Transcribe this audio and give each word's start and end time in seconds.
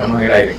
Estamos 0.00 0.22
en 0.22 0.28
el 0.28 0.32
aire. 0.32 0.56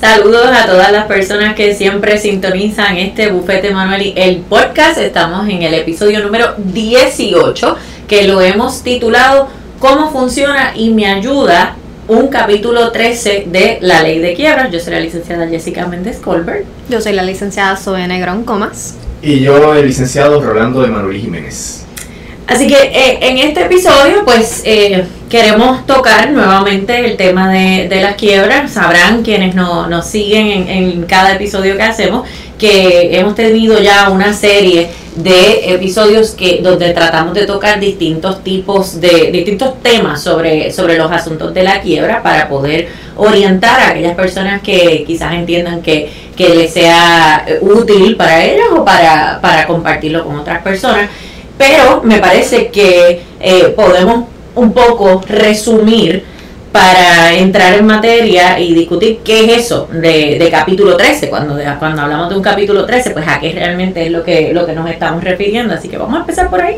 Saludos 0.00 0.46
a 0.46 0.66
todas 0.66 0.92
las 0.92 1.06
personas 1.06 1.56
que 1.56 1.74
siempre 1.74 2.18
sintonizan 2.18 2.96
este 2.96 3.32
Bufete 3.32 3.72
Manuel 3.72 4.12
el 4.14 4.36
podcast. 4.42 4.96
Estamos 4.98 5.48
en 5.48 5.62
el 5.62 5.74
episodio 5.74 6.22
número 6.22 6.54
18 6.56 7.76
que 8.06 8.28
lo 8.28 8.40
hemos 8.40 8.84
titulado 8.84 9.48
¿Cómo 9.80 10.12
funciona 10.12 10.70
y 10.76 10.90
me 10.90 11.06
ayuda? 11.06 11.74
Un 12.06 12.28
capítulo 12.28 12.92
13 12.92 13.46
de 13.48 13.78
la 13.80 14.04
ley 14.04 14.20
de 14.20 14.34
quiebras. 14.34 14.70
Yo 14.70 14.78
soy 14.78 14.92
la 14.92 15.00
licenciada 15.00 15.48
Jessica 15.48 15.88
Méndez 15.88 16.20
Colbert. 16.20 16.64
Yo 16.88 17.00
soy 17.00 17.14
la 17.14 17.24
licenciada 17.24 17.76
Zoe 17.76 18.06
Negrón 18.06 18.44
Comas. 18.44 18.94
Y 19.20 19.40
yo 19.40 19.74
el 19.74 19.84
licenciado 19.84 20.40
Rolando 20.40 20.82
de 20.82 20.86
Manuel 20.86 21.18
Jiménez. 21.18 21.87
Así 22.48 22.66
que 22.66 22.76
eh, 22.76 23.18
en 23.20 23.36
este 23.36 23.60
episodio, 23.60 24.24
pues 24.24 24.62
eh, 24.64 25.04
queremos 25.28 25.84
tocar 25.84 26.30
nuevamente 26.30 27.04
el 27.04 27.18
tema 27.18 27.52
de, 27.52 27.90
las 28.00 28.16
quiebras. 28.16 28.72
Sabrán 28.72 29.22
quienes 29.22 29.54
nos 29.54 30.06
siguen 30.06 30.66
en, 30.66 31.02
cada 31.02 31.34
episodio 31.34 31.76
que 31.76 31.82
hacemos 31.82 32.26
que 32.58 33.18
hemos 33.18 33.34
tenido 33.34 33.78
ya 33.80 34.08
una 34.08 34.32
serie 34.32 34.88
de 35.14 35.74
episodios 35.74 36.30
que 36.30 36.60
donde 36.62 36.92
tratamos 36.94 37.34
de 37.34 37.44
tocar 37.44 37.78
distintos 37.78 38.42
tipos 38.42 39.00
de 39.00 39.30
distintos 39.30 39.80
temas 39.82 40.22
sobre 40.22 40.72
sobre 40.72 40.96
los 40.96 41.10
asuntos 41.12 41.54
de 41.54 41.62
la 41.62 41.80
quiebra 41.80 42.22
para 42.22 42.48
poder 42.48 42.88
orientar 43.16 43.78
a 43.80 43.88
aquellas 43.90 44.14
personas 44.16 44.62
que 44.62 45.04
quizás 45.06 45.34
entiendan 45.34 45.82
que, 45.82 46.10
que 46.36 46.48
les 46.54 46.72
sea 46.72 47.46
útil 47.60 48.16
para 48.16 48.44
ellos 48.44 48.68
o 48.72 48.84
para, 48.84 49.38
para 49.40 49.66
compartirlo 49.66 50.24
con 50.24 50.36
otras 50.36 50.62
personas 50.62 51.08
pero 51.58 52.00
me 52.02 52.18
parece 52.18 52.68
que 52.68 53.22
eh, 53.40 53.74
podemos 53.76 54.26
un 54.54 54.72
poco 54.72 55.20
resumir 55.26 56.24
para 56.72 57.34
entrar 57.34 57.74
en 57.74 57.86
materia 57.86 58.58
y 58.58 58.74
discutir 58.74 59.18
qué 59.24 59.44
es 59.44 59.64
eso 59.64 59.88
de, 59.92 60.48
capítulo 60.50 60.96
13. 60.96 61.28
Cuando, 61.28 61.58
cuando 61.78 62.02
hablamos 62.02 62.28
de 62.28 62.36
un 62.36 62.42
capítulo 62.42 62.84
13, 62.84 63.10
pues 63.10 63.26
a 63.26 63.40
qué 63.40 63.52
realmente 63.52 64.06
es 64.06 64.12
lo 64.12 64.22
que, 64.22 64.52
lo 64.52 64.66
que 64.66 64.72
nos 64.72 64.88
estamos 64.90 65.24
refiriendo. 65.24 65.74
Así 65.74 65.88
que 65.88 65.96
vamos 65.96 66.16
a 66.16 66.20
empezar 66.20 66.50
por 66.50 66.60
ahí. 66.60 66.76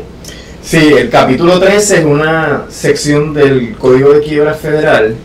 Sí, 0.61 0.93
el 0.97 1.09
capítulo 1.09 1.59
13 1.59 1.99
es 1.99 2.05
una 2.05 2.65
sección 2.69 3.33
del 3.33 3.75
Código 3.77 4.13
de 4.13 4.21
Quiebra 4.21 4.53
Federal 4.53 5.15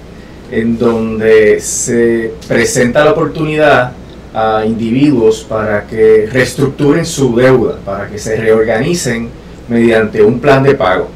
en 0.50 0.78
donde 0.78 1.60
se 1.60 2.32
presenta 2.48 3.04
la 3.04 3.12
oportunidad 3.12 3.92
a 4.34 4.64
individuos 4.66 5.44
para 5.48 5.86
que 5.86 6.28
reestructuren 6.30 7.04
su 7.06 7.34
deuda, 7.34 7.78
para 7.84 8.08
que 8.08 8.18
se 8.18 8.36
reorganicen 8.36 9.30
mediante 9.68 10.22
un 10.22 10.40
plan 10.40 10.62
de 10.62 10.74
pago. 10.74 11.08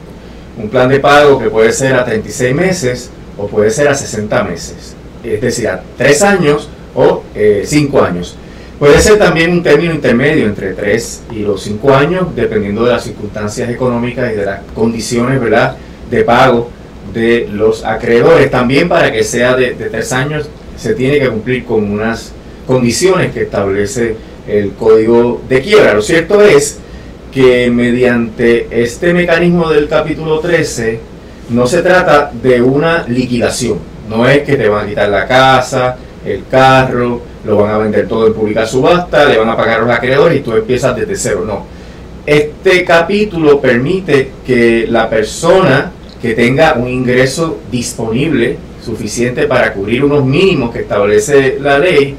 Un 0.57 0.69
plan 0.69 0.89
de 0.89 1.01
pago 1.01 1.39
que 1.39 1.49
puede 1.49 1.73
ser 1.73 1.95
a 1.95 2.05
36 2.05 2.55
meses 2.55 3.11
o 3.37 3.47
puede 3.47 3.71
ser 3.71 3.89
a 3.89 3.95
60 3.95 4.45
meses, 4.45 4.95
es 5.25 5.41
decir, 5.41 5.69
a 5.69 5.83
3 5.97 6.23
años 6.23 6.69
o 6.95 7.23
5 7.35 7.35
eh, 7.35 8.07
años. 8.07 8.37
Puede 8.79 8.99
ser 9.01 9.19
también 9.19 9.53
un 9.53 9.63
término 9.63 9.95
intermedio 9.95 10.47
entre 10.47 10.73
3 10.73 11.23
y 11.33 11.41
los 11.41 11.63
5 11.63 11.95
años, 11.95 12.35
dependiendo 12.35 12.85
de 12.85 12.93
las 12.93 13.05
circunstancias 13.05 13.69
económicas 13.71 14.33
y 14.33 14.37
de 14.37 14.45
las 14.45 14.61
condiciones 14.75 15.41
¿verdad? 15.41 15.77
de 16.11 16.25
pago 16.25 16.71
de 17.13 17.49
los 17.51 17.85
acreedores. 17.85 18.51
También 18.51 18.89
para 18.89 19.13
que 19.13 19.23
sea 19.23 19.55
de, 19.55 19.75
de 19.75 19.91
3 19.91 20.13
años 20.13 20.49
se 20.77 20.95
tiene 20.95 21.19
que 21.19 21.29
cumplir 21.29 21.65
con 21.65 21.91
unas 21.91 22.33
condiciones 22.67 23.33
que 23.33 23.43
establece 23.43 24.17
el 24.49 24.73
código 24.73 25.43
de 25.49 25.61
quiebra. 25.61 25.95
Lo 25.95 26.03
cierto 26.03 26.41
es 26.41 26.79
que 27.33 27.71
mediante 27.71 28.67
este 28.71 29.13
mecanismo 29.13 29.71
del 29.71 29.89
capítulo 29.89 30.41
13 30.41 31.01
no 31.51 31.67
se 31.67 31.83
trata 31.83 32.31
de 32.33 32.61
una 32.61 33.05
liquidación, 33.09 33.79
no 34.09 34.29
es 34.29 34.43
que 34.43 34.57
te 34.57 34.69
van 34.69 34.85
a 34.85 34.89
quitar 34.89 35.09
la 35.09 35.27
casa, 35.27 35.97
el 36.25 36.45
carro, 36.51 37.21
lo 37.45 37.57
van 37.57 37.73
a 37.73 37.79
vender 37.79 38.07
todo 38.07 38.27
en 38.27 38.35
pública 38.35 38.67
subasta, 38.67 39.25
le 39.25 39.39
van 39.39 39.49
a 39.49 39.57
pagar 39.57 39.81
a 39.81 39.85
los 39.85 39.95
acreedores 39.95 40.39
y 40.39 40.43
tú 40.43 40.53
empiezas 40.53 40.95
desde 40.97 41.17
cero, 41.17 41.45
no. 41.47 41.65
Este 42.27 42.85
capítulo 42.85 43.61
permite 43.61 44.33
que 44.47 44.87
la 44.89 45.09
persona 45.09 45.93
que 46.21 46.35
tenga 46.35 46.75
un 46.75 46.89
ingreso 46.89 47.59
disponible 47.71 48.59
suficiente 48.85 49.45
para 49.45 49.73
cubrir 49.73 50.05
unos 50.05 50.25
mínimos 50.25 50.73
que 50.73 50.81
establece 50.81 51.59
la 51.61 51.79
ley, 51.79 52.15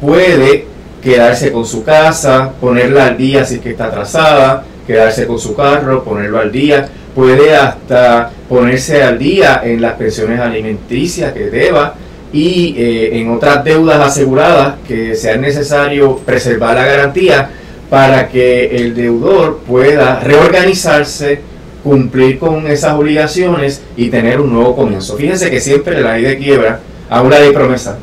puede 0.00 0.66
quedarse 1.02 1.52
con 1.52 1.64
su 1.64 1.84
casa, 1.84 2.52
ponerla 2.60 3.06
al 3.06 3.16
día 3.16 3.44
si 3.44 3.56
es 3.56 3.60
que 3.60 3.70
está 3.70 3.86
atrasada, 3.86 4.64
quedarse 4.86 5.26
con 5.26 5.38
su 5.38 5.54
carro, 5.54 6.02
ponerlo 6.02 6.38
al 6.38 6.50
día, 6.50 6.88
puede 7.14 7.54
hasta 7.54 8.30
ponerse 8.48 9.02
al 9.02 9.18
día 9.18 9.60
en 9.64 9.80
las 9.80 9.94
pensiones 9.94 10.40
alimenticias 10.40 11.32
que 11.32 11.50
deba 11.50 11.94
y 12.32 12.74
eh, 12.76 13.18
en 13.18 13.30
otras 13.30 13.64
deudas 13.64 14.00
aseguradas 14.00 14.76
que 14.86 15.14
sea 15.14 15.36
necesario 15.36 16.16
preservar 16.18 16.76
la 16.76 16.86
garantía 16.86 17.50
para 17.90 18.28
que 18.28 18.76
el 18.76 18.94
deudor 18.94 19.60
pueda 19.66 20.20
reorganizarse, 20.20 21.40
cumplir 21.82 22.38
con 22.38 22.66
esas 22.66 22.94
obligaciones 22.94 23.82
y 23.96 24.08
tener 24.10 24.40
un 24.40 24.52
nuevo 24.52 24.76
comienzo. 24.76 25.16
Fíjense 25.16 25.50
que 25.50 25.60
siempre 25.60 26.00
la 26.00 26.14
ley 26.14 26.24
de 26.24 26.38
quiebra, 26.38 26.80
aún 27.08 27.30
la 27.30 27.40
ley 27.40 27.52
promesa, 27.52 27.98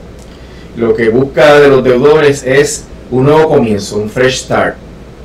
lo 0.76 0.94
que 0.94 1.10
busca 1.10 1.60
de 1.60 1.70
los 1.70 1.84
deudores 1.84 2.44
es 2.44 2.86
un 3.12 3.26
nuevo 3.26 3.50
comienzo, 3.50 3.98
un 3.98 4.10
fresh 4.10 4.44
start. 4.44 4.76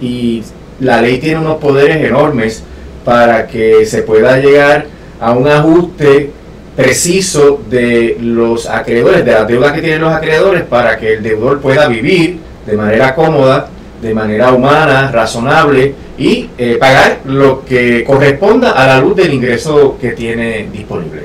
Y 0.00 0.42
la 0.80 1.00
ley 1.02 1.18
tiene 1.18 1.40
unos 1.40 1.56
poderes 1.56 1.96
enormes 2.04 2.62
para 3.04 3.46
que 3.46 3.84
se 3.86 4.02
pueda 4.02 4.38
llegar 4.38 4.86
a 5.20 5.32
un 5.32 5.48
ajuste 5.48 6.30
preciso 6.76 7.60
de 7.68 8.16
los 8.20 8.68
acreedores, 8.68 9.24
de 9.24 9.32
las 9.32 9.46
deudas 9.46 9.72
que 9.72 9.82
tienen 9.82 10.00
los 10.00 10.12
acreedores, 10.12 10.62
para 10.62 10.98
que 10.98 11.14
el 11.14 11.22
deudor 11.22 11.60
pueda 11.60 11.88
vivir 11.88 12.38
de 12.66 12.76
manera 12.76 13.14
cómoda, 13.14 13.68
de 14.00 14.14
manera 14.14 14.52
humana, 14.52 15.10
razonable 15.10 15.94
y 16.16 16.48
eh, 16.56 16.76
pagar 16.78 17.20
lo 17.26 17.64
que 17.64 18.04
corresponda 18.04 18.72
a 18.72 18.86
la 18.86 19.00
luz 19.00 19.16
del 19.16 19.34
ingreso 19.34 19.98
que 20.00 20.10
tiene 20.10 20.68
disponible. 20.72 21.22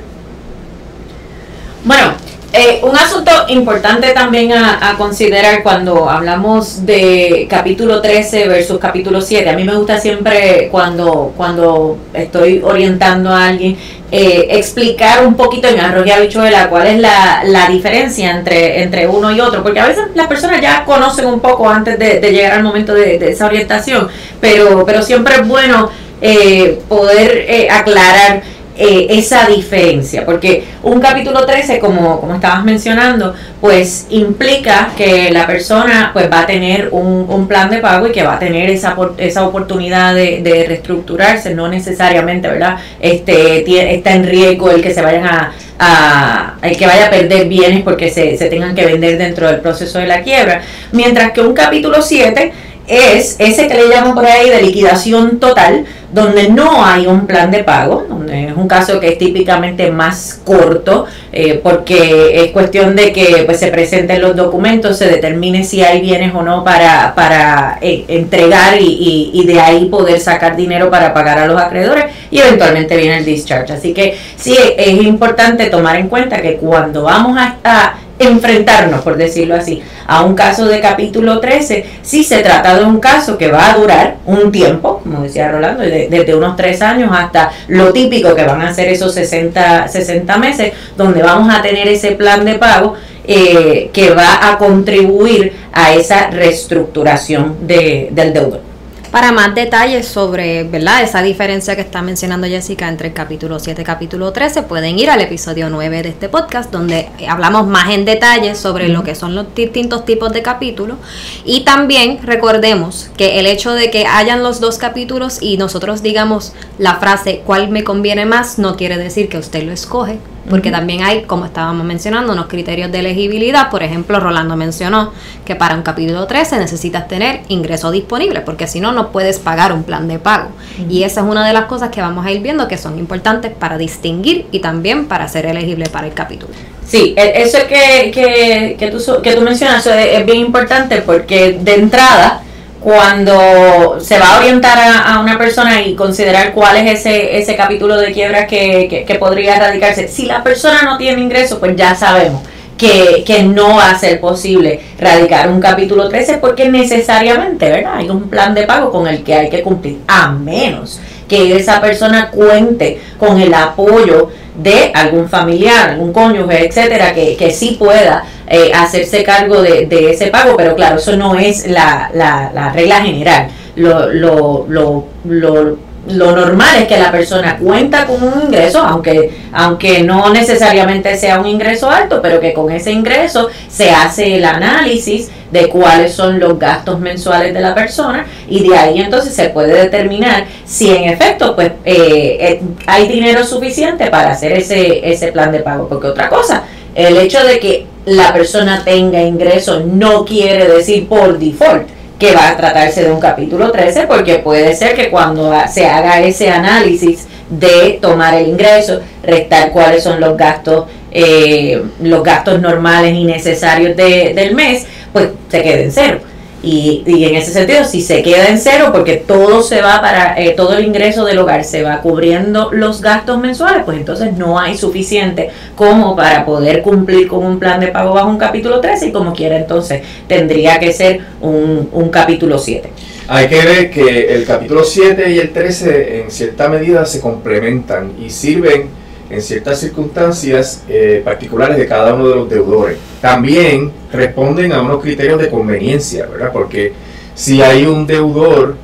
Bueno, 1.85 2.13
eh, 2.57 2.79
un 2.83 2.95
asunto 2.95 3.31
importante 3.49 4.11
también 4.13 4.53
a, 4.53 4.95
considerar 4.97 5.61
cuando 5.61 6.09
hablamos 6.09 6.85
de 6.85 7.47
capítulo 7.49 8.01
13 8.01 8.47
versus 8.47 8.79
capítulo 8.79 9.19
7. 9.19 9.49
A 9.49 9.53
mí 9.57 9.65
me 9.65 9.75
gusta 9.75 9.97
siempre 9.99 10.69
cuando, 10.71 11.33
cuando 11.35 11.97
estoy 12.13 12.61
orientando 12.63 13.29
a 13.29 13.47
alguien 13.47 13.77
eh, 14.09 14.47
explicar 14.51 15.27
un 15.27 15.35
poquito 15.35 15.67
en 15.67 15.81
arroz 15.81 16.07
y 16.07 16.11
habichuela 16.11 16.69
cuál 16.69 16.87
es 16.87 16.99
la, 16.99 17.67
diferencia 17.69 18.31
entre, 18.31 18.83
entre 18.83 19.05
uno 19.05 19.35
y 19.35 19.41
otro, 19.41 19.61
porque 19.61 19.81
a 19.81 19.87
veces 19.87 20.05
las 20.15 20.27
personas 20.27 20.61
ya 20.61 20.85
conocen 20.85 21.25
un 21.25 21.41
poco 21.41 21.69
antes 21.69 21.99
de, 21.99 22.21
llegar 22.31 22.53
al 22.53 22.63
momento 22.63 22.93
de, 22.93 23.15
esa 23.15 23.47
orientación, 23.47 24.07
pero, 24.39 24.85
pero 24.85 25.01
siempre 25.01 25.35
es 25.35 25.45
bueno 25.45 25.89
eh, 26.21 26.79
poder 26.87 27.67
aclarar 27.69 28.54
eh, 28.77 29.07
esa 29.09 29.47
diferencia, 29.47 30.25
porque 30.25 30.65
un 30.83 30.99
capítulo 30.99 31.45
13, 31.45 31.79
como, 31.79 32.19
como 32.19 32.35
estabas 32.35 32.63
mencionando, 32.65 33.33
pues 33.61 34.07
implica 34.09 34.89
que 34.97 35.31
la 35.31 35.47
persona 35.47 36.09
pues 36.11 36.29
va 36.29 36.41
a 36.41 36.45
tener 36.45 36.89
un, 36.91 37.25
un 37.29 37.47
plan 37.47 37.69
de 37.69 37.77
pago 37.77 38.07
y 38.07 38.11
que 38.11 38.23
va 38.23 38.35
a 38.35 38.39
tener 38.39 38.69
esa, 38.69 38.97
esa 39.17 39.47
oportunidad 39.47 40.13
de, 40.13 40.41
de 40.41 40.65
reestructurarse, 40.67 41.55
no 41.55 41.67
necesariamente, 41.69 42.47
¿verdad? 42.47 42.77
Este, 42.99 43.63
está 43.93 44.13
en 44.13 44.25
riesgo 44.25 44.69
el 44.69 44.81
que 44.81 44.93
se 44.93 45.01
vayan 45.01 45.25
a, 45.25 45.53
a, 45.79 46.55
el 46.61 46.75
que 46.77 46.85
vaya 46.85 47.07
a 47.07 47.09
perder 47.09 47.47
bienes 47.47 47.81
porque 47.81 48.09
se, 48.09 48.37
se 48.37 48.47
tengan 48.47 48.75
que 48.75 48.85
vender 48.85 49.17
dentro 49.17 49.47
del 49.47 49.61
proceso 49.61 49.99
de 49.99 50.07
la 50.07 50.21
quiebra, 50.21 50.61
mientras 50.91 51.31
que 51.31 51.41
un 51.41 51.53
capítulo 51.53 52.01
7 52.01 52.51
es 52.87 53.35
ese 53.39 53.67
que 53.67 53.73
le 53.73 53.89
llaman 53.89 54.13
por 54.13 54.25
ahí 54.25 54.49
de 54.49 54.61
liquidación 54.61 55.39
total, 55.39 55.85
donde 56.13 56.49
no 56.49 56.85
hay 56.85 57.07
un 57.07 57.27
plan 57.27 57.51
de 57.51 57.63
pago, 57.63 58.05
donde 58.07 58.47
es 58.47 58.55
un 58.55 58.67
caso 58.67 58.99
que 58.99 59.09
es 59.09 59.17
típicamente 59.17 59.91
más 59.91 60.39
corto, 60.45 61.05
eh, 61.31 61.59
porque 61.61 62.43
es 62.43 62.51
cuestión 62.51 62.95
de 62.95 63.11
que 63.11 63.43
pues, 63.45 63.59
se 63.59 63.67
presenten 63.67 64.21
los 64.21 64.35
documentos, 64.35 64.97
se 64.97 65.07
determine 65.07 65.63
si 65.63 65.83
hay 65.83 65.99
bienes 65.99 66.33
o 66.33 66.41
no 66.41 66.63
para, 66.63 67.13
para 67.15 67.79
eh, 67.81 68.05
entregar 68.07 68.79
y, 68.79 69.31
y, 69.33 69.45
de 69.45 69.59
ahí 69.59 69.85
poder 69.85 70.19
sacar 70.19 70.55
dinero 70.55 70.89
para 70.89 71.13
pagar 71.13 71.39
a 71.39 71.47
los 71.47 71.59
acreedores 71.59 72.05
y 72.31 72.39
eventualmente 72.39 72.95
viene 72.95 73.17
el 73.17 73.25
discharge. 73.25 73.73
Así 73.73 73.93
que 73.93 74.17
sí 74.37 74.55
es 74.77 75.03
importante 75.03 75.65
tomar 75.67 75.97
en 75.97 76.07
cuenta 76.07 76.41
que 76.41 76.55
cuando 76.55 77.03
vamos 77.03 77.37
a 77.37 77.95
enfrentarnos, 78.19 79.01
por 79.01 79.17
decirlo 79.17 79.55
así, 79.55 79.81
a 80.07 80.23
un 80.23 80.35
caso 80.35 80.65
de 80.65 80.79
capítulo 80.79 81.39
13, 81.39 81.85
si 82.01 82.23
se 82.23 82.39
trata 82.39 82.77
de 82.77 82.85
un 82.85 82.99
caso 82.99 83.37
que 83.37 83.49
va 83.49 83.71
a 83.71 83.77
durar 83.77 84.17
un 84.25 84.51
tiempo, 84.51 84.99
como 85.03 85.23
decía 85.23 85.51
Rolando, 85.51 85.83
desde 85.83 86.35
unos 86.35 86.55
tres 86.55 86.81
años 86.81 87.11
hasta 87.13 87.51
lo 87.67 87.91
típico 87.91 88.33
que 88.35 88.43
van 88.43 88.61
a 88.61 88.73
ser 88.73 88.87
esos 88.87 89.13
60, 89.13 89.87
60 89.87 90.37
meses, 90.37 90.73
donde 90.95 91.21
vamos 91.21 91.53
a 91.53 91.61
tener 91.61 91.87
ese 91.87 92.11
plan 92.11 92.45
de 92.45 92.55
pago 92.55 92.95
eh, 93.27 93.89
que 93.91 94.11
va 94.11 94.49
a 94.49 94.57
contribuir 94.57 95.53
a 95.73 95.93
esa 95.93 96.29
reestructuración 96.29 97.67
de, 97.67 98.09
del 98.11 98.33
deudor. 98.33 98.74
Para 99.15 99.31
más 99.31 99.55
detalles 99.55 100.09
sobre 100.09 100.65
¿verdad? 100.65 101.01
esa 101.01 101.21
diferencia 101.21 101.73
que 101.73 101.81
está 101.83 102.01
mencionando 102.01 102.47
Jessica 102.47 102.89
entre 102.89 103.07
el 103.07 103.13
capítulo 103.13 103.59
7 103.59 103.81
y 103.81 103.85
capítulo 103.85 104.33
13, 104.33 104.63
pueden 104.63 104.99
ir 104.99 105.09
al 105.09 105.21
episodio 105.21 105.69
9 105.69 106.03
de 106.03 106.09
este 106.09 106.27
podcast, 106.27 106.69
donde 106.69 107.07
hablamos 107.25 107.65
más 107.65 107.91
en 107.91 108.03
detalle 108.03 108.55
sobre 108.55 108.89
lo 108.89 109.05
que 109.05 109.15
son 109.15 109.33
los 109.33 109.55
distintos 109.55 110.03
tipos 110.03 110.33
de 110.33 110.41
capítulos. 110.41 110.97
Y 111.45 111.63
también 111.63 112.19
recordemos 112.23 113.09
que 113.15 113.39
el 113.39 113.45
hecho 113.45 113.73
de 113.73 113.89
que 113.89 114.05
hayan 114.05 114.43
los 114.43 114.59
dos 114.59 114.77
capítulos 114.77 115.37
y 115.39 115.55
nosotros 115.55 116.03
digamos 116.03 116.51
la 116.77 116.95
frase 116.95 117.41
cuál 117.45 117.69
me 117.69 117.85
conviene 117.85 118.25
más, 118.25 118.59
no 118.59 118.75
quiere 118.75 118.97
decir 118.97 119.29
que 119.29 119.37
usted 119.37 119.63
lo 119.63 119.71
escoge, 119.71 120.19
porque 120.49 120.71
también 120.71 121.03
hay, 121.03 121.23
como 121.23 121.45
estábamos 121.45 121.85
mencionando, 121.85 122.33
unos 122.33 122.47
criterios 122.47 122.91
de 122.91 122.99
elegibilidad. 122.99 123.69
Por 123.69 123.83
ejemplo, 123.83 124.19
Rolando 124.19 124.55
mencionó 124.55 125.11
que 125.45 125.55
para 125.55 125.75
un 125.75 125.81
capítulo 125.81 126.25
13 126.27 126.57
necesitas 126.57 127.07
tener 127.07 127.41
ingreso 127.47 127.91
disponible, 127.91 128.41
porque 128.41 128.67
si 128.67 128.79
no, 128.79 128.91
no 128.91 129.11
puedes 129.11 129.39
pagar 129.39 129.73
un 129.73 129.83
plan 129.83 130.07
de 130.07 130.19
pago. 130.19 130.49
Y 130.89 131.03
esa 131.03 131.21
es 131.21 131.27
una 131.27 131.45
de 131.45 131.53
las 131.53 131.65
cosas 131.65 131.89
que 131.89 132.01
vamos 132.01 132.25
a 132.25 132.31
ir 132.31 132.41
viendo 132.41 132.67
que 132.67 132.77
son 132.77 132.99
importantes 132.99 133.51
para 133.51 133.77
distinguir 133.77 134.47
y 134.51 134.59
también 134.59 135.07
para 135.07 135.27
ser 135.27 135.45
elegible 135.45 135.89
para 135.89 136.07
el 136.07 136.13
capítulo. 136.13 136.53
Sí, 136.85 137.15
e, 137.17 137.41
eso 137.41 137.57
que, 137.67 138.11
que, 138.11 138.75
que, 138.77 138.91
tú, 138.91 139.21
que 139.21 139.33
tú 139.33 139.41
mencionas 139.41 139.85
es 139.87 140.25
bien 140.25 140.39
importante 140.39 141.01
porque 141.01 141.57
de 141.59 141.75
entrada 141.75 142.44
cuando 142.85 143.97
se 143.99 144.19
va 144.19 144.35
a 144.35 144.37
orientar 144.37 144.77
a, 144.77 145.19
una 145.19 145.39
persona 145.39 145.81
y 145.81 145.95
considerar 145.95 146.53
cuál 146.53 146.77
es 146.77 146.99
ese, 146.99 147.39
ese 147.39 147.55
capítulo 147.55 147.97
de 147.97 148.11
quiebra 148.11 148.45
que, 148.45 149.03
que, 149.07 149.15
podría 149.15 149.55
erradicarse, 149.55 150.07
si 150.07 150.27
la 150.27 150.43
persona 150.43 150.83
no 150.83 150.95
tiene 150.95 151.19
ingreso, 151.19 151.59
pues 151.59 151.75
ya 151.75 151.95
sabemos 151.95 152.43
que, 152.77 153.23
que, 153.25 153.41
no 153.41 153.77
va 153.77 153.89
a 153.89 153.97
ser 153.97 154.19
posible 154.19 154.81
radicar 154.99 155.49
un 155.49 155.59
capítulo 155.59 156.09
13 156.09 156.37
porque 156.37 156.69
necesariamente, 156.69 157.71
¿verdad? 157.71 157.95
Hay 157.95 158.07
un 158.11 158.29
plan 158.29 158.53
de 158.53 158.67
pago 158.67 158.91
con 158.91 159.07
el 159.07 159.23
que 159.23 159.33
hay 159.33 159.49
que 159.49 159.63
cumplir, 159.63 160.01
a 160.07 160.29
menos 160.29 160.99
que 161.27 161.55
esa 161.55 161.81
persona 161.81 162.29
cuente 162.31 163.01
con 163.17 163.39
el 163.39 163.53
apoyo 163.53 164.29
de 164.55 164.91
algún 164.93 165.27
familiar, 165.27 165.91
algún 165.91 166.13
cónyuge, 166.13 166.67
etcétera, 166.67 167.13
que, 167.13 167.35
que 167.35 167.51
sí 167.51 167.75
pueda 167.77 168.23
eh, 168.47 168.71
hacerse 168.73 169.23
cargo 169.23 169.61
de, 169.61 169.85
de, 169.85 170.11
ese 170.11 170.27
pago, 170.27 170.55
pero 170.55 170.75
claro, 170.75 170.97
eso 170.97 171.15
no 171.17 171.35
es 171.35 171.67
la, 171.67 172.09
la, 172.13 172.51
la 172.53 172.71
regla 172.71 173.01
general. 173.01 173.47
Lo, 173.75 174.07
lo, 174.07 174.65
lo, 174.69 175.05
lo 175.25 175.77
lo 176.07 176.35
normal 176.35 176.75
es 176.81 176.87
que 176.87 176.97
la 176.97 177.11
persona 177.11 177.57
cuenta 177.57 178.05
con 178.05 178.21
un 178.21 178.43
ingreso, 178.43 178.79
aunque, 178.79 179.31
aunque 179.51 180.03
no 180.03 180.31
necesariamente 180.31 181.17
sea 181.17 181.39
un 181.39 181.47
ingreso 181.47 181.89
alto, 181.89 182.21
pero 182.21 182.39
que 182.39 182.53
con 182.53 182.71
ese 182.71 182.91
ingreso 182.91 183.49
se 183.67 183.91
hace 183.91 184.35
el 184.35 184.45
análisis 184.45 185.29
de 185.51 185.67
cuáles 185.69 186.13
son 186.13 186.39
los 186.39 186.59
gastos 186.59 186.99
mensuales 186.99 187.53
de 187.53 187.61
la 187.61 187.73
persona 187.73 188.25
y 188.47 188.67
de 188.67 188.77
ahí 188.77 188.99
entonces 188.99 189.33
se 189.33 189.49
puede 189.49 189.73
determinar 189.73 190.45
si 190.65 190.91
en 190.91 191.05
efecto 191.05 191.55
pues 191.55 191.71
eh, 191.85 192.37
eh, 192.39 192.61
hay 192.87 193.07
dinero 193.07 193.43
suficiente 193.43 194.07
para 194.07 194.31
hacer 194.31 194.51
ese, 194.51 195.09
ese 195.09 195.31
plan 195.31 195.51
de 195.51 195.59
pago. 195.59 195.87
Porque 195.87 196.07
otra 196.07 196.29
cosa, 196.29 196.63
el 196.93 197.17
hecho 197.17 197.43
de 197.45 197.59
que 197.59 197.87
la 198.05 198.33
persona 198.33 198.83
tenga 198.83 199.21
ingresos 199.21 199.85
no 199.85 200.25
quiere 200.25 200.67
decir 200.67 201.07
por 201.07 201.39
default 201.39 201.94
que 202.19 202.33
va 202.33 202.49
a 202.49 202.57
tratarse 202.57 203.03
de 203.03 203.11
un 203.11 203.19
capítulo 203.19 203.71
13 203.71 204.07
porque 204.07 204.39
puede 204.39 204.75
ser 204.75 204.95
que 204.95 205.09
cuando 205.09 205.53
se 205.71 205.85
haga 205.85 206.21
ese 206.21 206.49
análisis 206.49 207.27
de 207.49 207.99
tomar 208.01 208.35
el 208.35 208.47
ingreso, 208.47 209.01
restar 209.23 209.71
cuáles 209.71 210.03
son 210.03 210.19
los 210.19 210.37
gastos, 210.37 210.85
eh, 211.11 211.81
los 212.01 212.23
gastos 212.23 212.61
normales 212.61 213.13
y 213.13 213.23
necesarios 213.23 213.95
de, 213.95 214.33
del 214.33 214.55
mes, 214.55 214.85
pues 215.11 215.29
se 215.49 215.61
quede 215.61 215.83
en 215.83 215.91
cero. 215.91 216.19
Y, 216.65 217.03
en 217.05 217.35
ese 217.35 217.51
sentido, 217.51 217.85
si 217.85 218.01
se 218.01 218.23
queda 218.23 218.47
en 218.47 218.57
cero, 218.57 218.89
porque 218.91 219.17
todo 219.17 219.61
se 219.61 219.81
va 219.81 220.01
para, 220.01 220.39
eh, 220.41 220.55
todo 220.57 220.75
el 220.75 220.83
ingreso 220.83 221.23
del 221.23 221.37
hogar 221.37 221.63
se 221.63 221.83
va 221.83 222.01
cubriendo 222.01 222.71
los 222.71 223.01
gastos 223.01 223.39
mensuales, 223.39 223.83
pues 223.85 223.97
entonces 223.97 224.33
no 224.33 224.59
hay 224.59 224.75
suficiente 224.75 225.51
como 225.75 226.15
para 226.15 226.43
poder 226.43 226.81
cumplir 226.81 227.27
con 227.27 227.45
un 227.45 227.59
plan 227.59 227.79
de 227.79 227.89
pago 227.89 228.15
bajo 228.15 228.29
un 228.29 228.39
capítulo 228.39 228.79
13 228.79 229.07
y 229.07 229.11
como 229.11 229.33
quiera 229.33 229.57
entonces 229.57 230.01
tendría 230.27 230.79
que 230.79 230.91
ser 230.91 231.19
un, 231.39 231.87
un 231.91 232.09
capítulo 232.09 232.57
7. 232.57 232.89
Hay 233.27 233.47
que 233.47 233.61
ver 233.61 233.91
que 233.91 234.33
el 234.33 234.43
capítulo 234.45 234.83
7 234.83 235.31
y 235.31 235.37
el 235.37 235.51
13 235.51 236.21
en 236.21 236.31
cierta 236.31 236.67
medida 236.67 237.05
se 237.05 237.19
complementan 237.19 238.13
y 238.19 238.31
sirven 238.31 239.04
en 239.35 239.41
ciertas 239.41 239.79
circunstancias 239.79 240.83
eh, 240.87 241.21
particulares 241.23 241.77
de 241.77 241.87
cada 241.87 242.13
uno 242.13 242.29
de 242.29 242.35
los 242.35 242.49
deudores. 242.49 242.97
También 243.21 243.91
responden 244.11 244.71
a 244.71 244.81
unos 244.81 245.01
criterios 245.01 245.39
de 245.41 245.49
conveniencia, 245.49 246.25
¿verdad? 246.25 246.51
Porque 246.53 246.93
si 247.33 247.61
hay 247.61 247.85
un 247.85 248.07
deudor 248.07 248.77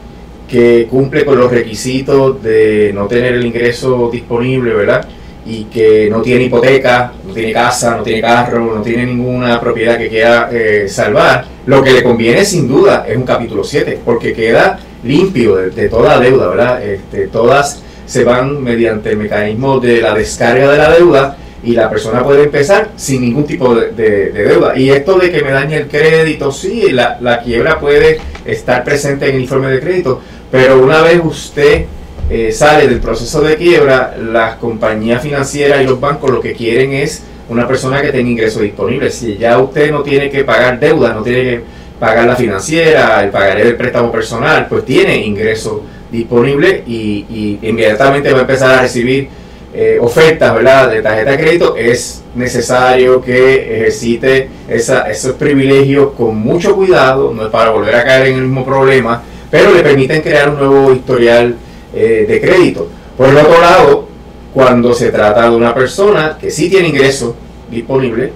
que 0.50 0.88
cumple 0.90 1.24
con 1.24 1.40
los 1.40 1.50
requisitos 1.50 2.44
de 2.44 2.92
no 2.94 3.08
tener 3.08 3.34
el 3.36 3.46
ingreso 3.46 4.10
disponible, 4.12 4.74
¿verdad? 4.74 5.08
Y 5.46 5.64
que 5.66 6.10
no 6.10 6.22
tiene 6.22 6.44
hipoteca, 6.44 7.14
no 7.26 7.34
tiene 7.34 7.54
casa, 7.54 7.96
no 7.96 8.04
tiene 8.04 8.22
carro, 8.22 8.76
no 8.76 8.82
tiene 8.82 9.06
ninguna 9.06 9.60
propiedad 9.62 9.98
que 9.98 10.10
quiera 10.10 10.50
eh, 10.52 10.88
salvar, 10.90 11.46
lo 11.66 11.82
que 11.82 11.94
le 11.94 12.04
conviene 12.04 12.44
sin 12.44 12.68
duda 12.68 13.06
es 13.08 13.16
un 13.16 13.24
capítulo 13.24 13.64
7, 13.64 14.00
porque 14.04 14.34
queda 14.34 14.80
limpio 15.04 15.56
de, 15.56 15.90
toda 15.90 16.20
deuda, 16.20 16.50
¿verdad? 16.50 16.84
Este, 16.84 17.28
todas 17.28 17.82
se 18.12 18.26
van 18.26 18.62
mediante 18.62 19.12
el 19.12 19.16
mecanismo 19.16 19.80
de 19.80 20.02
la 20.02 20.14
descarga 20.14 20.70
de 20.70 20.78
la 20.78 20.92
deuda 20.92 21.38
y 21.64 21.72
la 21.72 21.90
persona 21.90 22.22
puede 22.22 22.44
empezar 22.44 22.90
sin 22.98 23.22
ningún 23.22 23.46
tipo 23.46 23.74
de, 23.74 24.32
deuda. 24.32 24.78
Y 24.78 24.90
esto 24.90 25.18
de 25.18 25.32
que 25.32 25.42
me 25.42 25.52
dañe 25.52 25.78
el 25.78 25.88
crédito, 25.88 26.52
sí, 26.52 26.90
la, 26.92 27.18
la, 27.22 27.42
quiebra 27.42 27.80
puede 27.80 28.20
estar 28.44 28.84
presente 28.84 29.30
en 29.30 29.36
el 29.36 29.42
informe 29.44 29.70
de 29.72 29.80
crédito, 29.80 30.20
pero 30.52 30.84
una 30.84 31.02
vez 31.02 31.22
usted 31.24 31.86
eh, 32.30 32.52
sale 32.52 32.90
del 32.90 33.00
proceso 33.00 33.40
de 33.40 33.56
quiebra, 33.56 34.14
las 34.18 34.56
compañías 34.56 35.22
financieras 35.22 35.82
y 35.82 35.86
los 35.86 35.98
bancos 35.98 36.32
lo 36.32 36.42
que 36.42 36.52
quieren 36.52 36.92
es 36.92 37.24
una 37.48 37.66
persona 37.66 38.02
que 38.02 38.12
tenga 38.12 38.30
ingresos 38.30 38.62
disponibles. 38.62 39.16
Si 39.16 39.38
ya 39.38 39.58
usted 39.58 39.90
no 39.90 40.04
tiene 40.04 40.30
que 40.30 40.44
pagar 40.44 40.82
deuda, 40.82 41.14
no 41.14 41.24
tiene 41.24 41.44
que 41.44 41.62
pagar 41.98 42.28
la 42.28 42.36
financiera, 42.36 43.24
el 43.24 43.30
pagaré 43.30 43.64
del 43.64 43.78
préstamo 43.78 44.12
personal, 44.12 44.68
pues 44.68 44.84
tiene 44.84 45.26
ingresos 45.26 45.80
disponible 46.12 46.84
y, 46.86 47.58
inmediatamente 47.62 48.32
va 48.32 48.40
a 48.40 48.42
empezar 48.42 48.80
a 48.80 48.82
recibir 48.82 49.30
eh, 49.74 49.98
ofertas 50.02 50.54
¿verdad? 50.54 50.92
de 50.92 51.02
tarjeta 51.02 51.32
de 51.32 51.38
crédito, 51.38 51.76
es 51.78 52.24
necesario 52.36 53.22
que 53.22 53.78
ejercite 53.78 54.50
esa, 54.68 55.10
esos 55.10 55.34
privilegios 55.36 56.12
con 56.18 56.36
mucho 56.36 56.76
cuidado, 56.76 57.34
no 57.34 57.46
es 57.46 57.50
para 57.50 57.72
volver 57.72 57.96
a 57.96 58.04
caer 58.04 58.28
en 58.28 58.36
el 58.36 58.42
mismo 58.42 58.66
problema, 58.66 59.24
pero 59.50 59.74
le 59.74 59.82
permiten 59.82 60.22
crear 60.22 60.50
un 60.50 60.58
nuevo 60.58 60.94
historial 60.94 61.56
eh, 61.94 62.26
de 62.28 62.42
crédito. 62.42 62.90
Por 63.18 63.30
el 63.30 63.38
otro 63.38 63.62
lado, 63.62 64.08
cuando 64.54 64.94
se 64.94 65.10
trata 65.10 65.50
de 65.50 65.56
una 65.56 65.74
persona 65.74 66.38
que 66.40 66.52
sí 66.52 66.70
tiene 66.70 66.90
ingresos 66.90 67.34
disponibles, 67.70 68.32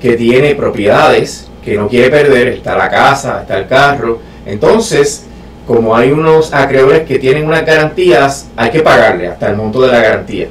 que 0.00 0.16
tiene 0.16 0.54
propiedades, 0.54 1.48
que 1.64 1.76
no 1.76 1.88
quiere 1.88 2.10
perder, 2.10 2.48
está 2.48 2.76
la 2.76 2.88
casa, 2.88 3.42
está 3.42 3.58
el 3.58 3.66
carro, 3.66 4.18
entonces 4.46 5.26
como 5.70 5.94
hay 5.94 6.10
unos 6.10 6.52
acreedores 6.52 7.06
que 7.06 7.20
tienen 7.20 7.46
unas 7.46 7.64
garantías, 7.64 8.48
hay 8.56 8.72
que 8.72 8.80
pagarle 8.80 9.28
hasta 9.28 9.50
el 9.50 9.56
monto 9.56 9.80
de 9.80 9.86
la 9.86 10.00
garantía. 10.00 10.48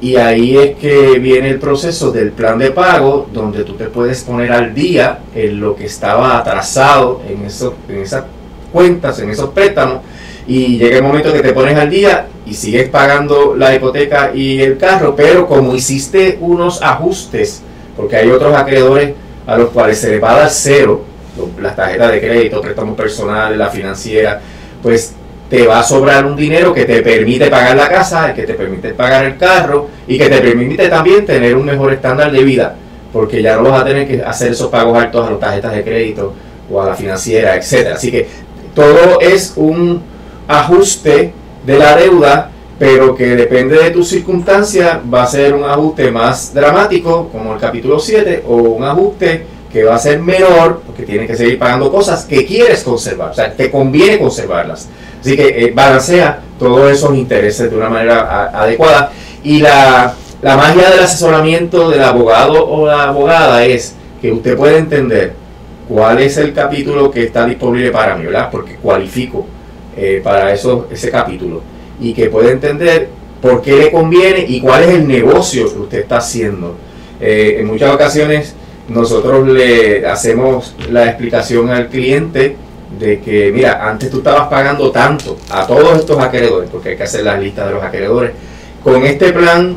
Y 0.00 0.16
ahí 0.16 0.56
es 0.56 0.76
que 0.76 1.18
viene 1.18 1.50
el 1.50 1.58
proceso 1.58 2.10
del 2.10 2.32
plan 2.32 2.58
de 2.58 2.70
pago, 2.70 3.28
donde 3.34 3.64
tú 3.64 3.74
te 3.74 3.84
puedes 3.84 4.24
poner 4.24 4.50
al 4.52 4.72
día 4.72 5.18
en 5.34 5.60
lo 5.60 5.76
que 5.76 5.84
estaba 5.84 6.38
atrasado 6.38 7.20
en, 7.28 7.44
eso, 7.44 7.74
en 7.86 7.98
esas 7.98 8.24
cuentas, 8.72 9.18
en 9.18 9.28
esos 9.28 9.50
préstamos, 9.50 9.98
y 10.46 10.78
llega 10.78 10.96
el 10.96 11.02
momento 11.02 11.34
que 11.34 11.40
te 11.40 11.52
pones 11.52 11.76
al 11.76 11.90
día 11.90 12.26
y 12.46 12.54
sigues 12.54 12.88
pagando 12.88 13.54
la 13.54 13.74
hipoteca 13.74 14.30
y 14.34 14.62
el 14.62 14.78
carro, 14.78 15.14
pero 15.14 15.46
como 15.46 15.74
hiciste 15.74 16.38
unos 16.40 16.80
ajustes, 16.80 17.60
porque 17.94 18.16
hay 18.16 18.30
otros 18.30 18.54
acreedores 18.54 19.12
a 19.46 19.58
los 19.58 19.68
cuales 19.68 20.00
se 20.00 20.12
le 20.12 20.18
va 20.18 20.32
a 20.32 20.38
dar 20.38 20.50
cero, 20.50 21.04
las 21.60 21.76
tarjetas 21.76 22.12
de 22.12 22.20
crédito, 22.20 22.60
préstamos 22.60 22.96
personales, 22.96 23.58
la 23.58 23.68
financiera, 23.68 24.40
pues 24.82 25.14
te 25.48 25.66
va 25.66 25.80
a 25.80 25.82
sobrar 25.82 26.26
un 26.26 26.36
dinero 26.36 26.72
que 26.72 26.84
te 26.84 27.02
permite 27.02 27.48
pagar 27.48 27.76
la 27.76 27.88
casa, 27.88 28.34
que 28.34 28.42
te 28.42 28.54
permite 28.54 28.94
pagar 28.94 29.24
el 29.24 29.36
carro 29.36 29.88
y 30.06 30.18
que 30.18 30.28
te 30.28 30.40
permite 30.40 30.88
también 30.88 31.24
tener 31.24 31.56
un 31.56 31.64
mejor 31.64 31.92
estándar 31.92 32.32
de 32.32 32.42
vida, 32.42 32.74
porque 33.12 33.42
ya 33.42 33.56
no 33.56 33.70
vas 33.70 33.82
a 33.82 33.84
tener 33.84 34.08
que 34.08 34.22
hacer 34.22 34.52
esos 34.52 34.68
pagos 34.68 34.98
altos 34.98 35.26
a 35.26 35.30
las 35.30 35.40
tarjetas 35.40 35.74
de 35.74 35.84
crédito 35.84 36.34
o 36.70 36.82
a 36.82 36.86
la 36.86 36.94
financiera, 36.94 37.54
etcétera. 37.54 37.94
Así 37.94 38.10
que 38.10 38.26
todo 38.74 39.20
es 39.20 39.52
un 39.56 40.02
ajuste 40.48 41.32
de 41.64 41.78
la 41.78 41.96
deuda, 41.96 42.50
pero 42.78 43.14
que 43.14 43.36
depende 43.36 43.82
de 43.82 43.90
tus 43.90 44.08
circunstancias, 44.08 44.98
va 45.12 45.22
a 45.22 45.26
ser 45.26 45.54
un 45.54 45.64
ajuste 45.64 46.10
más 46.10 46.52
dramático, 46.52 47.28
como 47.30 47.54
el 47.54 47.60
capítulo 47.60 47.98
7, 47.98 48.44
o 48.46 48.56
un 48.56 48.84
ajuste 48.84 49.46
que 49.76 49.84
va 49.84 49.96
a 49.96 49.98
ser 49.98 50.18
menor, 50.20 50.80
porque 50.86 51.02
tienes 51.02 51.26
que 51.28 51.36
seguir 51.36 51.58
pagando 51.58 51.92
cosas 51.92 52.24
que 52.24 52.46
quieres 52.46 52.82
conservar, 52.82 53.32
o 53.32 53.34
sea, 53.34 53.52
te 53.52 53.70
conviene 53.70 54.18
conservarlas. 54.18 54.88
Así 55.20 55.36
que 55.36 55.48
eh, 55.48 55.72
balancea 55.74 56.40
todos 56.58 56.90
esos 56.90 57.14
intereses 57.14 57.70
de 57.70 57.76
una 57.76 57.90
manera 57.90 58.48
adecuada. 58.54 59.12
Y 59.44 59.58
la, 59.58 60.14
la 60.40 60.56
magia 60.56 60.88
del 60.88 61.00
asesoramiento 61.00 61.90
del 61.90 62.02
abogado 62.02 62.66
o 62.66 62.86
la 62.86 63.08
abogada 63.08 63.66
es 63.66 63.94
que 64.22 64.32
usted 64.32 64.56
puede 64.56 64.78
entender 64.78 65.34
cuál 65.86 66.20
es 66.20 66.38
el 66.38 66.54
capítulo 66.54 67.10
que 67.10 67.24
está 67.24 67.44
disponible 67.44 67.90
para 67.90 68.16
mí, 68.16 68.24
¿verdad? 68.24 68.48
Porque 68.50 68.76
cualifico 68.76 69.44
eh, 69.94 70.22
para 70.24 70.54
eso, 70.54 70.88
ese 70.90 71.10
capítulo 71.10 71.60
y 72.00 72.14
que 72.14 72.30
pueda 72.30 72.50
entender 72.50 73.10
por 73.42 73.60
qué 73.60 73.76
le 73.76 73.92
conviene 73.92 74.46
y 74.48 74.58
cuál 74.58 74.84
es 74.84 74.88
el 74.94 75.06
negocio 75.06 75.70
que 75.70 75.80
usted 75.80 75.98
está 75.98 76.16
haciendo. 76.16 76.76
Eh, 77.20 77.58
en 77.60 77.66
muchas 77.66 77.94
ocasiones 77.94 78.54
nosotros 78.88 79.48
le 79.48 80.06
hacemos 80.06 80.74
la 80.90 81.06
explicación 81.06 81.70
al 81.70 81.88
cliente 81.88 82.56
de 82.98 83.20
que, 83.20 83.50
mira, 83.52 83.88
antes 83.88 84.10
tú 84.10 84.18
estabas 84.18 84.48
pagando 84.48 84.90
tanto 84.90 85.36
a 85.50 85.66
todos 85.66 85.98
estos 85.98 86.18
acreedores, 86.18 86.70
porque 86.70 86.90
hay 86.90 86.96
que 86.96 87.02
hacer 87.02 87.24
la 87.24 87.36
lista 87.36 87.66
de 87.66 87.74
los 87.74 87.82
acreedores. 87.82 88.32
Con 88.82 89.04
este 89.04 89.32
plan, 89.32 89.76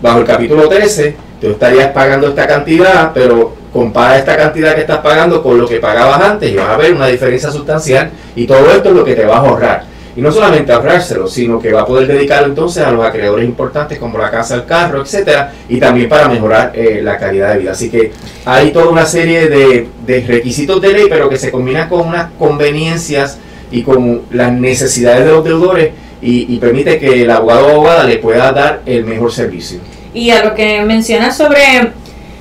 bajo 0.00 0.20
el 0.20 0.24
capítulo 0.24 0.68
13, 0.68 1.16
tú 1.40 1.50
estarías 1.50 1.90
pagando 1.90 2.28
esta 2.28 2.46
cantidad, 2.46 3.12
pero 3.12 3.54
compara 3.72 4.18
esta 4.18 4.36
cantidad 4.36 4.74
que 4.74 4.82
estás 4.82 4.98
pagando 4.98 5.42
con 5.42 5.58
lo 5.58 5.66
que 5.66 5.80
pagabas 5.80 6.20
antes 6.22 6.50
y 6.50 6.56
vas 6.56 6.68
a 6.68 6.76
ver 6.76 6.94
una 6.94 7.06
diferencia 7.06 7.50
sustancial 7.50 8.10
y 8.34 8.46
todo 8.46 8.70
esto 8.72 8.90
es 8.90 8.94
lo 8.94 9.04
que 9.04 9.14
te 9.14 9.24
va 9.24 9.36
a 9.36 9.40
ahorrar. 9.40 9.89
Y 10.20 10.22
no 10.22 10.30
solamente 10.30 10.70
ahorrárselo, 10.70 11.26
sino 11.26 11.58
que 11.58 11.72
va 11.72 11.80
a 11.80 11.86
poder 11.86 12.06
dedicarlo 12.06 12.48
entonces 12.48 12.84
a 12.84 12.90
los 12.90 13.02
acreedores 13.02 13.48
importantes 13.48 13.98
como 13.98 14.18
la 14.18 14.30
casa, 14.30 14.54
el 14.54 14.66
carro, 14.66 15.00
etcétera, 15.00 15.50
y 15.66 15.80
también 15.80 16.10
para 16.10 16.28
mejorar 16.28 16.72
eh, 16.74 17.00
la 17.02 17.16
calidad 17.16 17.54
de 17.54 17.60
vida. 17.60 17.72
Así 17.72 17.88
que 17.88 18.12
hay 18.44 18.70
toda 18.70 18.90
una 18.90 19.06
serie 19.06 19.48
de, 19.48 19.88
de 20.04 20.20
requisitos 20.20 20.78
de 20.82 20.92
ley, 20.92 21.04
pero 21.08 21.30
que 21.30 21.38
se 21.38 21.50
combinan 21.50 21.88
con 21.88 22.06
unas 22.06 22.32
conveniencias 22.38 23.38
y 23.70 23.80
con 23.82 24.24
las 24.30 24.52
necesidades 24.52 25.24
de 25.24 25.30
los 25.30 25.42
deudores 25.42 25.92
y, 26.20 26.54
y 26.54 26.58
permite 26.58 26.98
que 26.98 27.22
el 27.22 27.30
abogado 27.30 27.68
o 27.68 27.70
abogada 27.70 28.04
le 28.04 28.18
pueda 28.18 28.52
dar 28.52 28.82
el 28.84 29.06
mejor 29.06 29.32
servicio. 29.32 29.80
Y 30.12 30.28
a 30.32 30.44
lo 30.44 30.54
que 30.54 30.82
mencionas 30.82 31.34
sobre 31.34 31.92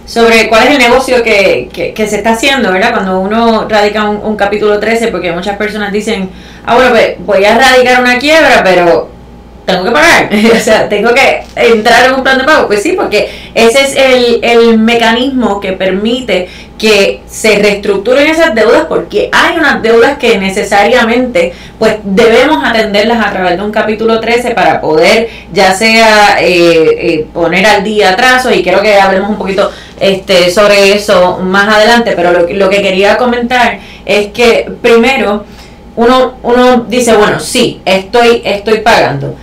sobre 0.09 0.49
cuál 0.49 0.67
es 0.67 0.73
el 0.73 0.79
negocio 0.79 1.21
que, 1.21 1.69
que, 1.95 2.07
se 2.07 2.15
está 2.15 2.31
haciendo, 2.31 2.71
¿verdad? 2.71 2.93
Cuando 2.93 3.19
uno 3.19 3.67
radica 3.69 4.09
un, 4.09 4.35
capítulo 4.35 4.79
13, 4.79 5.09
porque 5.09 5.31
muchas 5.31 5.55
personas 5.55 5.91
dicen, 5.91 6.31
ah, 6.65 6.73
bueno, 6.73 6.89
pues 6.89 7.15
voy 7.19 7.45
a 7.45 7.55
radicar 7.55 8.01
una 8.01 8.17
quiebra, 8.17 8.63
pero 8.63 9.07
tengo 9.71 9.85
que 9.85 9.91
pagar, 9.91 10.29
o 10.55 10.59
sea, 10.59 10.89
tengo 10.89 11.13
que 11.13 11.43
entrar 11.55 12.07
en 12.07 12.15
un 12.15 12.23
plan 12.23 12.37
de 12.37 12.43
pago. 12.43 12.67
Pues 12.67 12.83
sí, 12.83 12.93
porque 12.93 13.29
ese 13.53 13.81
es 13.81 13.95
el, 13.95 14.39
el 14.43 14.77
mecanismo 14.77 15.59
que 15.59 15.73
permite 15.73 16.47
que 16.79 17.19
se 17.27 17.59
reestructuren 17.59 18.25
esas 18.27 18.55
deudas 18.55 18.85
porque 18.87 19.29
hay 19.33 19.57
unas 19.57 19.83
deudas 19.83 20.17
que 20.17 20.37
necesariamente 20.37 21.53
pues 21.77 21.97
debemos 22.03 22.63
atenderlas 22.63 23.23
a 23.23 23.31
través 23.31 23.57
de 23.57 23.63
un 23.63 23.71
capítulo 23.71 24.21
13 24.21 24.51
para 24.51 24.79
poder 24.79 25.29
ya 25.51 25.73
sea 25.73 26.37
eh, 26.39 26.47
eh, 26.51 27.27
poner 27.33 27.65
al 27.65 27.83
día 27.83 28.11
atraso 28.11 28.51
y 28.53 28.63
quiero 28.63 28.81
que 28.81 28.95
hablemos 28.95 29.29
un 29.29 29.37
poquito 29.37 29.69
este, 29.99 30.49
sobre 30.49 30.93
eso 30.93 31.39
más 31.39 31.75
adelante, 31.75 32.13
pero 32.15 32.31
lo, 32.31 32.47
lo 32.47 32.69
que 32.69 32.81
quería 32.81 33.17
comentar 33.17 33.79
es 34.05 34.27
que 34.27 34.71
primero 34.81 35.43
uno, 35.97 36.35
uno 36.43 36.85
dice, 36.87 37.13
bueno, 37.17 37.41
sí, 37.41 37.81
estoy, 37.83 38.41
estoy 38.45 38.79
pagando 38.79 39.35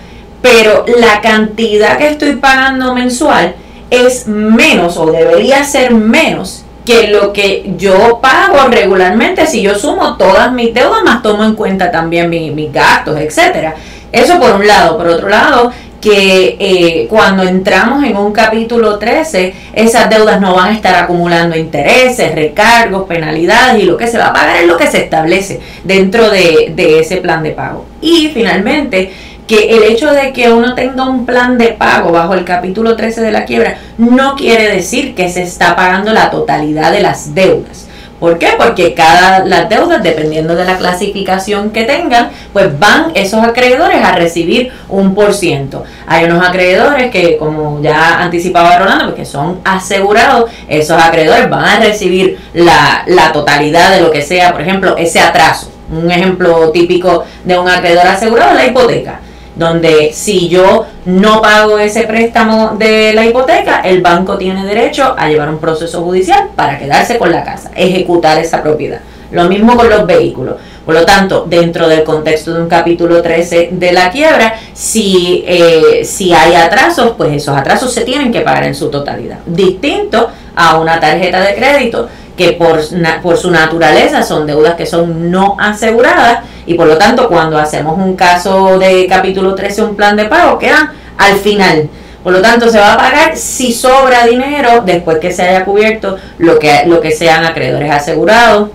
pero 0.43 0.85
la 0.99 1.21
cantidad 1.21 1.99
que 1.99 2.09
estoy 2.09 2.37
pagando 2.37 2.95
mensual 2.95 3.55
es 3.91 4.27
menos 4.27 4.97
o 4.97 5.11
debería 5.11 5.65
ser 5.65 5.93
menos 5.95 6.65
que 6.87 7.09
lo 7.09 7.33
que 7.33 7.75
yo 7.77 8.21
pago 8.23 8.69
regularmente 8.71 9.47
si 9.47 9.61
yo 9.61 9.75
sumo 9.75 10.17
todas 10.17 10.53
mis 10.53 10.73
deudas 10.73 11.03
más 11.05 11.21
tomo 11.23 11.45
en 11.45 11.55
cuenta 11.55 11.91
también 11.91 12.31
mis, 12.31 12.73
gastos, 12.73 13.19
etcétera. 13.21 13.75
Eso 14.13 14.39
por 14.39 14.55
un 14.55 14.67
lado. 14.67 14.97
Por 14.97 15.09
otro 15.09 15.29
lado, 15.29 15.73
que 16.01 16.57
eh, 16.61 17.07
cuando 17.11 17.43
entramos 17.43 18.05
en 18.05 18.17
un 18.17 18.33
capítulo 18.33 18.99
13, 18.99 19.53
esas 19.73 20.09
deudas 20.09 20.41
no 20.41 20.55
van 20.55 20.69
a 20.69 20.75
estar 20.75 20.95
acumulando 20.95 21.57
intereses, 21.57 22.33
recargos, 22.35 23.09
penalidades 23.09 23.83
y 23.83 23.87
lo 23.87 23.97
que 23.97 24.07
se 24.07 24.17
va 24.17 24.29
a 24.29 24.33
pagar 24.33 24.59
es 24.59 24.67
lo 24.67 24.77
que 24.77 24.87
se 24.87 24.99
establece 24.99 25.61
dentro 25.83 26.31
de, 26.31 26.73
de 26.77 27.01
ese 27.01 27.17
plan 27.17 27.43
de 27.43 27.51
pago. 27.51 27.85
Y 28.01 28.31
finalmente, 28.33 29.13
que 29.47 29.77
el 29.77 29.85
hecho 29.85 30.11
de 30.13 30.33
que 30.33 30.51
uno 30.51 30.75
tenga 30.75 31.05
un 31.05 31.25
plan 31.25 31.57
de 31.57 31.69
pago 31.69 32.11
bajo 32.11 32.35
el 32.35 32.45
capítulo 32.45 32.97
13 32.97 33.21
de 33.21 33.33
la 33.33 33.45
quiebra 33.45 33.79
no 33.97 34.35
quiere 34.35 34.69
decir 34.75 35.15
que 35.15 35.29
se 35.29 35.43
está 35.43 35.77
pagando 35.77 36.13
la 36.13 36.31
totalidad 36.31 36.93
de 36.93 37.01
las 37.01 37.35
deudas. 37.35 37.87
¿Por 38.19 38.39
qué? 38.39 38.55
Porque 38.57 38.95
cada 38.95 39.45
las 39.45 39.69
deudas, 39.69 40.03
dependiendo 40.03 40.55
de 40.55 40.65
la 40.65 40.79
clasificación 40.79 41.71
que 41.71 41.85
tengan, 41.85 42.31
pues 42.53 42.79
van 42.79 43.13
esos 43.15 43.45
acreedores 43.45 44.03
a 44.03 44.13
recibir 44.13 44.73
un 44.89 45.15
por 45.15 45.35
ciento. 45.35 45.85
Hay 46.07 46.25
unos 46.25 46.43
acreedores 46.43 47.11
que, 47.11 47.37
como 47.37 47.83
ya 47.83 48.23
anticipaba 48.23 48.79
Rolando, 48.79 49.07
porque 49.07 49.27
son 49.27 49.61
asegurados, 49.65 50.51
esos 50.67 51.01
acreedores 51.01 51.51
van 51.51 51.65
a 51.65 51.81
recibir 51.81 52.39
la, 52.55 53.03
la 53.07 53.33
totalidad 53.33 53.95
de 53.95 54.01
lo 54.01 54.11
que 54.11 54.23
sea, 54.23 54.51
por 54.53 54.63
ejemplo, 54.63 54.97
ese 54.97 55.21
atraso. 55.21 55.71
Un 55.93 56.11
ejemplo 56.11 56.71
típico 56.71 57.25
de 57.45 57.59
un 57.59 57.69
acreedor 57.69 58.07
asegurado 58.07 58.53
es 58.53 58.57
la 58.57 58.67
hipoteca 58.67 59.21
donde 59.57 60.13
si 60.13 60.49
yo 60.49 60.87
no 61.07 61.41
pago 61.41 61.79
ese 61.79 62.03
préstamo 62.03 62.77
de 62.79 63.13
la 63.15 63.27
hipoteca, 63.27 63.81
el 63.81 64.03
banco 64.03 64.37
tiene 64.37 64.65
derecho 64.65 65.15
a 65.17 65.29
llevar 65.29 65.49
un 65.49 65.59
proceso 65.59 66.03
judicial 66.03 66.51
para 66.55 66.79
quedarse 66.79 67.19
con 67.19 67.33
la 67.33 67.43
casa, 67.43 67.71
ejecutar 67.75 68.39
esa 68.39 68.63
propiedad. 68.63 69.01
Lo 69.31 69.49
mismo 69.49 69.77
con 69.77 69.89
los 69.89 70.07
vehículos. 70.07 70.57
Por 70.85 70.95
lo 70.95 71.05
tanto, 71.05 71.45
dentro 71.49 71.89
del 71.89 72.05
contexto 72.05 72.55
de 72.55 72.63
un 72.63 72.69
capítulo 72.69 73.21
13 73.21 73.71
de 73.73 73.93
la 73.93 74.11
quiebra, 74.11 74.55
si, 74.73 75.45
eh, 75.49 76.05
si 76.05 76.33
hay 76.33 76.55
atrasos, 76.55 77.15
pues 77.17 77.33
esos 77.33 77.57
atrasos 77.57 77.93
se 77.93 78.03
tienen 78.03 78.31
que 78.31 78.43
pagar 78.43 78.65
en 78.65 78.75
su 78.75 78.89
totalidad. 78.89 79.39
Distinto 79.47 80.29
a 80.55 80.79
una 80.79 81.01
tarjeta 81.01 81.41
de 81.41 81.57
crédito 81.57 82.09
que 82.37 82.53
por, 82.53 82.81
por 83.23 83.37
su 83.37 83.51
naturaleza 83.51 84.23
son 84.23 84.47
deudas 84.47 84.75
que 84.75 84.87
son 84.87 85.31
no 85.31 85.57
aseguradas 85.59 86.41
y 86.67 86.75
por 86.75 86.87
lo 86.87 86.99
tanto 86.99 87.29
cuando 87.29 87.59
hacemos 87.59 87.97
un 87.99 88.15
caso 88.15 88.79
de 88.79 89.07
capítulo 89.09 89.55
13, 89.55 89.83
un 89.83 89.97
plan 89.97 90.17
de 90.17 90.27
pago, 90.27 90.59
quedan 90.59 90.91
al 91.17 91.37
final. 91.37 91.89
Por 92.23 92.33
lo 92.33 92.43
tanto, 92.43 92.69
se 92.69 92.81
va 92.81 92.95
a 92.95 92.97
pagar 92.97 93.37
si 93.37 93.73
sobra 93.73 94.27
dinero 94.27 94.83
después 94.85 95.19
que 95.19 95.31
se 95.31 95.43
haya 95.43 95.65
cubierto 95.65 96.17
lo 96.39 96.59
que, 96.59 96.83
lo 96.87 97.01
que 97.01 97.13
sean 97.13 97.45
acreedores 97.45 97.89
asegurados 97.89 98.71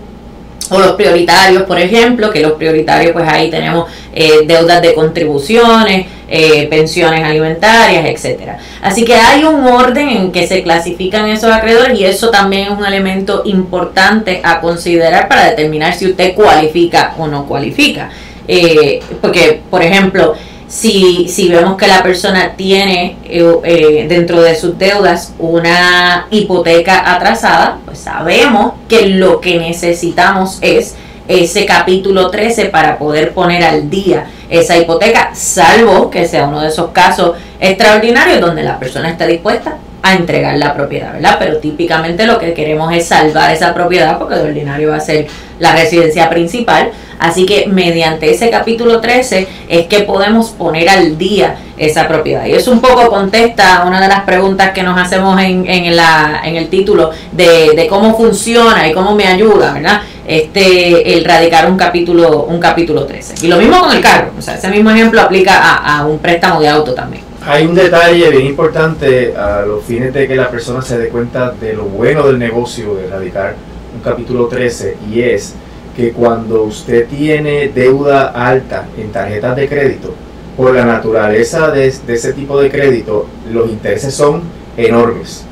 o 0.69 0.79
los 0.79 0.91
prioritarios, 0.93 1.63
por 1.63 1.79
ejemplo, 1.79 2.29
que 2.31 2.39
los 2.39 2.53
prioritarios, 2.53 3.11
pues 3.11 3.27
ahí 3.27 3.49
tenemos 3.49 3.89
eh, 4.13 4.43
deudas 4.45 4.81
de 4.81 4.93
contribuciones, 4.93 6.07
eh, 6.29 6.67
pensiones 6.67 7.23
alimentarias, 7.23 8.05
etcétera. 8.05 8.57
Así 8.81 9.03
que 9.03 9.15
hay 9.15 9.43
un 9.43 9.65
orden 9.65 10.09
en 10.09 10.31
que 10.31 10.47
se 10.47 10.63
clasifican 10.63 11.27
esos 11.27 11.51
acreedores 11.51 11.99
y 11.99 12.05
eso 12.05 12.29
también 12.29 12.67
es 12.67 12.77
un 12.77 12.85
elemento 12.85 13.41
importante 13.45 14.39
a 14.43 14.61
considerar 14.61 15.27
para 15.27 15.49
determinar 15.49 15.93
si 15.93 16.07
usted 16.07 16.33
cualifica 16.33 17.15
o 17.17 17.27
no 17.27 17.45
cualifica. 17.45 18.09
Eh, 18.47 19.01
porque, 19.21 19.61
por 19.69 19.83
ejemplo, 19.83 20.35
si, 20.71 21.27
si 21.27 21.49
vemos 21.49 21.75
que 21.75 21.85
la 21.85 22.01
persona 22.01 22.53
tiene 22.55 23.17
eh, 23.25 24.05
dentro 24.07 24.41
de 24.41 24.55
sus 24.55 24.77
deudas 24.77 25.33
una 25.37 26.27
hipoteca 26.31 27.13
atrasada, 27.13 27.79
pues 27.83 27.99
sabemos 27.99 28.75
que 28.87 29.07
lo 29.07 29.41
que 29.41 29.59
necesitamos 29.59 30.59
es 30.61 30.95
ese 31.27 31.65
capítulo 31.65 32.31
13 32.31 32.67
para 32.67 32.97
poder 32.97 33.33
poner 33.33 33.65
al 33.65 33.89
día 33.89 34.27
esa 34.49 34.77
hipoteca, 34.77 35.31
salvo 35.35 36.09
que 36.09 36.25
sea 36.25 36.45
uno 36.47 36.61
de 36.61 36.69
esos 36.69 36.91
casos 36.91 37.35
extraordinarios 37.59 38.39
donde 38.39 38.63
la 38.63 38.79
persona 38.79 39.09
está 39.09 39.27
dispuesta 39.27 39.77
a 40.03 40.15
entregar 40.15 40.57
la 40.57 40.73
propiedad, 40.73 41.13
¿verdad? 41.13 41.37
Pero 41.39 41.57
típicamente 41.57 42.25
lo 42.25 42.39
que 42.39 42.53
queremos 42.53 42.93
es 42.93 43.07
salvar 43.07 43.51
esa 43.51 43.73
propiedad 43.73 44.17
porque 44.17 44.35
de 44.35 44.43
ordinario 44.43 44.89
va 44.89 44.97
a 44.97 45.01
ser 45.01 45.27
la 45.59 45.75
residencia 45.75 46.29
principal. 46.29 46.91
Así 47.19 47.45
que 47.45 47.67
mediante 47.67 48.31
ese 48.31 48.49
capítulo 48.49 48.99
13 48.99 49.47
es 49.69 49.85
que 49.85 49.99
podemos 49.99 50.49
poner 50.49 50.89
al 50.89 51.19
día 51.19 51.55
esa 51.77 52.07
propiedad. 52.07 52.45
Y 52.45 52.53
eso 52.53 52.71
un 52.71 52.81
poco 52.81 53.09
contesta 53.09 53.83
una 53.85 54.01
de 54.01 54.07
las 54.07 54.21
preguntas 54.21 54.71
que 54.71 54.81
nos 54.81 54.99
hacemos 54.99 55.39
en, 55.39 55.67
en, 55.67 55.95
la, 55.95 56.41
en 56.43 56.55
el 56.55 56.69
título 56.69 57.11
de, 57.31 57.73
de 57.75 57.87
cómo 57.87 58.17
funciona 58.17 58.87
y 58.87 58.93
cómo 58.93 59.13
me 59.13 59.27
ayuda, 59.27 59.73
¿verdad? 59.73 60.01
este 60.25 61.17
el 61.17 61.25
radicar 61.25 61.69
un 61.69 61.75
capítulo 61.75 62.43
un 62.43 62.59
capítulo 62.59 63.05
13 63.05 63.43
y 63.43 63.47
lo 63.47 63.57
mismo 63.57 63.79
con 63.79 63.91
el 63.91 64.01
carro 64.01 64.31
o 64.37 64.41
sea 64.41 64.53
ese 64.53 64.69
mismo 64.69 64.91
ejemplo 64.91 65.19
aplica 65.19 65.57
a, 65.57 65.97
a 65.97 66.05
un 66.05 66.19
préstamo 66.19 66.61
de 66.61 66.69
auto 66.69 66.93
también 66.93 67.23
hay 67.45 67.65
un 67.65 67.75
detalle 67.75 68.29
bien 68.29 68.45
importante 68.45 69.35
a 69.35 69.63
los 69.65 69.83
fines 69.83 70.13
de 70.13 70.27
que 70.27 70.35
la 70.35 70.49
persona 70.49 70.81
se 70.81 70.97
dé 70.97 71.09
cuenta 71.09 71.51
de 71.51 71.73
lo 71.73 71.85
bueno 71.85 72.27
del 72.27 72.37
negocio 72.37 72.95
de 72.95 73.07
radicar 73.07 73.55
un 73.95 74.01
capítulo 74.01 74.45
13 74.45 74.97
y 75.11 75.21
es 75.21 75.55
que 75.95 76.11
cuando 76.11 76.63
usted 76.63 77.07
tiene 77.07 77.69
deuda 77.69 78.27
alta 78.27 78.87
en 78.97 79.11
tarjetas 79.11 79.55
de 79.55 79.67
crédito, 79.67 80.13
por 80.55 80.73
la 80.75 80.85
naturaleza 80.85 81.71
de, 81.71 81.91
de 81.91 82.13
ese 82.13 82.33
tipo 82.33 82.59
de 82.59 82.69
crédito, 82.69 83.25
los 83.51 83.69
intereses 83.69 84.13
son 84.13 84.41
enormes. 84.77 85.45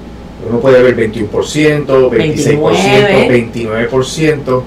Uno 0.48 0.60
puede 0.60 0.82
ver 0.84 0.96
21%, 0.96 1.30
26%, 1.30 3.28
29%. 3.28 4.64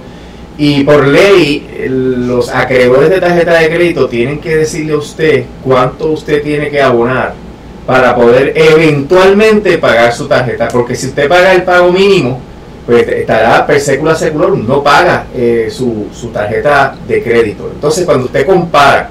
Y 0.59 0.85
por 0.85 1.07
ley, 1.09 1.87
los 1.89 2.51
acreedores 2.51 3.11
de 3.11 3.21
tarjeta 3.21 3.55
de 3.55 3.71
crédito 3.71 4.09
tienen 4.09 4.39
que 4.39 4.57
decirle 4.57 4.93
a 4.93 4.99
usted 4.99 5.45
cuánto 5.65 6.09
usted 6.09 6.43
tiene 6.43 6.71
que 6.71 6.81
abonar 6.81 7.35
para 7.87 8.15
poder 8.15 8.53
eventualmente 8.55 9.79
pagar 9.79 10.13
su 10.13 10.29
tarjeta. 10.29 10.69
Porque 10.69 10.95
si 10.95 11.07
usted 11.07 11.29
paga 11.29 11.55
el 11.55 11.63
pago 11.63 11.91
mínimo, 11.91 12.41
pues 12.87 13.07
estará 13.09 13.67
per 13.67 13.81
secula 13.81 14.15
seculorum, 14.15 14.67
no 14.67 14.83
paga 14.83 15.27
eh, 15.35 15.69
su, 15.71 16.09
su 16.13 16.29
tarjeta 16.29 16.97
de 17.07 17.23
crédito. 17.23 17.71
Entonces, 17.73 18.05
cuando 18.05 18.27
usted 18.27 18.45
compara 18.45 19.09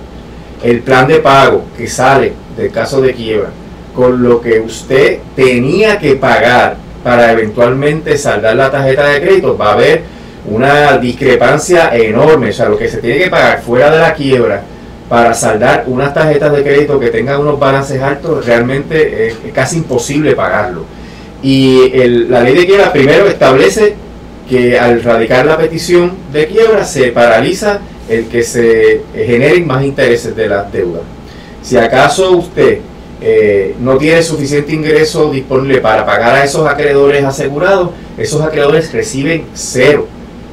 el 0.64 0.82
plan 0.82 1.08
de 1.08 1.20
pago 1.20 1.66
que 1.76 1.88
sale 1.88 2.34
del 2.56 2.72
caso 2.72 3.02
de 3.02 3.14
quiebra 3.14 3.50
con 3.96 4.22
lo 4.22 4.42
que 4.42 4.60
usted 4.60 5.20
tenía 5.36 6.00
que 6.00 6.16
pagar 6.16 6.78
para 7.04 7.32
eventualmente 7.32 8.18
saldar 8.18 8.56
la 8.56 8.72
tarjeta 8.72 9.06
de 9.08 9.22
crédito, 9.22 9.58
va 9.58 9.70
a 9.70 9.74
haber 9.74 10.04
una 10.46 10.98
discrepancia 10.98 11.96
enorme. 11.96 12.50
O 12.50 12.54
sea, 12.54 12.70
lo 12.70 12.78
que 12.78 12.90
se 12.90 12.98
tiene 12.98 13.24
que 13.24 13.30
pagar 13.30 13.62
fuera 13.62 13.92
de 13.92 14.00
la 14.00 14.14
quiebra 14.14 14.64
para 15.10 15.34
saldar 15.34 15.84
unas 15.88 16.14
tarjetas 16.14 16.54
de 16.54 16.64
crédito 16.64 17.00
que 17.00 17.10
tengan 17.10 17.42
unos 17.42 17.60
balances 17.60 18.02
altos, 18.02 18.46
realmente 18.46 19.28
es, 19.28 19.36
casi 19.54 19.78
imposible 19.78 20.36
pagarlo. 20.36 20.86
Y 21.44 21.92
la 22.30 22.42
ley 22.42 22.56
de 22.56 22.66
quiebra 22.66 22.94
primero 22.94 23.28
establece 23.28 23.96
que 24.50 24.80
al 24.80 25.04
radicar 25.04 25.46
la 25.46 25.58
petición 25.58 26.14
de 26.32 26.48
quiebra 26.48 26.86
se 26.86 27.12
paraliza 27.12 27.80
el 28.08 28.28
que 28.28 28.44
se 28.44 29.02
generen 29.14 29.68
más 29.68 29.84
intereses 29.84 30.36
de 30.36 30.48
las 30.48 30.72
deudas. 30.72 31.02
Si 31.62 31.78
acaso 31.78 32.32
usted 32.32 32.80
eh, 33.22 33.76
no 33.80 33.98
tiene 33.98 34.24
suficiente 34.24 34.74
ingreso 34.74 35.30
disponible 35.30 35.80
para 35.80 36.06
pagar 36.06 36.36
a 36.36 36.44
esos 36.44 36.68
acreedores 36.68 37.24
asegurados, 37.24 37.92
esos 38.18 38.42
acreedores 38.42 38.92
reciben 38.92 39.46
cero. 39.54 40.08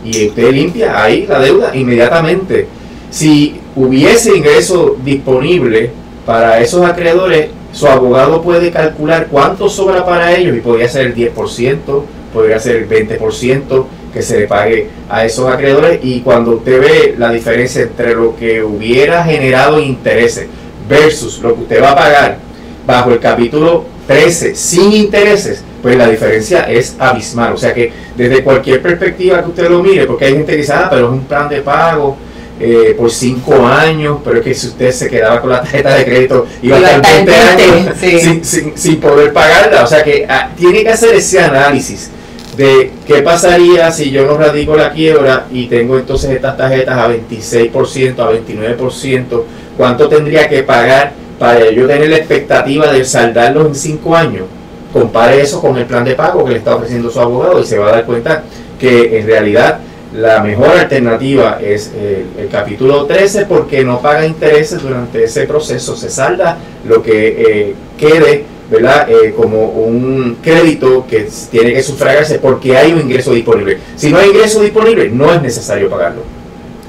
Y 0.04 0.28
usted 0.28 0.52
limpia 0.52 1.02
ahí 1.02 1.26
la 1.26 1.40
deuda 1.40 1.74
inmediatamente. 1.74 2.66
Si 3.10 3.60
hubiese 3.74 4.36
ingreso 4.36 4.96
disponible 5.04 5.90
para 6.26 6.60
esos 6.60 6.84
acreedores, 6.84 7.48
su 7.72 7.86
abogado 7.86 8.42
puede 8.42 8.70
calcular 8.70 9.28
cuánto 9.30 9.68
sobra 9.68 10.04
para 10.04 10.34
ellos 10.34 10.56
y 10.56 10.60
podría 10.60 10.88
ser 10.88 11.06
el 11.06 11.14
10%, 11.14 12.02
podría 12.32 12.58
ser 12.58 12.76
el 12.76 12.88
20% 12.88 13.84
que 14.12 14.22
se 14.22 14.40
le 14.40 14.46
pague 14.46 14.88
a 15.08 15.24
esos 15.24 15.48
acreedores 15.50 16.00
y 16.02 16.20
cuando 16.20 16.52
usted 16.52 16.80
ve 16.80 17.14
la 17.18 17.30
diferencia 17.30 17.82
entre 17.82 18.14
lo 18.14 18.36
que 18.36 18.62
hubiera 18.62 19.22
generado 19.24 19.80
intereses 19.80 20.46
versus 20.88 21.40
lo 21.40 21.54
que 21.54 21.62
usted 21.62 21.82
va 21.82 21.92
a 21.92 21.96
pagar 21.96 22.38
bajo 22.86 23.10
el 23.10 23.20
capítulo 23.20 23.84
13 24.08 24.56
sin 24.56 24.90
intereses, 24.94 25.62
pues 25.82 25.94
la 25.96 26.08
diferencia 26.08 26.62
es 26.62 26.96
abismal. 26.98 27.52
O 27.52 27.58
sea 27.58 27.74
que 27.74 27.92
desde 28.16 28.42
cualquier 28.42 28.80
perspectiva 28.80 29.42
que 29.42 29.50
usted 29.50 29.68
lo 29.68 29.82
mire, 29.82 30.06
porque 30.06 30.24
hay 30.24 30.32
gente 30.32 30.52
que 30.52 30.58
dice, 30.58 30.72
ah, 30.72 30.88
pero 30.90 31.08
es 31.08 31.12
un 31.12 31.24
plan 31.24 31.46
de 31.48 31.60
pago 31.60 32.16
eh, 32.58 32.94
por 32.96 33.10
cinco 33.10 33.66
años, 33.66 34.18
pero 34.24 34.38
es 34.38 34.44
que 34.44 34.54
si 34.54 34.68
usted 34.68 34.90
se 34.92 35.10
quedaba 35.10 35.42
con 35.42 35.50
la 35.50 35.60
tarjeta 35.60 35.94
de 35.94 36.04
crédito 36.06 36.46
iba 36.62 36.78
a 36.78 36.80
estar 36.80 37.02
20 37.02 37.34
años 37.34 37.96
sin, 38.74 38.96
poder 38.96 39.30
pagarla. 39.34 39.84
O 39.84 39.86
sea 39.86 40.02
que 40.02 40.26
ah, 40.26 40.50
tiene 40.56 40.82
que 40.82 40.88
hacer 40.88 41.14
ese 41.14 41.40
análisis 41.40 42.10
de 42.56 42.90
qué 43.06 43.20
pasaría 43.20 43.92
si 43.92 44.10
yo 44.10 44.24
no 44.24 44.38
radico 44.38 44.74
la 44.74 44.90
quiebra 44.90 45.46
y 45.52 45.66
tengo 45.66 45.98
entonces 45.98 46.30
estas 46.30 46.56
tarjetas 46.56 46.96
a 46.96 47.08
26%, 47.10 48.18
a 48.18 48.32
29%, 48.32 49.42
cuánto 49.76 50.08
tendría 50.08 50.48
que 50.48 50.62
pagar 50.62 51.12
para 51.38 51.70
yo 51.70 51.86
tener 51.86 52.10
la 52.10 52.16
expectativa 52.16 52.92
de 52.92 53.04
saldarlos 53.04 53.66
en 53.66 53.74
cinco 53.74 54.16
años, 54.16 54.44
compare 54.92 55.40
eso 55.40 55.60
con 55.60 55.76
el 55.76 55.86
plan 55.86 56.04
de 56.04 56.14
pago 56.14 56.44
que 56.44 56.52
le 56.52 56.58
está 56.58 56.76
ofreciendo 56.76 57.10
su 57.10 57.20
abogado 57.20 57.60
y 57.60 57.64
se 57.64 57.78
va 57.78 57.88
a 57.88 57.92
dar 57.92 58.04
cuenta 58.04 58.42
que 58.78 59.18
en 59.18 59.26
realidad 59.26 59.80
la 60.14 60.42
mejor 60.42 60.70
alternativa 60.70 61.58
es 61.62 61.92
el, 61.94 62.48
capítulo 62.48 63.04
13 63.04 63.44
porque 63.44 63.84
no 63.84 64.00
paga 64.00 64.26
intereses 64.26 64.80
durante 64.82 65.24
ese 65.24 65.46
proceso, 65.46 65.96
se 65.96 66.08
salda 66.08 66.58
lo 66.86 67.02
que 67.02 67.28
eh, 67.28 67.74
quede 67.98 68.44
¿verdad? 68.70 69.08
Eh, 69.10 69.32
como 69.34 69.70
un 69.70 70.38
crédito 70.42 71.06
que 71.08 71.28
tiene 71.50 71.72
que 71.72 71.82
sufragarse 71.82 72.38
porque 72.38 72.76
hay 72.76 72.92
un 72.92 73.00
ingreso 73.00 73.32
disponible. 73.32 73.78
Si 73.96 74.10
no 74.10 74.18
hay 74.18 74.28
ingreso 74.28 74.60
disponible, 74.60 75.08
no 75.08 75.32
es 75.32 75.40
necesario 75.40 75.88
pagarlo. 75.88 76.37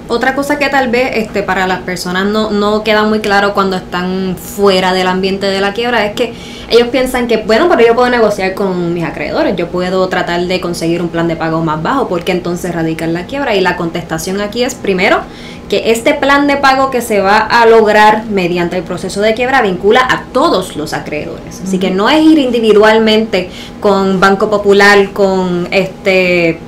Otra 0.09 0.35
cosa 0.35 0.59
que 0.59 0.69
tal 0.69 0.89
vez 0.89 1.11
este, 1.13 1.43
para 1.43 1.67
las 1.67 1.81
personas 1.81 2.25
no, 2.25 2.49
no 2.49 2.83
queda 2.83 3.03
muy 3.03 3.19
claro 3.19 3.53
cuando 3.53 3.77
están 3.77 4.35
fuera 4.35 4.91
del 4.91 5.07
ambiente 5.07 5.45
de 5.45 5.61
la 5.61 5.73
quiebra 5.73 6.05
es 6.05 6.13
que 6.13 6.33
ellos 6.69 6.89
piensan 6.89 7.27
que, 7.27 7.37
bueno, 7.37 7.67
pero 7.69 7.85
yo 7.85 7.95
puedo 7.95 8.09
negociar 8.09 8.53
con 8.53 8.93
mis 8.93 9.03
acreedores, 9.03 9.55
yo 9.55 9.69
puedo 9.69 10.07
tratar 10.07 10.41
de 10.41 10.61
conseguir 10.61 11.01
un 11.01 11.09
plan 11.09 11.27
de 11.27 11.35
pago 11.35 11.63
más 11.63 11.81
bajo, 11.81 12.07
porque 12.07 12.31
entonces 12.31 12.73
radicar 12.73 13.09
la 13.09 13.25
quiebra. 13.25 13.55
Y 13.55 13.61
la 13.61 13.75
contestación 13.75 14.39
aquí 14.39 14.63
es, 14.63 14.75
primero, 14.75 15.21
que 15.67 15.91
este 15.91 16.13
plan 16.13 16.45
de 16.45 16.57
pago 16.57 16.91
que 16.91 17.01
se 17.01 17.21
va 17.21 17.37
a 17.37 17.65
lograr 17.65 18.25
mediante 18.25 18.77
el 18.77 18.83
proceso 18.83 19.21
de 19.21 19.33
quiebra 19.33 19.61
vincula 19.61 20.01
a 20.01 20.25
todos 20.31 20.75
los 20.75 20.93
acreedores. 20.93 21.61
Así 21.63 21.79
que 21.79 21.89
no 21.89 22.09
es 22.09 22.21
ir 22.23 22.37
individualmente 22.37 23.49
con 23.79 24.19
Banco 24.19 24.49
Popular, 24.49 25.11
con 25.11 25.67
este 25.71 26.59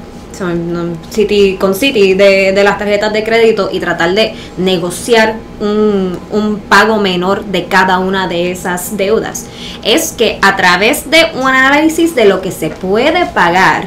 City, 1.09 1.57
con 1.59 1.75
City 1.75 2.13
de, 2.13 2.59
las 2.63 2.77
tarjetas 2.77 3.13
de 3.13 3.23
crédito 3.23 3.69
y 3.71 3.79
tratar 3.79 4.13
de 4.13 4.35
negociar 4.57 5.35
un, 5.59 6.17
un, 6.31 6.59
pago 6.59 6.97
menor 6.99 7.45
de 7.45 7.65
cada 7.65 7.99
una 7.99 8.27
de 8.27 8.51
esas 8.51 8.97
deudas. 8.97 9.45
Es 9.83 10.11
que 10.11 10.39
a 10.41 10.55
través 10.55 11.09
de 11.09 11.27
un 11.35 11.47
análisis 11.47 12.15
de 12.15 12.25
lo 12.25 12.41
que 12.41 12.51
se 12.51 12.69
puede 12.69 13.25
pagar 13.27 13.85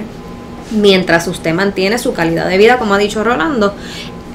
mientras 0.71 1.27
usted 1.29 1.55
mantiene 1.55 1.99
su 1.99 2.15
calidad 2.15 2.49
de 2.49 2.59
vida, 2.59 2.79
como 2.79 2.95
ha 2.95 2.99
dicho 2.99 3.23
Rolando, 3.23 3.75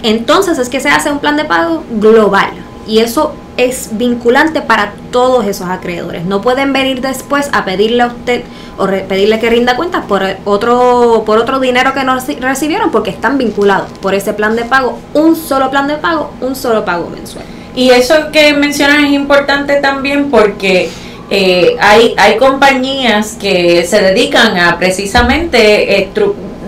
entonces 0.03 0.57
es 0.57 0.69
que 0.69 0.79
se 0.79 0.89
hace 0.89 1.11
un 1.11 1.19
plan 1.19 1.37
de 1.37 1.45
pago 1.45 1.83
global. 1.91 2.51
Y 2.87 2.99
eso 2.99 3.33
es 3.59 3.89
vinculante 3.91 4.61
para 4.61 4.93
todos 5.11 5.45
esos 5.45 5.67
acreedores. 5.67 6.23
No 6.23 6.41
pueden 6.41 6.71
venir 6.71 7.01
después 7.01 7.49
a 7.51 7.65
pedirle 7.65 8.03
a 8.03 8.07
usted 8.07 8.43
o 8.77 8.85
pedirle 8.85 9.37
que 9.39 9.49
rinda 9.49 9.75
cuentas 9.75 10.05
por 10.05 10.23
otro, 10.45 11.23
por 11.25 11.37
otro 11.37 11.59
dinero 11.59 11.93
que 11.93 12.05
no 12.05 12.17
recibieron 12.39 12.89
porque 12.89 13.09
están 13.09 13.37
vinculados 13.37 13.89
por 14.01 14.15
ese 14.15 14.33
plan 14.33 14.55
de 14.55 14.63
pago, 14.63 14.97
un 15.13 15.35
solo 15.35 15.69
plan 15.69 15.89
de 15.89 15.95
pago, 15.95 16.31
un 16.39 16.55
solo 16.55 16.85
pago 16.85 17.09
mensual. 17.09 17.43
Y 17.75 17.89
eso 17.89 18.31
que 18.31 18.53
mencionan 18.53 19.03
es 19.03 19.11
importante 19.11 19.75
también 19.75 20.31
porque 20.31 20.89
eh, 21.29 21.75
hay, 21.81 22.13
hay 22.17 22.37
compañías 22.37 23.35
que 23.39 23.85
se 23.85 24.01
dedican 24.01 24.57
a 24.57 24.77
precisamente 24.77 26.09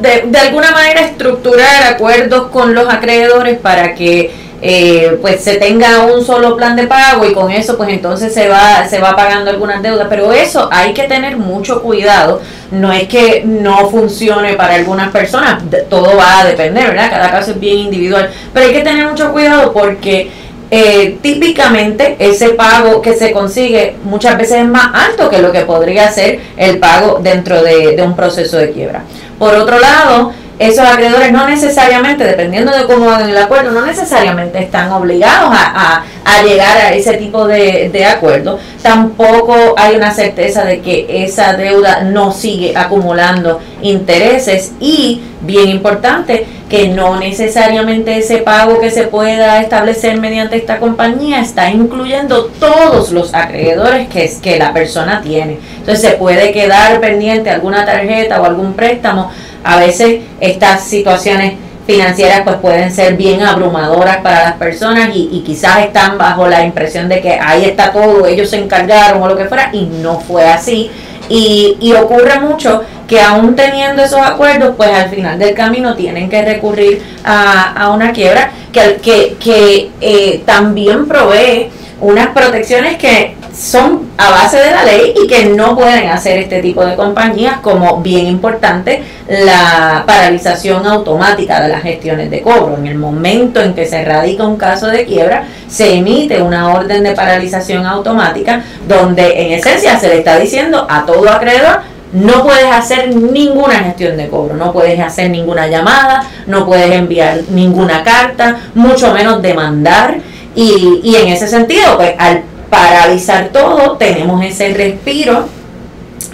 de 0.01 0.38
alguna 0.39 0.71
manera 0.71 1.01
estructurar 1.01 1.84
acuerdos 1.84 2.49
con 2.49 2.73
los 2.75 2.91
acreedores 2.91 3.60
para 3.60 3.95
que 3.95 4.51
eh, 4.63 5.17
pues 5.21 5.43
se 5.43 5.56
tenga 5.56 6.06
un 6.06 6.24
solo 6.24 6.56
plan 6.56 6.76
de 6.76 6.86
pago 6.86 7.26
y 7.26 7.34
con 7.34 7.52
eso 7.52 7.78
pues 7.78 7.89
entonces 7.89 8.32
se 8.32 8.47
va 8.47 8.88
se 8.88 9.00
va 9.00 9.15
pagando 9.15 9.50
algunas 9.50 9.82
deudas. 9.82 10.08
Pero 10.10 10.32
eso 10.32 10.69
hay 10.71 10.93
que 10.93 11.04
tener 11.04 11.38
mucho 11.38 11.82
cuidado. 11.82 12.41
No 12.69 12.93
es 12.93 13.08
que 13.08 13.43
no 13.43 13.89
funcione 13.89 14.54
para 14.54 14.76
algunas 14.76 15.12
personas. 15.12 15.63
Todo 15.89 16.15
va 16.15 16.41
a 16.41 16.45
depender 16.45 16.89
verdad 16.89 17.10
cada 17.10 17.32
caso 17.32 17.52
es 17.52 17.60
bien 17.60 17.80
individual. 17.80 18.30
Pero 18.54 18.67
hay 18.67 18.74
que 18.74 18.82
tener 18.82 19.08
mucho 19.08 19.32
cuidado 19.32 19.74
porque 19.74 20.30
eh, 20.69 21.17
típicamente 21.21 22.15
ese 22.19 22.50
pago 22.50 23.02
que 23.02 23.13
se 23.13 23.32
consigue 23.32 23.95
muchas 24.04 24.38
veces 24.38 24.60
es 24.60 24.67
más 24.67 24.91
alto 24.93 25.30
que 25.30 25.39
lo 25.39 25.52
que 25.52 25.62
podría 25.62 26.12
ser 26.12 26.39
el 26.56 26.78
pago 26.78 27.19
dentro 27.21 27.63
de, 27.63 27.95
de 27.95 28.02
un 28.04 28.15
proceso 28.15 28.58
de 28.58 28.71
quiebra. 28.71 29.04
Por 29.39 29.56
otro 29.56 29.80
lado 29.80 30.34
esos 30.62 30.88
acreedores 30.88 31.32
no 31.32 31.47
necesariamente, 31.47 32.24
dependiendo 32.24 32.71
de 32.71 32.86
cómo 32.86 33.10
hagan 33.10 33.32
el 33.32 33.38
acuerdo, 33.38 33.71
no 33.71 33.84
necesariamente 33.84 34.60
están 34.60 34.91
obligados 34.91 35.50
a, 35.52 36.04
llegar 36.45 36.78
a 36.78 36.93
ese 36.93 37.13
tipo 37.17 37.47
de, 37.47 37.89
de, 37.91 38.06
acuerdo. 38.06 38.60
Tampoco 38.82 39.76
hay 39.76 39.95
una 39.95 40.13
certeza 40.13 40.63
de 40.63 40.82
que 40.82 41.24
esa 41.24 41.54
deuda 41.54 42.02
no 42.04 42.32
sigue 42.32 42.74
acumulando 42.76 43.60
intereses 43.82 44.74
y, 44.80 45.21
bien 45.41 45.69
importante, 45.69 46.45
que 46.71 46.88
no 46.88 47.19
necesariamente 47.19 48.17
ese 48.17 48.38
pago 48.38 48.79
que 48.79 48.91
se 48.91 49.03
pueda 49.03 49.60
establecer 49.60 50.17
mediante 50.21 50.55
esta 50.55 50.79
compañía 50.79 51.41
está 51.41 51.69
incluyendo 51.69 52.45
todos 52.45 53.12
los 53.12 53.34
acreedores 53.34 54.07
que, 54.07 54.31
que 54.41 54.57
la 54.57 54.71
persona 54.71 55.21
tiene. 55.21 55.60
Entonces 55.79 55.99
se 55.99 56.15
puede 56.15 56.53
quedar 56.53 57.01
pendiente 57.01 57.49
alguna 57.49 57.86
tarjeta 57.86 58.41
o 58.41 58.45
algún 58.45 58.71
préstamo 58.71 59.29
a 59.65 59.81
veces 59.81 60.21
estas 60.39 60.86
situaciones 60.86 61.55
financieras 61.86 62.43
pues 62.45 62.55
pueden 62.62 62.89
ser 62.89 63.17
bien 63.17 63.41
abrumadoras 63.41 64.19
para 64.19 64.43
las 64.43 64.53
personas 64.53 65.10
y, 65.13 65.43
quizás 65.45 65.79
están 65.79 66.17
bajo 66.17 66.47
la 66.47 66.63
impresión 66.63 67.10
de 67.10 67.19
que 67.19 67.34
ahí 67.34 67.65
está 67.65 67.91
todo, 67.91 68.25
ellos 68.25 68.49
se 68.49 68.60
encargaron 68.60 69.21
o 69.21 69.27
lo 69.27 69.36
que 69.36 69.43
fuera 69.43 69.71
y 69.73 69.81
no 69.81 70.21
fue 70.21 70.47
así. 70.47 70.89
Y, 71.27 71.77
y 71.81 71.93
ocurre 71.93 72.39
mucho 72.39 72.84
que 73.12 73.19
aún 73.19 73.58
teniendo 73.58 74.02
esos 74.02 74.21
acuerdos, 74.21 74.74
pues 74.78 74.89
al 74.89 75.10
final 75.10 75.38
del 75.38 75.54
camino 75.54 75.95
tienen 75.95 76.30
que 76.30 76.45
recurrir 76.45 77.04
a, 77.26 77.74
a 77.74 77.89
una 77.89 78.13
quiebra 78.13 78.52
que, 78.71 79.02
que, 79.04 79.36
que 79.38 79.91
eh, 80.00 80.41
también 80.45 81.06
provee 81.10 81.69
unas 82.00 82.28
protecciones 82.28 82.95
que 82.95 83.36
son 83.54 84.12
a 84.17 84.30
base 84.30 84.60
de 84.60 84.71
la 84.71 84.86
ley 84.86 85.13
y 85.21 85.28
que 85.28 85.43
no 85.43 85.76
pueden 85.76 86.08
hacer 86.08 86.38
este 86.39 86.62
tipo 86.62 86.86
de 86.86 86.95
compañías, 86.95 87.58
como 87.58 88.02
bien 88.02 88.28
importante 88.28 89.04
la 89.28 90.06
paralización 90.08 90.88
automática 90.88 91.62
de 91.62 91.67
las 91.67 91.84
gestiones 91.84 92.32
de 92.32 92.41
cobro. 92.41 92.78
En 92.78 92.88
el 92.88 92.97
momento 92.97 93.62
en 93.62 93.74
que 93.74 93.86
se 93.86 94.06
radica 94.06 94.47
un 94.47 94.56
caso 94.56 94.88
de 94.88 95.06
quiebra, 95.06 95.43
se 95.67 95.95
emite 95.95 96.41
una 96.41 96.74
orden 96.74 97.04
de 97.04 97.12
paralización 97.12 97.86
automática 97.86 98.63
donde 98.88 99.41
en 99.41 99.52
esencia 99.52 100.00
se 100.00 100.08
le 100.08 100.19
está 100.19 100.39
diciendo 100.39 100.88
a 100.89 101.06
todo 101.06 101.30
acreedor, 101.30 101.90
no 102.13 102.43
puedes 102.43 102.65
hacer 102.65 103.15
ninguna 103.15 103.76
gestión 103.80 104.17
de 104.17 104.28
cobro, 104.28 104.56
no 104.56 104.74
puedes 104.74 105.00
hacer 105.00 105.30
ninguna 105.30 105.67
llamada, 105.67 106.24
no 106.47 106.65
puedes 106.65 106.91
enviar 106.91 107.41
ninguna 107.50 108.04
carta, 108.04 108.60
mucho 108.74 109.13
menos 109.13 109.41
demandar. 109.41 110.19
Y, 110.54 111.00
y 111.04 111.15
en 111.15 111.30
ese 111.30 111.47
sentido, 111.47 111.95
pues 111.95 112.13
al 112.17 112.43
paralizar 112.69 113.50
todo, 113.50 113.97
tenemos 113.97 114.43
ese 114.43 114.74
respiro 114.74 115.45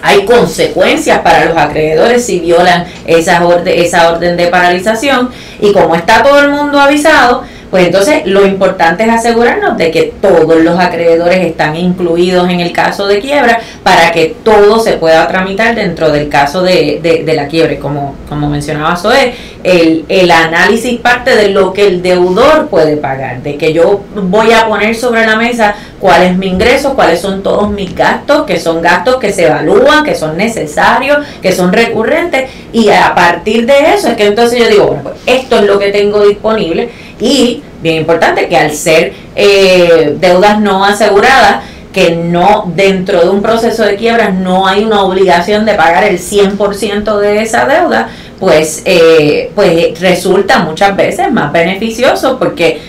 hay 0.02 0.24
consecuencias 0.24 1.20
para 1.20 1.46
los 1.46 1.56
acreedores 1.56 2.24
si 2.24 2.40
violan 2.40 2.86
esa 3.06 3.44
orden, 3.44 3.80
esa 3.80 4.10
orden 4.10 4.36
de 4.36 4.46
paralización 4.46 5.30
y 5.60 5.72
como 5.72 5.94
está 5.94 6.22
todo 6.22 6.40
el 6.40 6.50
mundo 6.50 6.78
avisado, 6.80 7.42
pues 7.70 7.86
entonces 7.86 8.26
lo 8.26 8.46
importante 8.46 9.04
es 9.04 9.10
asegurarnos 9.10 9.76
de 9.76 9.90
que 9.90 10.14
todos 10.20 10.62
los 10.62 10.78
acreedores 10.78 11.38
están 11.44 11.76
incluidos 11.76 12.48
en 12.48 12.60
el 12.60 12.72
caso 12.72 13.06
de 13.06 13.20
quiebra 13.20 13.60
para 13.82 14.10
que 14.12 14.36
todo 14.42 14.80
se 14.80 14.94
pueda 14.94 15.26
tramitar 15.28 15.74
dentro 15.74 16.10
del 16.10 16.28
caso 16.28 16.62
de, 16.62 17.00
de, 17.02 17.34
la 17.34 17.46
quiebra. 17.46 17.78
Como, 17.78 18.14
como 18.28 18.48
mencionaba 18.48 18.96
Zoe, 18.96 19.34
el, 19.64 20.04
el 20.08 20.30
análisis 20.30 21.00
parte 21.00 21.34
de 21.34 21.48
lo 21.48 21.72
que 21.72 21.86
el 21.86 22.02
deudor 22.02 22.68
puede 22.68 22.96
pagar, 22.96 23.42
de 23.42 23.56
que 23.56 23.72
yo 23.72 24.02
voy 24.14 24.52
a 24.52 24.66
poner 24.66 24.94
sobre 24.94 25.26
la 25.26 25.36
mesa 25.36 25.74
cuál 25.98 26.22
es 26.22 26.36
mi 26.36 26.46
ingreso, 26.46 26.94
cuáles 26.94 27.20
son 27.20 27.42
todos 27.42 27.70
mis 27.70 27.94
gastos, 27.94 28.44
que 28.44 28.60
son 28.60 28.80
gastos 28.80 29.16
que 29.16 29.32
se 29.32 29.46
evalúan, 29.46 30.04
que 30.04 30.14
son 30.14 30.36
necesarios, 30.36 31.18
que 31.42 31.52
son 31.52 31.72
recurrentes, 31.72 32.50
y 32.72 32.88
a 32.90 33.14
partir 33.14 33.66
de 33.66 33.94
eso 33.94 34.08
es 34.08 34.16
que 34.16 34.26
entonces 34.26 34.60
yo 34.60 34.68
digo, 34.68 34.86
bueno, 34.86 35.02
pues 35.02 35.16
esto 35.26 35.58
es 35.58 35.64
lo 35.64 35.78
que 35.78 35.90
tengo 35.90 36.24
disponible 36.24 36.90
y, 37.20 37.62
bien 37.82 37.96
importante, 37.96 38.48
que 38.48 38.56
al 38.56 38.72
ser 38.72 39.12
eh, 39.34 40.14
deudas 40.20 40.60
no 40.60 40.84
aseguradas, 40.84 41.64
que 41.92 42.14
no 42.14 42.70
dentro 42.76 43.22
de 43.22 43.30
un 43.30 43.42
proceso 43.42 43.82
de 43.82 43.96
quiebra 43.96 44.28
no 44.28 44.66
hay 44.66 44.84
una 44.84 45.02
obligación 45.02 45.64
de 45.64 45.74
pagar 45.74 46.04
el 46.04 46.18
100% 46.18 47.18
de 47.18 47.42
esa 47.42 47.66
deuda, 47.66 48.10
pues, 48.38 48.82
eh, 48.84 49.50
pues 49.54 50.00
resulta 50.00 50.60
muchas 50.60 50.96
veces 50.96 51.30
más 51.32 51.52
beneficioso 51.52 52.38
porque 52.38 52.80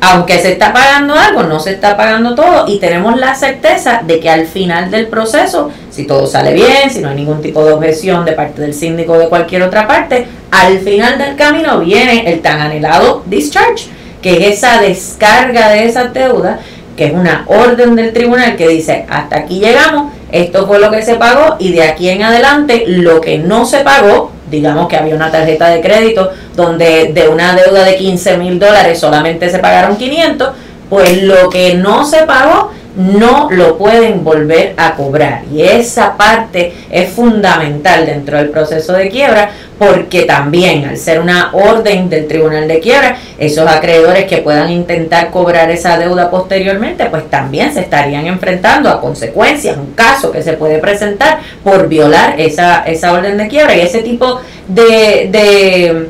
aunque 0.00 0.38
se 0.38 0.52
está 0.52 0.72
pagando 0.72 1.14
algo, 1.14 1.42
no 1.42 1.58
se 1.58 1.72
está 1.72 1.96
pagando 1.96 2.34
todo 2.34 2.66
y 2.68 2.78
tenemos 2.78 3.18
la 3.18 3.34
certeza 3.34 4.02
de 4.06 4.20
que 4.20 4.30
al 4.30 4.46
final 4.46 4.90
del 4.90 5.08
proceso, 5.08 5.70
si 5.90 6.06
todo 6.06 6.26
sale 6.26 6.52
bien, 6.52 6.90
si 6.90 7.00
no 7.00 7.08
hay 7.08 7.16
ningún 7.16 7.42
tipo 7.42 7.64
de 7.64 7.72
objeción 7.72 8.24
de 8.24 8.32
parte 8.32 8.62
del 8.62 8.74
síndico 8.74 9.14
o 9.14 9.18
de 9.18 9.28
cualquier 9.28 9.62
otra 9.62 9.88
parte, 9.88 10.26
al 10.50 10.78
final 10.78 11.18
del 11.18 11.34
camino 11.34 11.80
viene 11.80 12.32
el 12.32 12.40
tan 12.40 12.60
anhelado 12.60 13.22
discharge, 13.26 13.88
que 14.22 14.36
es 14.36 14.58
esa 14.58 14.80
descarga 14.80 15.70
de 15.70 15.86
esa 15.86 16.04
deuda, 16.04 16.60
que 16.96 17.06
es 17.06 17.12
una 17.12 17.44
orden 17.46 17.96
del 17.96 18.12
tribunal 18.12 18.56
que 18.56 18.68
dice, 18.68 19.04
hasta 19.08 19.38
aquí 19.38 19.58
llegamos, 19.58 20.12
esto 20.30 20.66
fue 20.66 20.78
lo 20.78 20.90
que 20.90 21.02
se 21.02 21.14
pagó 21.14 21.56
y 21.58 21.72
de 21.72 21.82
aquí 21.82 22.08
en 22.08 22.22
adelante 22.22 22.84
lo 22.86 23.20
que 23.20 23.38
no 23.38 23.64
se 23.64 23.80
pagó, 23.80 24.32
digamos 24.50 24.88
que 24.88 24.96
había 24.96 25.14
una 25.14 25.30
tarjeta 25.30 25.68
de 25.68 25.80
crédito 25.80 26.30
donde 26.54 27.12
de 27.12 27.28
una 27.28 27.54
deuda 27.54 27.84
de 27.84 27.96
15 27.96 28.38
mil 28.38 28.58
dólares 28.58 28.98
solamente 28.98 29.48
se 29.50 29.58
pagaron 29.58 29.96
500, 29.96 30.50
pues 30.88 31.22
lo 31.22 31.48
que 31.50 31.74
no 31.74 32.04
se 32.04 32.22
pagó 32.22 32.72
no 32.98 33.48
lo 33.50 33.78
pueden 33.78 34.24
volver 34.24 34.74
a 34.76 34.94
cobrar. 34.96 35.44
Y 35.52 35.62
esa 35.62 36.16
parte 36.16 36.74
es 36.90 37.08
fundamental 37.08 38.04
dentro 38.04 38.36
del 38.36 38.50
proceso 38.50 38.92
de 38.92 39.08
quiebra 39.08 39.50
porque 39.78 40.22
también 40.22 40.84
al 40.84 40.96
ser 40.96 41.20
una 41.20 41.50
orden 41.52 42.10
del 42.10 42.26
tribunal 42.26 42.66
de 42.66 42.80
quiebra, 42.80 43.16
esos 43.38 43.68
acreedores 43.68 44.24
que 44.24 44.38
puedan 44.38 44.72
intentar 44.72 45.30
cobrar 45.30 45.70
esa 45.70 45.96
deuda 45.96 46.28
posteriormente, 46.28 47.06
pues 47.06 47.30
también 47.30 47.72
se 47.72 47.80
estarían 47.80 48.26
enfrentando 48.26 48.90
a 48.90 49.00
consecuencias, 49.00 49.76
un 49.76 49.92
caso 49.92 50.32
que 50.32 50.42
se 50.42 50.54
puede 50.54 50.78
presentar 50.78 51.38
por 51.62 51.88
violar 51.88 52.40
esa, 52.40 52.82
esa 52.82 53.12
orden 53.12 53.38
de 53.38 53.46
quiebra 53.46 53.76
y 53.76 53.80
ese 53.82 54.02
tipo 54.02 54.40
de, 54.66 55.28
de, 55.30 56.08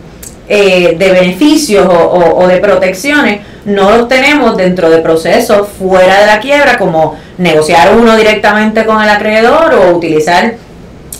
eh, 0.49 0.97
de 0.99 1.13
beneficios 1.13 1.87
o 1.87 2.49
de 2.49 2.57
protecciones 2.57 3.41
no 3.69 3.91
los 3.91 4.09
tenemos 4.09 4.57
dentro 4.57 4.91
de 4.91 4.99
procesos 4.99 5.69
fuera 5.69 6.21
de 6.21 6.27
la 6.27 6.41
quiebra, 6.41 6.79
como 6.79 7.17
negociar 7.37 7.97
uno 7.97 8.17
directamente 8.17 8.85
con 8.87 9.03
el 9.03 9.09
acreedor 9.09 9.75
o 9.75 9.97
utilizar 9.97 10.55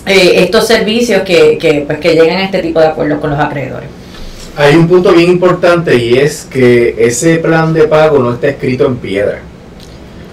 eh, 0.05 0.33
estos 0.37 0.67
servicios 0.67 1.21
que, 1.21 1.57
que, 1.57 1.83
pues, 1.85 1.99
que 1.99 2.19
a 2.19 2.43
este 2.43 2.59
tipo 2.59 2.79
de 2.79 2.87
acuerdos 2.87 3.19
con 3.19 3.29
los 3.29 3.39
acreedores. 3.39 3.89
Hay 4.57 4.75
un 4.75 4.87
punto 4.87 5.13
bien 5.13 5.29
importante 5.29 5.95
y 5.95 6.17
es 6.17 6.47
que 6.49 6.95
ese 6.97 7.37
plan 7.37 7.73
de 7.73 7.83
pago 7.83 8.19
no 8.19 8.33
está 8.33 8.47
escrito 8.49 8.85
en 8.87 8.97
piedra. 8.97 9.39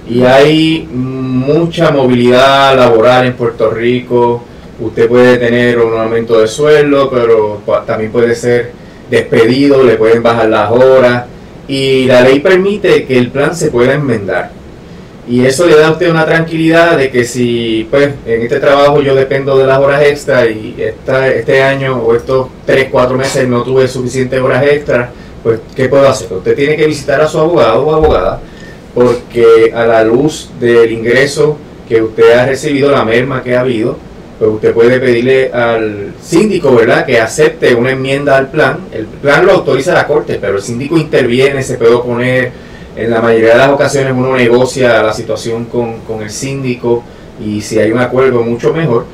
Y 0.08 0.22
hay 0.22 0.88
mucha 0.90 1.90
movilidad 1.90 2.76
laboral 2.76 3.26
en 3.26 3.34
Puerto 3.34 3.70
Rico. 3.70 4.42
Usted 4.80 5.08
puede 5.08 5.36
tener 5.36 5.78
un 5.78 5.98
aumento 5.98 6.40
de 6.40 6.48
sueldo, 6.48 7.10
pero 7.10 7.60
también 7.86 8.10
puede 8.10 8.34
ser 8.34 8.72
despedido, 9.10 9.82
le 9.82 9.96
pueden 9.96 10.22
bajar 10.22 10.48
las 10.48 10.70
horas 10.70 11.24
y 11.68 12.04
la 12.04 12.20
ley 12.22 12.40
permite 12.40 13.04
que 13.04 13.18
el 13.18 13.30
plan 13.30 13.54
se 13.54 13.70
pueda 13.70 13.94
enmendar. 13.94 14.50
Y 15.28 15.44
eso 15.44 15.66
le 15.66 15.74
da 15.74 15.88
a 15.88 15.90
usted 15.90 16.08
una 16.08 16.24
tranquilidad 16.24 16.96
de 16.96 17.10
que 17.10 17.24
si 17.24 17.86
pues 17.90 18.10
en 18.24 18.42
este 18.42 18.60
trabajo 18.60 19.02
yo 19.02 19.14
dependo 19.14 19.58
de 19.58 19.66
las 19.66 19.78
horas 19.78 20.02
extra 20.02 20.46
y 20.46 20.76
esta, 20.78 21.28
este 21.28 21.62
año 21.62 21.96
o 21.96 22.14
estos 22.14 22.48
3, 22.64 22.88
4 22.92 23.16
meses 23.16 23.48
no 23.48 23.64
tuve 23.64 23.88
suficientes 23.88 24.40
horas 24.40 24.64
extra, 24.64 25.10
pues 25.42 25.58
¿qué 25.74 25.88
puedo 25.88 26.08
hacer? 26.08 26.32
Usted 26.32 26.54
tiene 26.54 26.76
que 26.76 26.86
visitar 26.86 27.20
a 27.20 27.26
su 27.26 27.40
abogado 27.40 27.84
o 27.84 27.94
abogada 27.94 28.40
porque 28.94 29.72
a 29.74 29.84
la 29.84 30.04
luz 30.04 30.50
del 30.60 30.92
ingreso 30.92 31.58
que 31.88 32.02
usted 32.02 32.32
ha 32.32 32.46
recibido, 32.46 32.90
la 32.90 33.04
merma 33.04 33.42
que 33.42 33.56
ha 33.56 33.60
habido, 33.60 33.98
pues 34.38 34.50
usted 34.50 34.74
puede 34.74 35.00
pedirle 35.00 35.50
al 35.50 36.12
síndico, 36.22 36.74
¿verdad?, 36.74 37.06
que 37.06 37.18
acepte 37.18 37.74
una 37.74 37.92
enmienda 37.92 38.36
al 38.36 38.50
plan. 38.50 38.80
El 38.92 39.06
plan 39.06 39.46
lo 39.46 39.52
autoriza 39.52 39.94
la 39.94 40.06
Corte, 40.06 40.38
pero 40.40 40.56
el 40.56 40.62
síndico 40.62 40.98
interviene, 40.98 41.62
se 41.62 41.76
puede 41.76 41.94
oponer. 41.94 42.52
En 42.96 43.10
la 43.10 43.20
mayoría 43.20 43.50
de 43.50 43.58
las 43.58 43.68
ocasiones 43.68 44.12
uno 44.16 44.34
negocia 44.34 45.02
la 45.02 45.12
situación 45.12 45.66
con, 45.66 46.00
con 46.00 46.22
el 46.22 46.30
síndico 46.30 47.02
y 47.44 47.60
si 47.60 47.78
hay 47.78 47.90
un 47.90 47.98
acuerdo 47.98 48.42
mucho 48.42 48.72
mejor. 48.72 49.04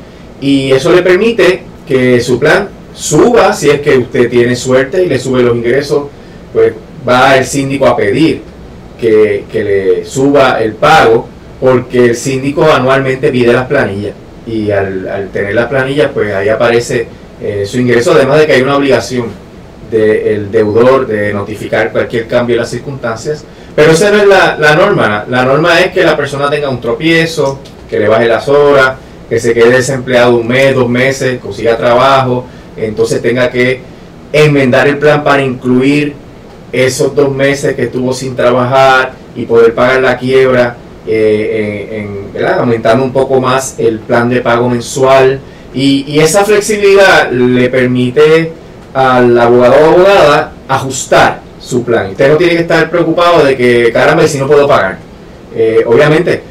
Y 0.41 0.71
eso 0.71 0.93
le 0.93 1.03
permite 1.03 1.63
que 1.87 2.21
su 2.21 2.39
plan 2.39 2.69
suba, 2.95 3.53
si 3.53 3.71
es 3.71 3.81
que 3.81 3.99
usted 3.99 4.31
tiene 4.31 4.55
suerte 4.55 5.03
y 5.05 5.09
le 5.09 5.19
sube 5.19 5.43
los 5.43 5.57
ingresos, 5.57 6.05
pues 6.53 6.75
va 7.09 7.37
el 7.37 7.45
síndico 7.45 7.87
a 7.87 7.97
pedir 7.97 8.43
que, 9.01 9.47
que 9.51 9.65
le 9.65 10.05
suba 10.05 10.63
el 10.63 10.75
pago 10.75 11.27
porque 11.61 12.07
el 12.07 12.17
síndico 12.17 12.65
anualmente 12.65 13.31
pide 13.31 13.53
las 13.53 13.67
planillas 13.67 14.15
y 14.47 14.71
al, 14.71 15.29
tener 15.33 15.55
la 15.55 15.69
planilla, 15.69 16.11
pues 16.11 16.35
ahí 16.35 16.49
aparece 16.49 17.07
eh, 17.41 17.65
su 17.67 17.79
ingreso, 17.79 18.13
además 18.13 18.41
de 18.41 18.47
que 18.47 18.53
hay 18.53 18.63
una 18.63 18.77
obligación 18.77 19.27
del 19.91 20.51
deudor 20.51 21.07
de 21.07 21.33
notificar 21.33 21.93
cualquier 21.93 22.27
cambio 22.27 22.55
en 22.55 22.61
las 22.61 22.71
circunstancias. 22.71 23.45
Pero 23.77 23.93
esa 23.93 24.11
no 24.11 24.19
es 24.19 24.27
la, 24.27 24.57
la, 24.59 24.75
norma. 24.75 25.25
La 25.29 25.45
norma 25.45 25.81
es 25.81 25.93
que 25.93 26.03
la 26.03 26.17
persona 26.17 26.49
tenga 26.51 26.69
un 26.69 26.81
tropiezo, 26.81 27.59
que 27.89 27.99
le 27.99 28.09
baje 28.09 28.27
las 28.27 28.49
horas, 28.49 28.95
que 29.29 29.39
se 29.39 29.55
quede 29.55 29.71
desempleado 29.71 30.37
un 30.37 30.49
mes, 30.49 30.75
dos 30.75 30.89
meses, 30.89 31.39
consiga 31.41 31.77
trabajo, 31.77 32.47
entonces 32.77 33.21
tenga 33.23 33.51
que 33.51 33.81
enmendar 34.33 34.89
el 34.89 34.99
plan 34.99 35.23
para 35.23 35.43
incluir 35.43 36.15
esos 36.73 37.15
dos 37.15 37.31
meses 37.31 37.75
que 37.75 37.85
estuvo 37.85 38.13
sin 38.13 38.35
trabajar 38.35 39.13
y 39.37 39.45
poder 39.45 39.75
pagar 39.75 40.03
la 40.03 40.17
quiebra 40.17 40.77
eh, 41.07 42.07
en, 42.35 42.47
aumentando 42.47 43.05
un 43.05 43.13
poco 43.13 43.41
más 43.41 43.75
el 43.79 43.99
plan 44.01 44.29
de 44.29 44.41
pago 44.41 44.69
mensual 44.69 45.41
y, 45.75 46.19
esa 46.19 46.45
flexibilidad 46.45 47.31
le 47.31 47.69
permite 47.69 48.53
al 48.95 49.39
abogado 49.39 49.75
o 49.75 49.91
abogada 49.95 50.53
ajustar 50.69 51.41
su 51.59 51.83
plan. 51.83 52.11
Usted 52.11 52.31
no 52.31 52.37
tiene 52.37 52.55
que 52.55 52.63
estar 52.63 52.91
preocupado 52.91 53.45
de 53.45 53.57
que, 53.57 53.91
caramba, 53.93 54.27
si 54.27 54.39
no 54.39 54.47
puedo 54.47 54.69
pagar. 54.69 54.99
Eh, 55.55 55.83
obviamente, 55.87 56.43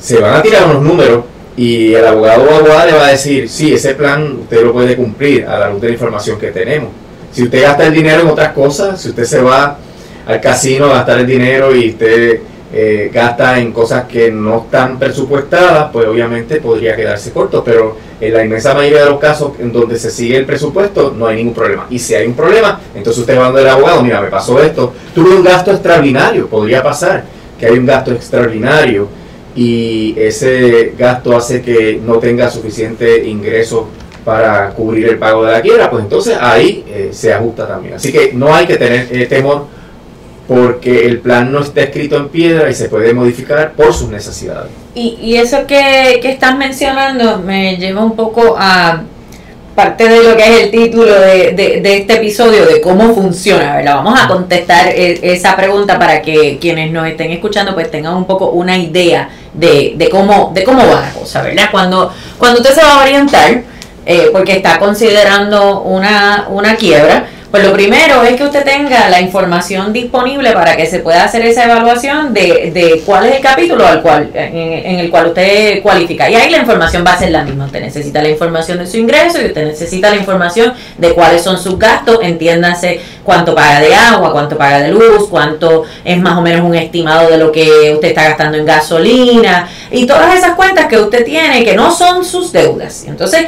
se 0.00 0.18
van 0.18 0.34
a 0.34 0.42
tirar 0.42 0.64
unos 0.64 0.82
números 0.82 1.24
y 1.56 1.92
el 1.94 2.06
abogado 2.06 2.44
o 2.44 2.54
abogada 2.54 2.86
le 2.86 2.92
va 2.92 3.06
a 3.06 3.10
decir, 3.10 3.48
sí, 3.48 3.74
ese 3.74 3.94
plan 3.94 4.38
usted 4.42 4.64
lo 4.64 4.72
puede 4.72 4.96
cumplir 4.96 5.46
a 5.46 5.58
la 5.58 5.70
luz 5.70 5.80
de 5.80 5.88
la 5.88 5.92
información 5.94 6.38
que 6.38 6.50
tenemos. 6.50 6.90
Si 7.32 7.42
usted 7.42 7.62
gasta 7.62 7.86
el 7.86 7.94
dinero 7.94 8.22
en 8.22 8.28
otras 8.28 8.52
cosas, 8.52 9.00
si 9.00 9.10
usted 9.10 9.24
se 9.24 9.42
va 9.42 9.78
al 10.26 10.40
casino 10.40 10.86
a 10.86 10.94
gastar 10.94 11.20
el 11.20 11.26
dinero 11.26 11.74
y 11.74 11.90
usted 11.90 12.40
eh, 12.72 13.10
gasta 13.12 13.58
en 13.58 13.70
cosas 13.72 14.04
que 14.04 14.30
no 14.30 14.62
están 14.64 14.98
presupuestadas, 14.98 15.90
pues 15.92 16.06
obviamente 16.06 16.56
podría 16.60 16.96
quedarse 16.96 17.30
corto, 17.30 17.62
pero 17.62 17.96
en 18.18 18.32
la 18.32 18.44
inmensa 18.44 18.72
mayoría 18.72 19.04
de 19.04 19.10
los 19.10 19.20
casos 19.20 19.52
en 19.58 19.72
donde 19.72 19.98
se 19.98 20.10
sigue 20.10 20.38
el 20.38 20.46
presupuesto 20.46 21.14
no 21.16 21.26
hay 21.26 21.36
ningún 21.36 21.52
problema. 21.54 21.86
Y 21.90 21.98
si 21.98 22.14
hay 22.14 22.26
un 22.26 22.34
problema, 22.34 22.80
entonces 22.94 23.20
usted 23.20 23.38
va 23.38 23.46
donde 23.46 23.62
el 23.62 23.68
abogado, 23.68 24.02
mira, 24.02 24.20
me 24.20 24.28
pasó 24.28 24.62
esto, 24.62 24.94
tuve 25.14 25.36
un 25.36 25.44
gasto 25.44 25.70
extraordinario, 25.70 26.46
podría 26.46 26.82
pasar 26.82 27.24
que 27.58 27.66
hay 27.66 27.78
un 27.78 27.84
gasto 27.84 28.12
extraordinario 28.12 29.08
y 29.54 30.14
ese 30.16 30.94
gasto 30.98 31.36
hace 31.36 31.60
que 31.60 32.00
no 32.02 32.18
tenga 32.18 32.50
suficiente 32.50 33.26
ingreso 33.26 33.88
para 34.24 34.70
cubrir 34.70 35.08
el 35.08 35.18
pago 35.18 35.44
de 35.44 35.52
la 35.52 35.60
quiebra, 35.60 35.90
pues 35.90 36.04
entonces 36.04 36.36
ahí 36.40 36.84
eh, 36.88 37.10
se 37.12 37.34
ajusta 37.34 37.66
también. 37.66 37.94
Así 37.94 38.12
que 38.12 38.32
no 38.32 38.54
hay 38.54 38.66
que 38.66 38.76
tener 38.76 39.08
eh, 39.10 39.26
temor 39.26 39.66
porque 40.48 41.06
el 41.06 41.20
plan 41.20 41.52
no 41.52 41.60
está 41.60 41.82
escrito 41.82 42.16
en 42.16 42.28
piedra 42.28 42.70
y 42.70 42.74
se 42.74 42.88
puede 42.88 43.14
modificar 43.14 43.72
por 43.72 43.94
sus 43.94 44.08
necesidades. 44.08 44.70
Y, 44.94 45.18
y 45.22 45.36
eso 45.36 45.66
que, 45.66 46.20
estás 46.22 46.56
mencionando 46.56 47.38
me 47.38 47.76
lleva 47.76 48.04
un 48.04 48.16
poco 48.16 48.56
a 48.58 49.02
parte 49.74 50.06
de 50.06 50.22
lo 50.22 50.36
que 50.36 50.42
es 50.42 50.60
el 50.64 50.70
título 50.70 51.18
de, 51.18 51.80
de, 51.82 51.96
este 51.96 52.16
episodio, 52.16 52.66
de 52.66 52.82
cómo 52.82 53.14
funciona, 53.14 53.76
¿verdad? 53.76 53.94
Vamos 53.96 54.20
a 54.20 54.28
contestar 54.28 54.88
e, 54.88 55.18
esa 55.22 55.56
pregunta 55.56 55.98
para 55.98 56.20
que 56.20 56.58
quienes 56.60 56.92
nos 56.92 57.06
estén 57.06 57.30
escuchando 57.30 57.72
pues 57.72 57.90
tengan 57.90 58.14
un 58.14 58.26
poco 58.26 58.50
una 58.50 58.76
idea 58.76 59.30
de, 59.54 59.94
de 59.96 60.08
cómo, 60.10 60.52
de 60.54 60.62
cómo 60.64 60.86
va 60.86 61.00
la 61.00 61.12
cosa, 61.12 61.40
¿verdad? 61.40 61.68
Cuando, 61.70 62.12
cuando 62.36 62.60
usted 62.60 62.74
se 62.74 62.82
va 62.82 63.00
a 63.00 63.02
orientar, 63.02 63.62
eh, 64.04 64.28
porque 64.30 64.52
está 64.52 64.78
considerando 64.78 65.80
una 65.80 66.76
quiebra, 66.76 67.26
pues 67.52 67.66
lo 67.66 67.74
primero 67.74 68.22
es 68.22 68.34
que 68.34 68.44
usted 68.44 68.64
tenga 68.64 69.10
la 69.10 69.20
información 69.20 69.92
disponible 69.92 70.52
para 70.52 70.74
que 70.74 70.86
se 70.86 71.00
pueda 71.00 71.24
hacer 71.24 71.44
esa 71.44 71.66
evaluación 71.66 72.32
de, 72.32 72.70
de 72.72 73.02
cuál 73.04 73.26
es 73.26 73.36
el 73.36 73.42
capítulo 73.42 73.86
al 73.86 74.00
cual, 74.00 74.30
en, 74.32 74.98
el 74.98 75.10
cual 75.10 75.26
usted 75.26 75.82
cualifica. 75.82 76.30
Y 76.30 76.34
ahí 76.34 76.50
la 76.50 76.56
información 76.56 77.04
va 77.06 77.12
a 77.12 77.18
ser 77.18 77.30
la 77.30 77.44
misma. 77.44 77.66
Usted 77.66 77.82
necesita 77.82 78.22
la 78.22 78.30
información 78.30 78.78
de 78.78 78.86
su 78.86 78.96
ingreso 78.96 79.38
y 79.42 79.44
usted 79.44 79.66
necesita 79.66 80.08
la 80.08 80.16
información 80.16 80.72
de 80.96 81.12
cuáles 81.12 81.42
son 81.42 81.58
sus 81.58 81.78
gastos. 81.78 82.20
Entiéndase 82.22 83.02
cuánto 83.22 83.54
paga 83.54 83.80
de 83.80 83.94
agua, 83.94 84.32
cuánto 84.32 84.56
paga 84.56 84.80
de 84.80 84.88
luz, 84.88 85.28
cuánto 85.28 85.84
es 86.06 86.18
más 86.18 86.38
o 86.38 86.40
menos 86.40 86.64
un 86.64 86.74
estimado 86.74 87.28
de 87.28 87.36
lo 87.36 87.52
que 87.52 87.92
usted 87.92 88.08
está 88.08 88.24
gastando 88.24 88.56
en 88.56 88.64
gasolina 88.64 89.68
y 89.90 90.06
todas 90.06 90.34
esas 90.34 90.54
cuentas 90.54 90.86
que 90.86 90.96
usted 90.96 91.22
tiene 91.22 91.62
que 91.64 91.76
no 91.76 91.94
son 91.94 92.24
sus 92.24 92.50
deudas. 92.50 93.04
Entonces, 93.06 93.44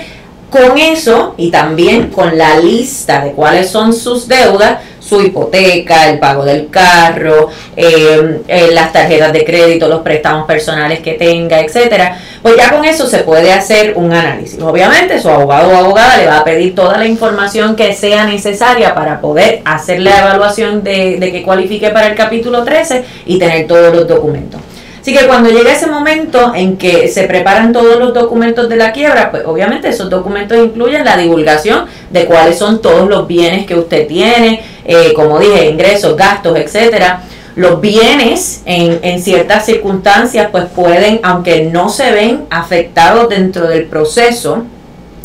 con 0.54 0.78
eso 0.78 1.34
y 1.36 1.50
también 1.50 2.10
con 2.10 2.38
la 2.38 2.60
lista 2.60 3.24
de 3.24 3.32
cuáles 3.32 3.68
son 3.68 3.92
sus 3.92 4.28
deudas, 4.28 4.78
su 5.00 5.20
hipoteca, 5.20 6.08
el 6.08 6.20
pago 6.20 6.44
del 6.44 6.70
carro, 6.70 7.48
eh, 7.74 8.40
eh, 8.46 8.68
las 8.72 8.92
tarjetas 8.92 9.32
de 9.32 9.44
crédito, 9.44 9.88
los 9.88 10.02
préstamos 10.02 10.46
personales 10.46 11.00
que 11.00 11.14
tenga, 11.14 11.58
etcétera, 11.58 12.20
pues 12.40 12.56
ya 12.56 12.70
con 12.70 12.84
eso 12.84 13.08
se 13.08 13.18
puede 13.18 13.52
hacer 13.52 13.94
un 13.96 14.12
análisis. 14.12 14.62
Obviamente 14.62 15.20
su 15.20 15.28
abogado 15.28 15.72
o 15.72 15.76
abogada 15.76 16.18
le 16.18 16.26
va 16.28 16.38
a 16.38 16.44
pedir 16.44 16.72
toda 16.72 16.98
la 16.98 17.06
información 17.06 17.74
que 17.74 17.92
sea 17.92 18.24
necesaria 18.24 18.94
para 18.94 19.20
poder 19.20 19.60
hacer 19.64 20.02
la 20.02 20.20
evaluación 20.20 20.84
de, 20.84 21.16
de 21.18 21.32
que 21.32 21.42
cualifique 21.42 21.90
para 21.90 22.06
el 22.06 22.14
capítulo 22.14 22.62
13 22.62 23.04
y 23.26 23.40
tener 23.40 23.66
todos 23.66 23.92
los 23.92 24.06
documentos. 24.06 24.60
Así 25.04 25.12
que 25.14 25.26
cuando 25.26 25.50
llega 25.50 25.70
ese 25.70 25.86
momento 25.86 26.54
en 26.54 26.78
que 26.78 27.08
se 27.08 27.24
preparan 27.24 27.74
todos 27.74 27.98
los 27.98 28.14
documentos 28.14 28.70
de 28.70 28.76
la 28.76 28.90
quiebra, 28.90 29.30
pues 29.30 29.42
obviamente 29.44 29.90
esos 29.90 30.08
documentos 30.08 30.56
incluyen 30.56 31.04
la 31.04 31.18
divulgación 31.18 31.84
de 32.08 32.24
cuáles 32.24 32.56
son 32.56 32.80
todos 32.80 33.06
los 33.06 33.26
bienes 33.26 33.66
que 33.66 33.74
usted 33.74 34.06
tiene, 34.06 34.62
eh, 34.82 35.12
como 35.14 35.38
dije, 35.38 35.68
ingresos, 35.68 36.16
gastos, 36.16 36.56
etcétera. 36.56 37.22
Los 37.54 37.82
bienes 37.82 38.62
en, 38.64 38.98
en 39.02 39.20
ciertas 39.20 39.66
circunstancias 39.66 40.48
pues 40.50 40.64
pueden, 40.74 41.20
aunque 41.22 41.64
no 41.64 41.90
se 41.90 42.10
ven 42.10 42.46
afectados 42.48 43.28
dentro 43.28 43.66
del 43.68 43.84
proceso, 43.84 44.64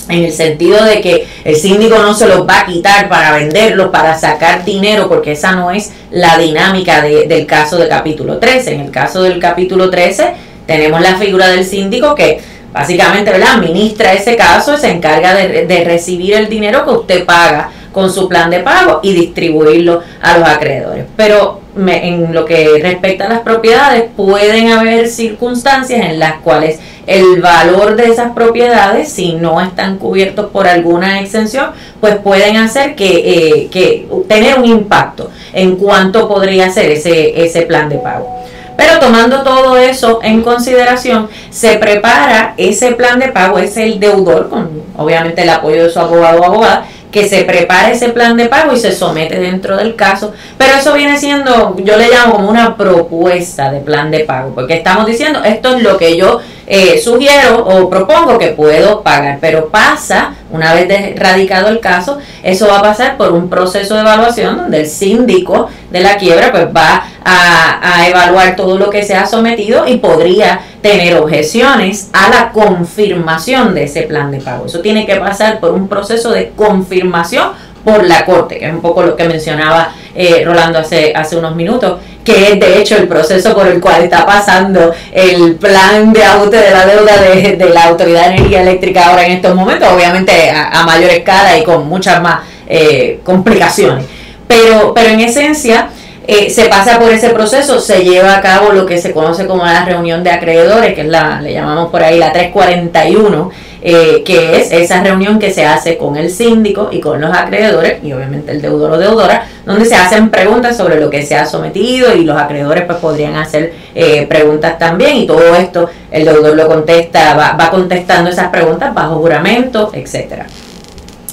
en 0.07 0.23
el 0.23 0.31
sentido 0.31 0.83
de 0.83 1.01
que 1.01 1.27
el 1.43 1.55
síndico 1.55 1.97
no 1.99 2.13
se 2.13 2.27
los 2.27 2.47
va 2.47 2.61
a 2.61 2.65
quitar 2.65 3.09
para 3.09 3.33
venderlos, 3.33 3.89
para 3.89 4.17
sacar 4.17 4.63
dinero, 4.63 5.09
porque 5.09 5.33
esa 5.33 5.53
no 5.53 5.71
es 5.71 5.91
la 6.11 6.37
dinámica 6.37 7.01
del 7.01 7.45
caso 7.45 7.77
del 7.77 7.89
capítulo 7.89 8.37
13. 8.37 8.73
En 8.73 8.79
el 8.81 8.91
caso 8.91 9.23
del 9.23 9.39
capítulo 9.39 9.89
13 9.89 10.33
tenemos 10.65 11.01
la 11.01 11.15
figura 11.15 11.47
del 11.49 11.65
síndico 11.65 12.15
que 12.15 12.39
básicamente 12.71 13.31
¿verdad? 13.31 13.55
administra 13.55 14.13
ese 14.13 14.35
caso 14.35 14.77
se 14.77 14.91
encarga 14.91 15.33
de, 15.33 15.65
de 15.65 15.83
recibir 15.83 16.35
el 16.35 16.47
dinero 16.47 16.85
que 16.85 16.91
usted 16.91 17.25
paga 17.25 17.71
con 17.91 18.11
su 18.13 18.29
plan 18.29 18.49
de 18.49 18.59
pago 18.59 18.99
y 19.01 19.13
distribuirlo 19.13 20.01
a 20.21 20.37
los 20.37 20.47
acreedores. 20.47 21.05
Pero 21.15 21.58
en 21.75 22.33
lo 22.33 22.45
que 22.45 22.79
respecta 22.81 23.25
a 23.25 23.29
las 23.29 23.39
propiedades, 23.39 24.05
pueden 24.15 24.71
haber 24.71 25.07
circunstancias 25.07 26.01
en 26.05 26.19
las 26.19 26.39
cuales 26.41 26.79
el 27.05 27.41
valor 27.41 27.95
de 27.95 28.05
esas 28.05 28.33
propiedades, 28.33 29.11
si 29.11 29.33
no 29.33 29.59
están 29.61 29.97
cubiertos 29.97 30.51
por 30.51 30.67
alguna 30.67 31.21
exención, 31.21 31.71
pues 31.99 32.17
pueden 32.17 32.57
hacer 32.57 32.95
que, 32.95 33.07
eh, 33.07 33.67
que 33.71 34.07
tener 34.27 34.59
un 34.59 34.65
impacto 34.65 35.31
en 35.53 35.75
cuánto 35.75 36.27
podría 36.27 36.69
ser 36.69 36.91
ese, 36.91 37.43
ese 37.43 37.63
plan 37.63 37.89
de 37.89 37.97
pago. 37.97 38.39
Pero 38.77 38.99
tomando 38.99 39.41
todo 39.41 39.75
eso 39.75 40.19
en 40.23 40.41
consideración, 40.41 41.29
se 41.49 41.77
prepara 41.77 42.53
ese 42.55 42.93
plan 42.93 43.19
de 43.19 43.27
pago, 43.27 43.59
es 43.59 43.75
el 43.75 43.99
deudor, 43.99 44.49
con 44.49 44.83
obviamente 44.95 45.41
el 45.41 45.49
apoyo 45.49 45.83
de 45.83 45.89
su 45.89 45.99
abogado 45.99 46.39
o 46.39 46.45
abogada, 46.45 46.85
que 47.11 47.27
se 47.27 47.43
prepare 47.43 47.93
ese 47.93 48.09
plan 48.09 48.37
de 48.37 48.45
pago 48.45 48.73
y 48.73 48.79
se 48.79 48.91
somete 48.91 49.39
dentro 49.39 49.77
del 49.77 49.95
caso. 49.95 50.33
Pero 50.57 50.77
eso 50.77 50.93
viene 50.93 51.17
siendo, 51.17 51.75
yo 51.77 51.97
le 51.97 52.09
llamo 52.09 52.33
como 52.33 52.49
una 52.49 52.77
propuesta 52.77 53.71
de 53.71 53.79
plan 53.79 54.11
de 54.11 54.21
pago, 54.21 54.53
porque 54.53 54.75
estamos 54.75 55.05
diciendo, 55.05 55.43
esto 55.43 55.75
es 55.75 55.83
lo 55.83 55.97
que 55.97 56.17
yo 56.17 56.39
eh, 56.69 57.01
sugiero 57.03 57.65
o 57.65 57.89
propongo 57.89 58.37
que 58.37 58.49
puedo 58.49 59.01
pagar, 59.01 59.39
pero 59.41 59.69
pasa, 59.69 60.35
una 60.51 60.75
vez 60.75 61.19
radicado 61.19 61.69
el 61.69 61.79
caso, 61.79 62.19
eso 62.43 62.67
va 62.67 62.77
a 62.77 62.81
pasar 62.83 63.17
por 63.17 63.31
un 63.31 63.49
proceso 63.49 63.95
de 63.95 64.01
evaluación 64.01 64.55
donde 64.55 64.81
el 64.81 64.87
síndico 64.87 65.67
de 65.89 66.01
la 66.01 66.17
quiebra 66.17 66.51
pues 66.51 66.67
va 66.67 67.03
a, 67.25 67.79
a 67.81 68.07
evaluar 68.07 68.55
todo 68.55 68.77
lo 68.77 68.91
que 68.91 69.03
se 69.03 69.15
ha 69.15 69.25
sometido 69.25 69.87
y 69.87 69.97
podría 69.97 70.61
tener 70.83 71.17
objeciones 71.17 72.09
a 72.13 72.29
la 72.29 72.51
confirmación 72.51 73.73
de 73.73 73.85
ese 73.85 74.03
plan 74.03 74.31
de 74.31 74.39
pago. 74.39 74.67
Eso 74.67 74.79
tiene 74.79 75.05
que 75.07 75.15
pasar 75.15 75.59
por 75.59 75.71
un 75.71 75.87
proceso 75.87 76.29
de 76.31 76.51
confirmación 76.55 77.49
por 77.83 78.05
la 78.05 78.25
Corte, 78.25 78.59
que 78.59 78.67
es 78.67 78.73
un 78.73 78.81
poco 78.81 79.03
lo 79.03 79.15
que 79.15 79.27
mencionaba 79.27 79.93
eh, 80.15 80.43
Rolando 80.45 80.79
hace, 80.79 81.13
hace 81.15 81.37
unos 81.37 81.55
minutos, 81.55 81.99
que 82.23 82.51
es 82.53 82.59
de 82.59 82.79
hecho 82.79 82.97
el 82.97 83.07
proceso 83.07 83.53
por 83.55 83.67
el 83.67 83.79
cual 83.79 84.03
está 84.03 84.25
pasando 84.25 84.93
el 85.11 85.55
plan 85.55 86.11
de 86.11 86.23
ajuste 86.23 86.57
de 86.57 86.71
la 86.71 86.85
deuda 86.85 87.21
de, 87.21 87.69
la 87.73 87.85
Autoridad 87.85 88.27
de 88.27 88.35
Energía 88.35 88.61
Eléctrica 88.61 89.07
ahora 89.07 89.25
en 89.25 89.33
estos 89.33 89.55
momentos, 89.55 89.87
obviamente 89.91 90.51
a, 90.51 90.83
mayor 90.85 91.09
escala 91.11 91.57
y 91.57 91.63
con 91.63 91.87
muchas 91.87 92.21
más 92.21 92.41
eh, 92.67 93.19
complicaciones. 93.23 94.05
Pero, 94.47 94.93
pero 94.93 95.09
en 95.09 95.19
esencia, 95.21 95.89
eh, 96.31 96.51
se 96.51 96.65
pasa 96.65 96.99
por 96.99 97.11
ese 97.11 97.29
proceso, 97.29 97.79
se 97.79 98.03
lleva 98.03 98.37
a 98.37 98.41
cabo 98.41 98.71
lo 98.71 98.85
que 98.85 98.99
se 99.01 99.13
conoce 99.13 99.47
como 99.47 99.65
la 99.65 99.83
reunión 99.83 100.23
de 100.23 100.29
acreedores, 100.29 100.93
que 100.93 101.01
es 101.01 101.07
la, 101.07 101.41
le 101.41 101.51
llamamos 101.53 101.89
por 101.89 102.03
ahí 102.03 102.19
la 102.19 102.31
341, 102.31 103.49
eh, 103.81 104.21
que 104.23 104.57
es 104.57 104.71
esa 104.71 105.01
reunión 105.01 105.39
que 105.39 105.51
se 105.51 105.65
hace 105.65 105.97
con 105.97 106.17
el 106.17 106.29
síndico 106.29 106.89
y 106.91 106.99
con 106.99 107.19
los 107.19 107.35
acreedores, 107.35 108.03
y 108.03 108.13
obviamente 108.13 108.51
el 108.51 108.61
deudor 108.61 108.91
o 108.91 108.97
deudora, 108.99 109.47
donde 109.65 109.85
se 109.85 109.95
hacen 109.95 110.29
preguntas 110.29 110.77
sobre 110.77 110.99
lo 110.99 111.09
que 111.09 111.25
se 111.25 111.35
ha 111.35 111.47
sometido 111.47 112.15
y 112.15 112.25
los 112.25 112.39
acreedores 112.39 112.83
pues 112.85 112.99
podrían 112.99 113.35
hacer 113.35 113.73
eh, 113.95 114.27
preguntas 114.27 114.77
también, 114.77 115.17
y 115.17 115.25
todo 115.25 115.55
esto 115.55 115.89
el 116.11 116.25
deudor 116.25 116.55
lo 116.55 116.67
contesta, 116.67 117.33
va, 117.33 117.53
va 117.53 117.71
contestando 117.71 118.29
esas 118.29 118.49
preguntas 118.49 118.93
bajo 118.93 119.15
juramento, 119.15 119.89
etcétera. 119.95 120.45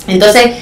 Entonces, 0.08 0.52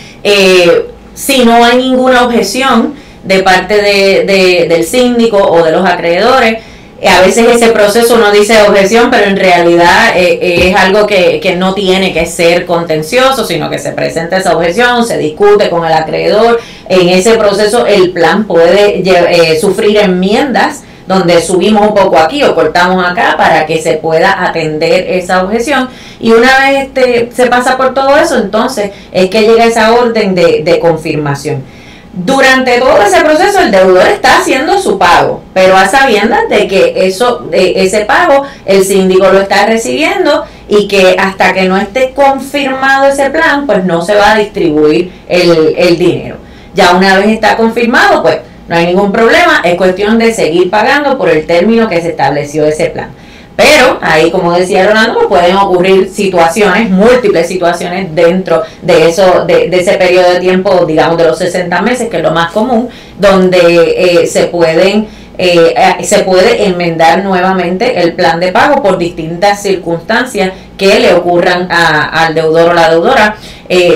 si 1.14 1.44
no 1.44 1.64
hay 1.64 1.76
ninguna 1.76 2.24
objeción, 2.24 3.03
de 3.24 3.42
parte 3.42 3.80
de, 3.80 4.66
del 4.68 4.84
síndico 4.84 5.38
o 5.38 5.62
de 5.64 5.72
los 5.72 5.86
acreedores. 5.88 6.58
Eh, 7.00 7.08
a 7.08 7.20
veces 7.20 7.46
ese 7.48 7.68
proceso 7.68 8.16
no 8.16 8.30
dice 8.30 8.62
objeción, 8.62 9.10
pero 9.10 9.26
en 9.26 9.36
realidad 9.36 10.16
eh, 10.16 10.38
eh, 10.40 10.68
es 10.70 10.76
algo 10.76 11.06
que, 11.06 11.40
que, 11.40 11.56
no 11.56 11.74
tiene 11.74 12.12
que 12.12 12.24
ser 12.24 12.64
contencioso, 12.64 13.44
sino 13.44 13.68
que 13.68 13.78
se 13.78 13.92
presenta 13.92 14.36
esa 14.38 14.56
objeción, 14.56 15.04
se 15.04 15.18
discute 15.18 15.68
con 15.68 15.84
el 15.84 15.92
acreedor. 15.92 16.60
En 16.88 17.08
ese 17.08 17.34
proceso 17.34 17.86
el 17.86 18.10
plan 18.12 18.46
puede 18.46 19.58
sufrir 19.60 19.98
enmiendas 19.98 20.82
donde 21.06 21.42
subimos 21.42 21.88
un 21.88 21.94
poco 21.94 22.16
aquí 22.16 22.42
o 22.42 22.54
cortamos 22.54 23.04
acá 23.04 23.34
para 23.36 23.66
que 23.66 23.82
se 23.82 23.94
pueda 23.94 24.42
atender 24.42 25.04
esa 25.10 25.42
objeción. 25.42 25.88
Y 26.20 26.32
una 26.32 26.58
vez 26.60 26.84
este, 26.84 27.30
se 27.34 27.46
pasa 27.46 27.76
por 27.76 27.92
todo 27.92 28.16
eso, 28.16 28.38
entonces 28.38 28.92
es 29.12 29.28
que 29.28 29.42
llega 29.42 29.66
esa 29.66 29.92
orden 29.92 30.34
de, 30.34 30.62
de 30.64 30.78
confirmación. 30.78 31.62
Durante 32.16 32.78
todo 32.78 33.02
ese 33.02 33.24
proceso 33.24 33.58
el 33.58 33.72
deudor 33.72 34.06
está 34.06 34.38
haciendo 34.38 34.78
su 34.78 34.98
pago, 34.98 35.42
pero 35.52 35.76
a 35.76 35.88
sabiendas 35.88 36.48
de 36.48 36.68
que 36.68 36.92
eso, 37.06 37.48
ese 37.50 38.04
pago 38.04 38.44
el 38.66 38.84
síndico 38.84 39.30
lo 39.30 39.40
está 39.40 39.66
recibiendo 39.66 40.44
y 40.68 40.86
que 40.86 41.16
hasta 41.18 41.52
que 41.52 41.64
no 41.64 41.76
esté 41.76 42.12
confirmado 42.12 43.08
ese 43.08 43.30
plan, 43.30 43.66
pues 43.66 43.84
no 43.84 44.00
se 44.02 44.14
va 44.14 44.32
a 44.32 44.38
distribuir 44.38 45.12
el, 45.28 45.74
el 45.76 45.98
dinero. 45.98 46.36
Ya 46.74 46.94
una 46.94 47.16
vez 47.18 47.28
está 47.28 47.56
confirmado, 47.56 48.22
pues 48.22 48.38
no 48.68 48.76
hay 48.76 48.86
ningún 48.86 49.10
problema, 49.10 49.60
es 49.64 49.74
cuestión 49.74 50.16
de 50.18 50.32
seguir 50.32 50.70
pagando 50.70 51.18
por 51.18 51.28
el 51.28 51.44
término 51.46 51.88
que 51.88 52.00
se 52.00 52.10
estableció 52.10 52.64
ese 52.64 52.86
plan. 52.86 53.10
Pero 53.56 53.98
ahí, 54.02 54.30
como 54.30 54.52
decía 54.52 54.86
Ronaldo, 54.86 55.28
pues 55.28 55.40
pueden 55.40 55.56
ocurrir 55.56 56.08
situaciones, 56.08 56.90
múltiples 56.90 57.46
situaciones 57.46 58.12
dentro 58.14 58.62
de 58.82 59.08
eso, 59.08 59.44
de, 59.46 59.68
ese 59.72 59.92
periodo 59.92 60.32
de 60.32 60.40
tiempo, 60.40 60.84
digamos 60.86 61.16
de 61.18 61.24
los 61.24 61.38
60 61.38 61.82
meses, 61.82 62.08
que 62.08 62.16
es 62.16 62.22
lo 62.22 62.32
más 62.32 62.50
común, 62.50 62.88
donde 63.18 63.94
eh, 63.96 64.26
se 64.26 64.46
pueden 64.46 65.06
eh, 65.36 65.74
eh, 65.76 66.04
se 66.04 66.20
puede 66.20 66.64
enmendar 66.64 67.24
nuevamente 67.24 68.00
el 68.00 68.12
plan 68.12 68.38
de 68.38 68.52
pago 68.52 68.80
por 68.84 68.98
distintas 68.98 69.60
circunstancias 69.62 70.52
que 70.78 71.00
le 71.00 71.12
ocurran 71.12 71.66
al 71.70 72.36
deudor 72.36 72.70
o 72.70 72.72
la 72.72 72.88
deudora. 72.90 73.36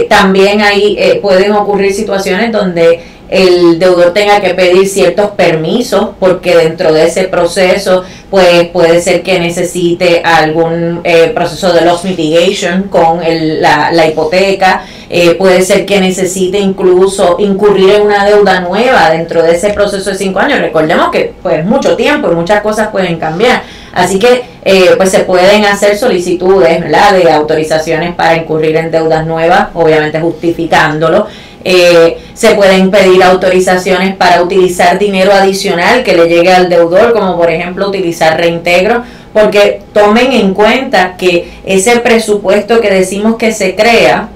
también 0.09 0.62
ahí 0.62 0.99
pueden 1.23 1.53
ocurrir 1.53 1.92
situaciones 1.92 2.51
donde 2.51 3.01
el 3.29 3.79
deudor 3.79 4.12
tenga 4.14 4.41
que 4.41 4.55
pedir 4.55 4.88
ciertos 4.88 5.31
permisos 5.33 6.11
porque 6.19 6.57
dentro 6.57 6.93
de 6.93 7.07
ese 7.07 7.25
proceso 7.25 8.05
pues 8.31 8.69
puede 8.69 9.01
ser 9.01 9.23
que 9.23 9.38
necesite 9.38 10.23
algún 10.25 11.01
eh, 11.05 11.33
proceso 11.35 11.73
de 11.73 11.83
loss 11.83 12.05
mitigation 12.05 12.85
con 12.85 13.21
la, 13.61 13.91
la, 13.91 14.07
hipoteca, 14.07 14.85
eh, 15.09 15.35
puede 15.35 15.62
ser 15.62 15.87
que 15.87 16.01
necesite 16.01 16.59
incluso 16.59 17.37
incurrir 17.38 17.91
en 17.95 18.03
una 18.03 18.27
deuda 18.27 18.61
nueva 18.61 19.11
dentro 19.11 19.43
de 19.43 19.53
ese 19.53 19.71
proceso 19.71 20.11
de 20.11 20.17
cinco 20.17 20.41
años. 20.41 20.61
Recordemos 20.61 21.11
que 21.11 21.33
pues 21.43 21.64
mucho 21.64 21.97
tiempo 21.97 22.31
y 22.31 22.35
muchas 22.35 22.61
cosas 22.61 22.88
pueden 22.88 23.19
cambiar. 23.19 23.62
Así 23.93 24.19
que 24.19 24.45
eh, 24.64 24.91
pues 24.97 25.11
se 25.11 25.21
pueden 25.21 25.64
hacer 25.64 25.97
solicitudes 25.97 26.85
de 26.91 27.33
autorizaciones 27.33 28.14
para 28.14 28.37
incurrir 28.37 28.77
en 28.77 28.91
deudas 28.91 29.27
nuevas, 29.27 29.69
obviamente 29.75 30.21
justificándolo. 30.21 31.27
Eh, 31.64 32.18
se 32.35 32.55
pueden 32.55 32.90
pedir 32.90 33.23
autorizaciones 33.23 34.14
para 34.14 34.42
utilizar 34.42 34.99
dinero 34.99 35.33
adicional 35.33 36.05
que 36.05 36.16
le 36.16 36.29
llegue 36.29 36.53
al 36.53 36.68
deudor, 36.68 37.12
como 37.12 37.37
por 37.37 37.51
ejemplo 37.51 37.88
utilizar 37.88 38.38
reintegro, 38.38 39.03
porque 39.33 39.83
tomen 39.92 40.33
en 40.33 40.55
cuenta 40.55 41.16
que 41.16 41.51
ese 41.64 41.99
presupuesto 41.99 42.81
que 42.81 42.90
decimos 42.90 43.37
que 43.37 43.53
se 43.53 43.75
crea 43.75 44.29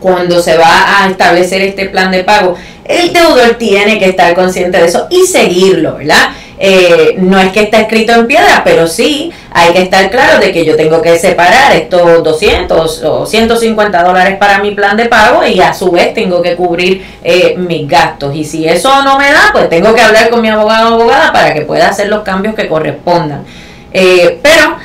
cuando 0.00 0.40
se 0.40 0.56
va 0.56 1.02
a 1.02 1.10
establecer 1.10 1.62
este 1.62 1.86
plan 1.86 2.10
de 2.12 2.22
pago, 2.22 2.54
el 2.84 3.12
deudor 3.12 3.54
tiene 3.58 3.98
que 3.98 4.10
estar 4.10 4.34
consciente 4.34 4.78
de 4.78 4.86
eso 4.86 5.06
y 5.10 5.26
seguirlo, 5.26 5.96
¿verdad? 5.96 6.30
Eh, 6.58 7.16
no 7.18 7.38
es 7.38 7.52
que 7.52 7.60
está 7.60 7.80
escrito 7.80 8.12
en 8.12 8.26
piedra, 8.26 8.62
pero 8.64 8.86
sí 8.86 9.30
hay 9.50 9.72
que 9.72 9.82
estar 9.82 10.10
claro 10.10 10.38
de 10.40 10.52
que 10.52 10.64
yo 10.64 10.74
tengo 10.74 11.02
que 11.02 11.18
separar 11.18 11.72
estos 11.72 12.22
200 12.22 13.02
o 13.04 13.26
150 13.26 14.02
dólares 14.02 14.38
para 14.38 14.60
mi 14.60 14.70
plan 14.70 14.96
de 14.96 15.04
pago 15.06 15.44
y 15.44 15.60
a 15.60 15.74
su 15.74 15.90
vez 15.90 16.14
tengo 16.14 16.40
que 16.40 16.56
cubrir 16.56 17.04
eh, 17.22 17.54
mis 17.58 17.86
gastos. 17.86 18.34
Y 18.34 18.44
si 18.44 18.66
eso 18.66 19.02
no 19.02 19.18
me 19.18 19.30
da, 19.32 19.50
pues 19.52 19.68
tengo 19.68 19.94
que 19.94 20.00
hablar 20.00 20.30
con 20.30 20.40
mi 20.40 20.48
abogado 20.48 20.92
o 20.92 20.94
abogada 20.94 21.32
para 21.32 21.52
que 21.52 21.62
pueda 21.62 21.88
hacer 21.88 22.08
los 22.08 22.22
cambios 22.22 22.54
que 22.54 22.68
correspondan. 22.68 23.44
Eh, 23.92 24.38
pero 24.42 24.76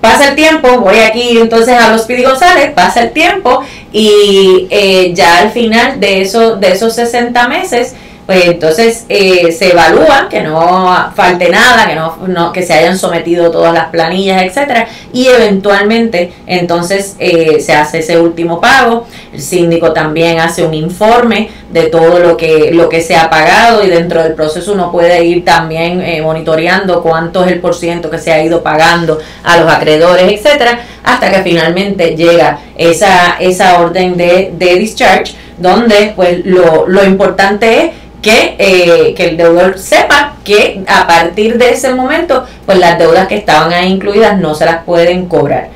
pasa 0.00 0.30
el 0.30 0.34
tiempo, 0.34 0.80
voy 0.80 0.98
aquí 0.98 1.38
entonces 1.38 1.78
a 1.78 1.90
los 1.90 2.02
Pidi 2.02 2.24
González, 2.24 2.72
pasa 2.72 3.02
el 3.02 3.10
tiempo 3.12 3.62
y 3.92 5.12
ya 5.14 5.38
al 5.38 5.50
final 5.50 6.00
de, 6.00 6.28
de 6.58 6.72
esos 6.72 6.94
60 6.94 7.48
meses, 7.48 7.94
pues 8.30 8.46
entonces 8.46 9.06
eh, 9.08 9.50
se 9.50 9.72
evalúa 9.72 10.28
que 10.30 10.40
no 10.40 11.10
falte 11.16 11.48
nada, 11.48 11.88
que 11.88 11.96
no, 11.96 12.52
que 12.52 12.62
se 12.62 12.74
hayan 12.74 12.96
sometido 12.96 13.50
todas 13.50 13.74
las 13.74 13.86
planillas, 13.86 14.44
etcétera, 14.44 14.86
y 15.12 15.26
eventualmente 15.26 16.32
entonces 16.46 17.16
eh, 17.18 17.58
se 17.60 17.72
hace 17.72 17.98
ese 17.98 18.20
último 18.20 18.60
pago. 18.60 19.08
El 19.32 19.42
síndico 19.42 19.92
también 19.92 20.38
hace 20.38 20.64
un 20.64 20.74
informe 20.74 21.50
de 21.72 21.86
todo 21.86 22.20
lo 22.20 22.36
que 22.36 22.70
lo 22.72 22.88
que 22.88 23.00
se 23.00 23.16
ha 23.16 23.28
pagado 23.28 23.84
y 23.84 23.88
dentro 23.88 24.22
del 24.22 24.34
proceso 24.34 24.74
uno 24.74 24.92
puede 24.92 25.24
ir 25.24 25.44
también 25.44 26.00
eh, 26.00 26.22
monitoreando 26.22 27.02
cuánto 27.02 27.44
es 27.44 27.50
el 27.50 27.58
por 27.58 27.74
ciento 27.74 28.10
que 28.10 28.18
se 28.18 28.32
ha 28.32 28.44
ido 28.44 28.62
pagando 28.62 29.18
a 29.42 29.56
los 29.56 29.68
acreedores, 29.68 30.30
etcétera, 30.30 30.78
hasta 31.02 31.32
que 31.32 31.42
finalmente 31.42 32.14
llega 32.14 32.60
esa 32.76 33.38
esa 33.40 33.80
orden 33.80 34.16
de, 34.16 34.52
de 34.56 34.76
discharge 34.76 35.34
donde 35.60 36.12
pues 36.16 36.44
lo, 36.44 36.88
lo 36.88 37.04
importante 37.04 37.84
es 37.84 37.90
que, 38.22 38.56
eh, 38.58 39.14
que 39.14 39.30
el 39.30 39.36
deudor 39.36 39.78
sepa 39.78 40.34
que 40.44 40.82
a 40.86 41.06
partir 41.06 41.58
de 41.58 41.70
ese 41.70 41.94
momento, 41.94 42.44
pues 42.66 42.78
las 42.78 42.98
deudas 42.98 43.28
que 43.28 43.36
estaban 43.36 43.72
ahí 43.72 43.90
incluidas 43.90 44.38
no 44.38 44.54
se 44.54 44.66
las 44.66 44.84
pueden 44.84 45.26
cobrar. 45.26 45.68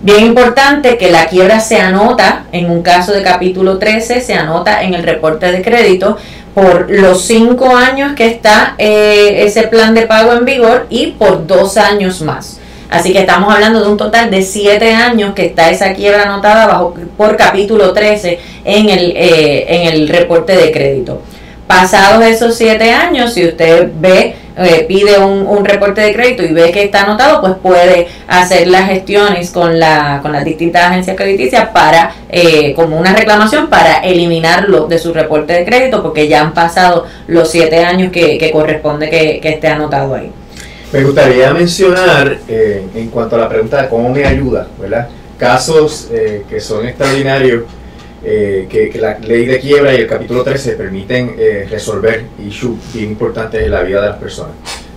Bien 0.00 0.26
importante 0.26 0.98
que 0.98 1.10
la 1.10 1.26
quiebra 1.26 1.60
se 1.60 1.78
anota, 1.78 2.46
en 2.50 2.70
un 2.70 2.82
caso 2.82 3.12
de 3.12 3.22
capítulo 3.22 3.78
13, 3.78 4.20
se 4.20 4.34
anota 4.34 4.82
en 4.82 4.94
el 4.94 5.04
reporte 5.04 5.52
de 5.52 5.62
crédito 5.62 6.16
por 6.54 6.90
los 6.90 7.22
cinco 7.24 7.76
años 7.76 8.14
que 8.14 8.26
está 8.26 8.74
eh, 8.78 9.44
ese 9.44 9.62
plan 9.68 9.94
de 9.94 10.02
pago 10.02 10.32
en 10.32 10.44
vigor 10.44 10.86
y 10.90 11.12
por 11.12 11.46
dos 11.46 11.76
años 11.76 12.20
más. 12.20 12.58
Así 12.92 13.14
que 13.14 13.20
estamos 13.20 13.52
hablando 13.52 13.82
de 13.82 13.88
un 13.88 13.96
total 13.96 14.30
de 14.30 14.42
siete 14.42 14.92
años 14.92 15.32
que 15.32 15.46
está 15.46 15.70
esa 15.70 15.94
quiebra 15.94 16.24
anotada 16.24 16.66
bajo, 16.66 16.94
por 17.16 17.38
capítulo 17.38 17.94
13 17.94 18.38
en 18.66 18.90
el, 18.90 19.12
eh, 19.16 19.64
en 19.66 19.94
el 19.94 20.08
reporte 20.08 20.54
de 20.54 20.70
crédito. 20.70 21.22
Pasados 21.66 22.22
esos 22.22 22.54
siete 22.54 22.92
años, 22.92 23.32
si 23.32 23.46
usted 23.46 23.88
ve, 23.98 24.36
eh, 24.58 24.84
pide 24.86 25.18
un, 25.18 25.64
reporte 25.64 26.02
de 26.02 26.12
crédito 26.12 26.42
y 26.42 26.52
ve 26.52 26.70
que 26.70 26.84
está 26.84 27.04
anotado, 27.04 27.40
pues 27.40 27.54
puede 27.62 28.08
hacer 28.28 28.68
las 28.68 28.86
gestiones 28.90 29.50
con, 29.52 29.80
la, 29.80 30.18
con 30.20 30.32
las 30.32 30.44
distintas 30.44 30.90
agencias 30.90 31.16
crediticias 31.16 31.70
para, 31.70 32.12
eh, 32.28 32.74
como 32.74 32.98
una 32.98 33.14
reclamación, 33.14 33.68
para 33.68 34.00
eliminarlo 34.00 34.86
de 34.86 34.98
su 34.98 35.14
reporte 35.14 35.54
de 35.54 35.64
crédito, 35.64 36.02
porque 36.02 36.28
ya 36.28 36.42
han 36.42 36.52
pasado 36.52 37.06
los 37.26 37.50
siete 37.50 37.82
años 37.82 38.12
que, 38.12 38.50
corresponde 38.52 39.08
que, 39.08 39.40
esté 39.42 39.68
anotado 39.68 40.14
ahí. 40.14 40.30
Me 40.92 41.04
gustaría 41.04 41.52
mencionar, 41.54 42.38
eh, 42.48 42.86
en 42.94 43.08
cuanto 43.08 43.36
a 43.36 43.40
la 43.40 43.48
pregunta 43.48 43.82
de 43.82 43.88
cómo 43.88 44.10
me 44.10 44.24
ayuda, 44.24 44.68
¿verdad? 44.78 45.08
Casos 45.38 46.08
que 46.48 46.60
son 46.60 46.86
extraordinarios 46.86 47.64
eh, 48.24 48.68
que, 48.70 48.96
la 49.00 49.18
ley 49.18 49.46
de 49.46 49.58
quiebra 49.58 49.92
y 49.92 49.96
el 49.96 50.06
capítulo 50.06 50.44
13 50.44 50.74
permiten 50.74 51.34
eh, 51.36 51.66
resolver 51.68 52.26
issues 52.38 52.78
bien 52.94 53.10
importantes 53.10 53.60
en 53.64 53.70
la 53.72 53.82
vida 53.82 54.00
de 54.00 54.08
las 54.10 54.18
personas. 54.18 54.52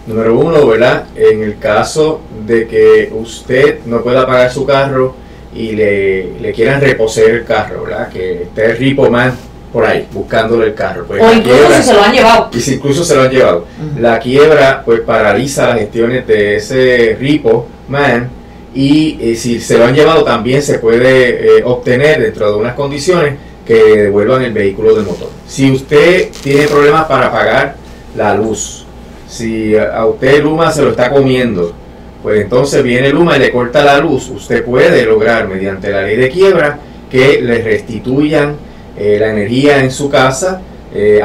Número 0.06 0.38
uno, 0.38 0.68
¿verdad? 0.68 1.08
En 1.16 1.42
el 1.42 1.58
caso 1.58 2.22
de 2.46 2.68
que 2.68 3.12
usted 3.12 3.80
no 3.86 4.04
pueda 4.04 4.28
pagar 4.28 4.52
su 4.52 4.64
carro 4.64 5.16
y 5.56 5.72
le, 5.72 6.54
quieran 6.56 6.80
reposer 6.80 7.32
el 7.32 7.46
carro, 7.46 7.84
¿verdad? 7.84 8.10
Que 8.10 8.44
esté 8.44 8.74
repo 8.76 9.10
man 9.10 9.36
por 9.76 9.86
ahí 9.86 10.08
buscándole 10.10 10.68
el 10.68 10.74
carro. 10.74 11.04
Pues 11.06 11.22
o 11.22 11.34
incluso 11.34 11.74
si 11.76 11.84
se 11.84 11.94
lo 11.94 12.02
han 12.02 12.14
llevado. 12.14 12.50
Y 12.54 12.62
si 12.62 12.76
incluso 12.76 13.04
se 13.04 13.14
lo 13.14 13.24
han 13.24 13.30
llevado. 13.30 13.66
La 14.00 14.20
quiebra 14.20 14.82
pues 14.86 15.02
paraliza 15.02 15.68
las 15.68 15.80
gestiones 15.80 16.26
de 16.26 16.56
ese 16.56 17.18
repo 17.20 17.68
man 17.90 18.30
y 18.74 19.18
eh, 19.20 19.36
si 19.36 19.60
se 19.60 19.78
lo 19.78 19.84
han 19.84 19.94
llevado 19.94 20.24
también 20.24 20.62
se 20.62 20.80
puede 20.80 21.58
eh, 21.58 21.64
obtener 21.66 22.22
dentro 22.22 22.52
de 22.52 22.58
unas 22.58 22.74
condiciones 22.74 23.36
que 23.68 23.74
devuelvan 23.74 24.44
el 24.44 24.54
vehículo 24.54 24.96
de 24.96 25.04
motor. 25.04 25.28
Si 25.46 25.70
usted 25.70 26.30
tiene 26.42 26.68
problemas 26.70 27.04
para 27.08 27.30
pagar 27.30 27.76
la 28.16 28.34
luz, 28.34 28.86
si 29.28 29.76
a 29.76 30.06
usted 30.06 30.42
Luma 30.42 30.72
se 30.72 30.84
lo 30.84 30.92
está 30.92 31.10
comiendo, 31.10 31.74
pues 32.24 32.40
entonces 32.40 32.82
viene 32.82 33.10
Luma 33.10 33.36
y 33.36 33.42
le 33.42 33.52
corta 33.52 33.84
la 33.84 33.98
luz, 33.98 34.30
usted 34.30 34.64
puede 34.64 35.06
lograr 35.06 35.50
mediante 35.50 35.90
la 35.90 36.04
ley 36.04 36.16
de 36.16 36.30
quiebra 36.30 36.80
que 37.12 37.42
le 37.42 37.62
restituyan 37.62 38.56
eh, 38.98 39.18
la 39.20 39.32
energía 39.32 39.84
en 39.84 39.92
su 39.92 40.10
casa, 40.10 40.62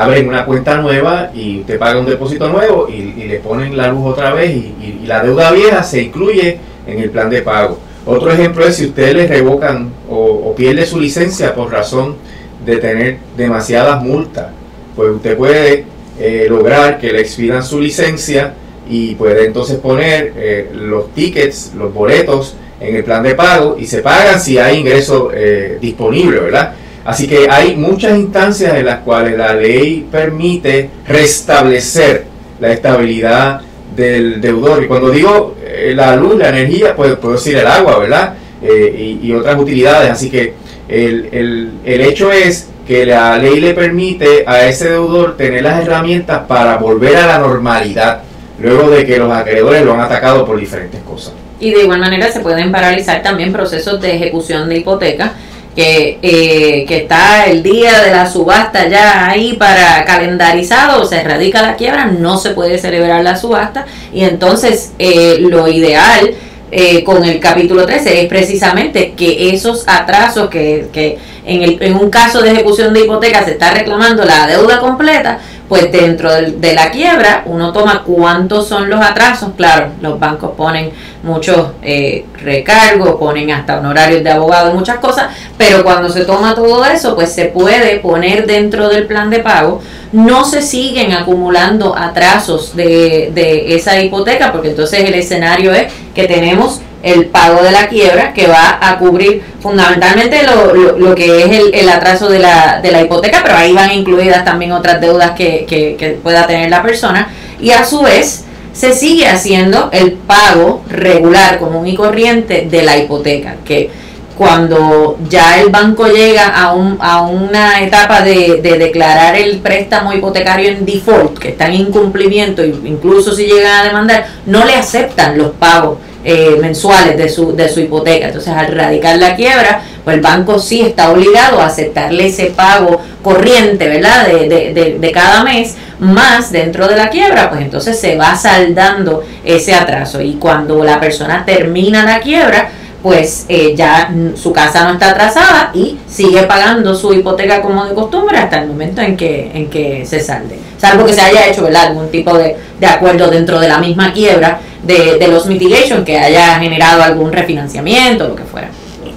abren 0.00 0.26
una 0.26 0.44
cuenta 0.46 0.78
nueva 0.78 1.30
y 1.32 1.60
usted 1.60 1.78
paga 1.78 2.00
un 2.00 2.06
depósito 2.06 2.48
nuevo 2.48 2.88
y, 2.88 3.28
le 3.28 3.38
ponen 3.38 3.76
la 3.76 3.86
luz 3.86 4.04
otra 4.04 4.34
vez 4.34 4.50
y 4.50 5.06
la 5.06 5.22
deuda 5.22 5.52
vieja 5.52 5.84
se 5.84 6.02
incluye 6.02 6.58
en 6.88 6.98
el 6.98 7.10
plan 7.10 7.30
de 7.30 7.42
pago. 7.42 7.78
Otro 8.06 8.32
ejemplo 8.32 8.66
es 8.66 8.76
si 8.76 8.86
ustedes 8.86 9.14
le 9.14 9.26
revocan 9.26 9.90
o, 10.08 10.54
pierde 10.56 10.86
su 10.86 10.98
licencia 10.98 11.54
por 11.54 11.70
razón 11.70 12.16
de 12.64 12.76
tener 12.76 13.18
demasiadas 13.36 14.02
multas, 14.02 14.48
pues 14.96 15.10
usted 15.10 15.36
puede 15.36 15.84
eh, 16.18 16.46
lograr 16.48 16.98
que 16.98 17.12
le 17.12 17.20
expidan 17.20 17.62
su 17.62 17.80
licencia 17.80 18.54
y 18.88 19.14
puede 19.14 19.46
entonces 19.46 19.78
poner 19.78 20.32
eh, 20.36 20.70
los 20.74 21.14
tickets, 21.14 21.72
los 21.76 21.94
boletos 21.94 22.56
en 22.80 22.96
el 22.96 23.04
plan 23.04 23.22
de 23.22 23.34
pago 23.34 23.76
y 23.78 23.86
se 23.86 24.00
pagan 24.00 24.40
si 24.40 24.58
hay 24.58 24.78
ingreso 24.78 25.30
eh, 25.32 25.78
disponible, 25.80 26.40
¿verdad? 26.40 26.74
Así 27.04 27.26
que 27.26 27.48
hay 27.48 27.76
muchas 27.76 28.18
instancias 28.18 28.74
en 28.74 28.86
las 28.86 29.00
cuales 29.00 29.36
la 29.36 29.54
ley 29.54 30.06
permite 30.10 30.90
restablecer 31.06 32.26
la 32.60 32.72
estabilidad 32.72 33.60
del 33.96 34.40
deudor. 34.40 34.84
Y 34.84 34.86
cuando 34.86 35.10
digo 35.10 35.56
eh, 35.64 35.92
la 35.94 36.16
luz, 36.16 36.36
la 36.36 36.50
energía, 36.50 36.94
pues 36.94 37.14
puedo 37.16 37.34
decir 37.34 37.56
el 37.56 37.66
agua, 37.66 37.98
¿verdad? 37.98 38.34
Eh, 38.62 39.18
y, 39.22 39.32
otras 39.32 39.58
utilidades. 39.58 40.10
Así 40.10 40.30
que 40.30 40.54
el, 40.88 41.28
el, 41.32 41.70
el 41.84 42.00
hecho 42.02 42.30
es 42.30 42.68
que 42.86 43.06
la 43.06 43.38
ley 43.38 43.60
le 43.60 43.72
permite 43.72 44.44
a 44.46 44.66
ese 44.66 44.90
deudor 44.90 45.36
tener 45.36 45.62
las 45.62 45.80
herramientas 45.80 46.42
para 46.46 46.76
volver 46.76 47.16
a 47.16 47.26
la 47.26 47.38
normalidad, 47.38 48.22
luego 48.58 48.90
de 48.90 49.06
que 49.06 49.16
los 49.16 49.32
acreedores 49.32 49.84
lo 49.84 49.94
han 49.94 50.00
atacado 50.00 50.44
por 50.44 50.58
diferentes 50.58 51.00
cosas. 51.02 51.32
Y 51.60 51.70
de 51.70 51.82
igual 51.82 52.00
manera 52.00 52.32
se 52.32 52.40
pueden 52.40 52.72
paralizar 52.72 53.22
también 53.22 53.52
procesos 53.52 54.00
de 54.00 54.16
ejecución 54.16 54.68
de 54.68 54.78
hipoteca 54.78 55.34
que, 55.80 56.18
eh, 56.20 56.84
que 56.86 56.98
está 56.98 57.46
el 57.46 57.62
día 57.62 58.02
de 58.02 58.10
la 58.10 58.30
subasta 58.30 58.86
ya 58.88 59.30
ahí 59.30 59.54
para 59.54 60.04
calendarizado, 60.04 61.06
se 61.06 61.22
radica 61.22 61.62
la 61.62 61.76
quiebra, 61.76 62.04
no 62.04 62.36
se 62.36 62.50
puede 62.50 62.76
celebrar 62.76 63.24
la 63.24 63.34
subasta 63.34 63.86
y 64.12 64.24
entonces 64.24 64.92
eh, 64.98 65.38
lo 65.40 65.68
ideal 65.68 66.34
eh, 66.70 67.02
con 67.02 67.24
el 67.24 67.40
capítulo 67.40 67.86
13 67.86 68.20
es 68.20 68.28
precisamente 68.28 69.14
que 69.16 69.54
esos 69.54 69.84
atrasos 69.86 70.50
que, 70.50 70.88
que 70.92 71.18
en, 71.46 71.62
el, 71.62 71.82
en 71.82 71.96
un 71.96 72.10
caso 72.10 72.42
de 72.42 72.52
ejecución 72.52 72.92
de 72.92 73.00
hipoteca 73.00 73.42
se 73.42 73.52
está 73.52 73.72
reclamando 73.72 74.26
la 74.26 74.46
deuda 74.46 74.80
completa, 74.80 75.38
pues 75.70 75.90
dentro 75.92 76.30
de, 76.32 76.74
la 76.74 76.90
quiebra 76.90 77.44
uno 77.46 77.72
toma 77.72 78.02
cuántos 78.04 78.66
son 78.66 78.90
los 78.90 79.00
atrasos. 79.00 79.50
Claro, 79.56 79.90
los 80.00 80.18
bancos 80.18 80.50
ponen 80.56 80.90
muchos 81.22 81.72
eh, 81.82 82.24
recargos, 82.42 83.16
ponen 83.16 83.50
hasta 83.50 83.78
honorarios 83.78 84.24
de 84.24 84.30
abogado, 84.30 84.72
muchas 84.72 84.98
cosas, 84.98 85.28
pero 85.58 85.82
cuando 85.82 86.08
se 86.08 86.24
toma 86.24 86.54
todo 86.54 86.84
eso, 86.84 87.14
pues 87.14 87.32
se 87.32 87.46
puede 87.46 87.98
poner 87.98 88.46
dentro 88.46 88.88
del 88.88 89.06
plan 89.06 89.30
de 89.30 89.40
pago. 89.40 89.80
No 90.12 90.44
se 90.44 90.62
siguen 90.62 91.12
acumulando 91.12 91.96
atrasos 91.96 92.74
de, 92.74 93.30
de 93.34 93.74
esa 93.76 94.00
hipoteca, 94.00 94.50
porque 94.52 94.70
entonces 94.70 95.04
el 95.04 95.14
escenario 95.14 95.72
es 95.72 95.92
que 96.14 96.24
tenemos 96.24 96.80
el 97.02 97.26
pago 97.26 97.62
de 97.62 97.70
la 97.70 97.88
quiebra 97.88 98.32
que 98.34 98.46
va 98.46 98.78
a 98.80 98.98
cubrir 98.98 99.42
fundamentalmente 99.60 100.42
lo, 100.42 100.74
lo, 100.98 101.14
que 101.14 101.44
es 101.44 101.58
el, 101.58 101.74
el, 101.74 101.88
atraso 101.88 102.28
de 102.28 102.38
la, 102.38 102.80
de 102.82 102.90
la 102.90 103.00
hipoteca, 103.00 103.40
pero 103.42 103.56
ahí 103.56 103.72
van 103.72 103.92
incluidas 103.92 104.44
también 104.44 104.72
otras 104.72 105.00
deudas 105.00 105.30
que, 105.30 105.64
que, 105.66 105.96
que 105.96 106.10
pueda 106.10 106.46
tener 106.46 106.68
la 106.68 106.82
persona 106.82 107.28
y 107.58 107.70
a 107.70 107.84
su 107.84 108.02
vez 108.02 108.44
se 108.72 108.92
sigue 108.92 109.26
haciendo 109.26 109.90
el 109.92 110.12
pago 110.12 110.82
regular, 110.88 111.58
común 111.58 111.86
y 111.86 111.94
corriente 111.94 112.66
de 112.70 112.82
la 112.82 112.96
hipoteca, 112.96 113.56
que 113.64 113.90
cuando 114.36 115.18
ya 115.28 115.60
el 115.60 115.68
banco 115.68 116.06
llega 116.06 116.48
a, 116.48 116.72
un, 116.72 116.96
a 117.00 117.20
una 117.22 117.82
etapa 117.82 118.22
de, 118.22 118.62
de, 118.62 118.78
declarar 118.78 119.36
el 119.36 119.58
préstamo 119.58 120.14
hipotecario 120.14 120.70
en 120.70 120.86
default, 120.86 121.38
que 121.38 121.50
está 121.50 121.66
en 121.66 121.74
incumplimiento, 121.74 122.64
incluso 122.64 123.34
si 123.34 123.44
llegan 123.44 123.80
a 123.80 123.84
demandar, 123.84 124.26
no 124.46 124.64
le 124.64 124.74
aceptan 124.74 125.36
los 125.36 125.50
pagos 125.50 125.98
eh, 126.22 126.58
mensuales 126.60 127.16
de 127.16 127.28
su, 127.28 127.56
de 127.56 127.68
su 127.68 127.80
hipoteca. 127.80 128.26
Entonces, 128.26 128.52
al 128.52 128.68
radicar 128.74 129.16
la 129.16 129.36
quiebra, 129.36 129.82
pues 130.04 130.16
el 130.16 130.22
banco 130.22 130.58
sí 130.58 130.82
está 130.82 131.10
obligado 131.10 131.60
a 131.60 131.66
aceptarle 131.66 132.26
ese 132.26 132.46
pago 132.46 133.00
corriente, 133.22 133.88
¿verdad? 133.88 134.26
De, 134.26 134.48
de, 134.48 134.98
de, 134.98 135.12
cada 135.12 135.42
mes, 135.44 135.76
más 135.98 136.52
dentro 136.52 136.88
de 136.88 136.96
la 136.96 137.08
quiebra, 137.08 137.48
pues 137.48 137.62
entonces 137.62 137.98
se 137.98 138.16
va 138.16 138.36
saldando 138.36 139.22
ese 139.44 139.74
atraso. 139.74 140.20
Y 140.20 140.34
cuando 140.34 140.84
la 140.84 141.00
persona 141.00 141.44
termina 141.44 142.04
la 142.04 142.20
quiebra, 142.20 142.70
pues 143.02 143.46
eh, 143.48 143.74
ya 143.74 144.12
su 144.34 144.52
casa 144.52 144.84
no 144.84 144.92
está 144.92 145.10
atrasada 145.10 145.70
y 145.72 145.98
sigue 146.06 146.42
pagando 146.42 146.94
su 146.94 147.14
hipoteca 147.14 147.62
como 147.62 147.86
de 147.86 147.94
costumbre 147.94 148.36
hasta 148.36 148.58
el 148.58 148.68
momento 148.68 149.00
en 149.00 149.16
que, 149.16 149.50
en 149.54 149.70
que 149.70 150.04
se 150.04 150.20
salde. 150.20 150.58
Salvo 150.76 151.06
que 151.06 151.14
se 151.14 151.20
haya 151.22 151.46
hecho 151.46 151.62
¿verdad? 151.62 151.88
algún 151.88 152.10
tipo 152.10 152.36
de, 152.36 152.56
de 152.78 152.86
acuerdo 152.86 153.28
dentro 153.28 153.58
de 153.58 153.68
la 153.68 153.78
misma 153.78 154.12
quiebra 154.12 154.60
de, 154.82 155.18
de 155.18 155.28
los 155.28 155.46
mitigation 155.46 156.04
que 156.04 156.18
haya 156.18 156.58
generado 156.58 157.02
algún 157.02 157.32
refinanciamiento, 157.32 158.28
lo 158.28 158.36
que 158.36 158.44
fuera. 158.44 158.70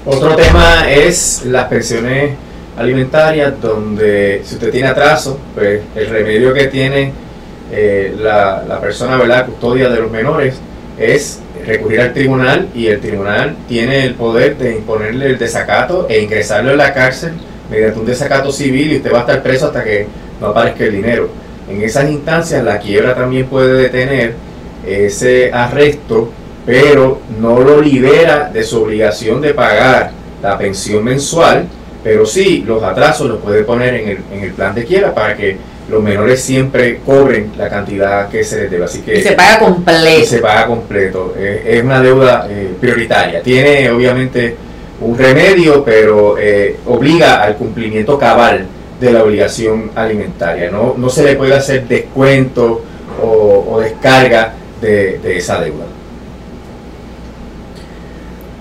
Otro 0.06 0.36
tema 0.36 0.92
es 0.92 1.44
las 1.46 1.66
pensiones 1.68 2.32
alimentarias, 2.78 3.54
donde 3.62 4.42
si 4.44 4.56
usted 4.56 4.72
tiene 4.72 4.88
atraso, 4.88 5.40
pues 5.56 5.82
el 5.96 6.10
remedio 6.10 6.54
que 6.54 6.68
tiene 6.68 7.14
eh, 7.72 8.16
la, 8.20 8.64
la, 8.68 8.82
persona, 8.82 9.18
¿verdad?, 9.18 9.46
custodia 9.46 9.90
de 9.90 10.00
los 10.00 10.12
menores, 10.12 10.56
es 10.98 11.40
recurrir 11.66 12.02
al 12.02 12.14
tribunal 12.14 12.68
y 12.76 12.88
el 12.88 13.00
tribunal 13.00 13.56
tiene 13.68 14.04
el 14.06 14.16
poder 14.16 14.58
de 14.58 14.76
imponerle 14.76 15.28
el 15.28 15.38
desacato 15.38 16.08
e 16.10 16.22
ingresarlo 16.22 16.72
en 16.72 16.78
la 16.78 16.94
cárcel 16.94 17.34
mediante 17.70 18.00
un 18.00 18.06
desacato 18.06 18.52
civil 18.52 18.92
y 18.92 18.98
usted 18.98 19.12
va 19.12 19.20
a 19.20 19.22
estar 19.22 19.42
preso 19.42 19.68
hasta 19.68 19.84
que 19.84 20.08
no 20.40 20.48
aparezca 20.48 20.84
el 20.84 20.92
dinero. 20.92 21.30
En 21.70 21.82
esas 21.82 22.10
instancias 22.10 22.64
la 22.64 22.80
quiebra 22.80 23.16
también 23.16 23.48
puede 23.48 23.74
detener 23.74 24.36
ese 24.86 25.52
arresto, 25.52 26.30
pero 26.66 27.20
no 27.40 27.60
lo 27.60 27.82
libera 27.82 28.50
de 28.54 28.64
su 28.64 28.84
obligación 28.84 29.42
de 29.42 29.54
pagar 29.54 30.12
la 30.42 30.58
pensión 30.58 31.04
mensual, 31.04 31.66
pero 32.04 32.26
sí 32.26 32.64
los 32.66 32.84
atrasos 32.84 33.28
los 33.28 33.40
puede 33.40 33.64
poner 33.64 33.96
en 33.96 34.10
el, 34.10 34.18
en 34.32 34.44
el 34.44 34.52
plan 34.52 34.76
de 34.76 34.86
quiebra 34.86 35.14
para 35.14 35.36
que 35.36 35.58
los 35.90 36.02
menores 36.02 36.42
siempre 36.42 37.00
cobren 37.06 37.52
la 37.58 37.70
cantidad 37.70 38.30
que 38.30 38.44
se 38.44 38.62
les 38.62 38.72
debe. 38.72 38.86
Así 38.86 39.02
que 39.02 39.20
y 39.20 39.22
se 39.22 39.34
paga 39.34 39.60
completo. 39.60 40.26
se 40.26 40.40
paga 40.40 40.68
completo. 40.68 41.36
es 41.38 41.84
una 41.84 42.02
deuda 42.02 42.48
eh, 42.50 42.74
prioritaria. 42.80 43.42
Tiene 43.42 43.90
obviamente 43.92 44.56
un 45.02 45.18
remedio, 45.18 45.84
pero 45.84 46.38
eh, 46.38 46.78
obliga 46.86 47.44
al 47.44 47.56
cumplimiento 47.56 48.18
cabal 48.18 48.66
de 49.00 49.12
la 49.12 49.24
obligación 49.24 49.92
alimentaria. 49.96 50.72
No, 50.72 50.96
no 50.98 51.10
se 51.10 51.24
le 51.24 51.36
puede 51.36 51.54
hacer 51.54 51.88
descuento 51.88 52.82
o, 53.22 53.66
o 53.70 53.80
descarga 53.82 54.54
de, 54.84 55.38
esa 55.38 55.60
deuda? 55.62 55.86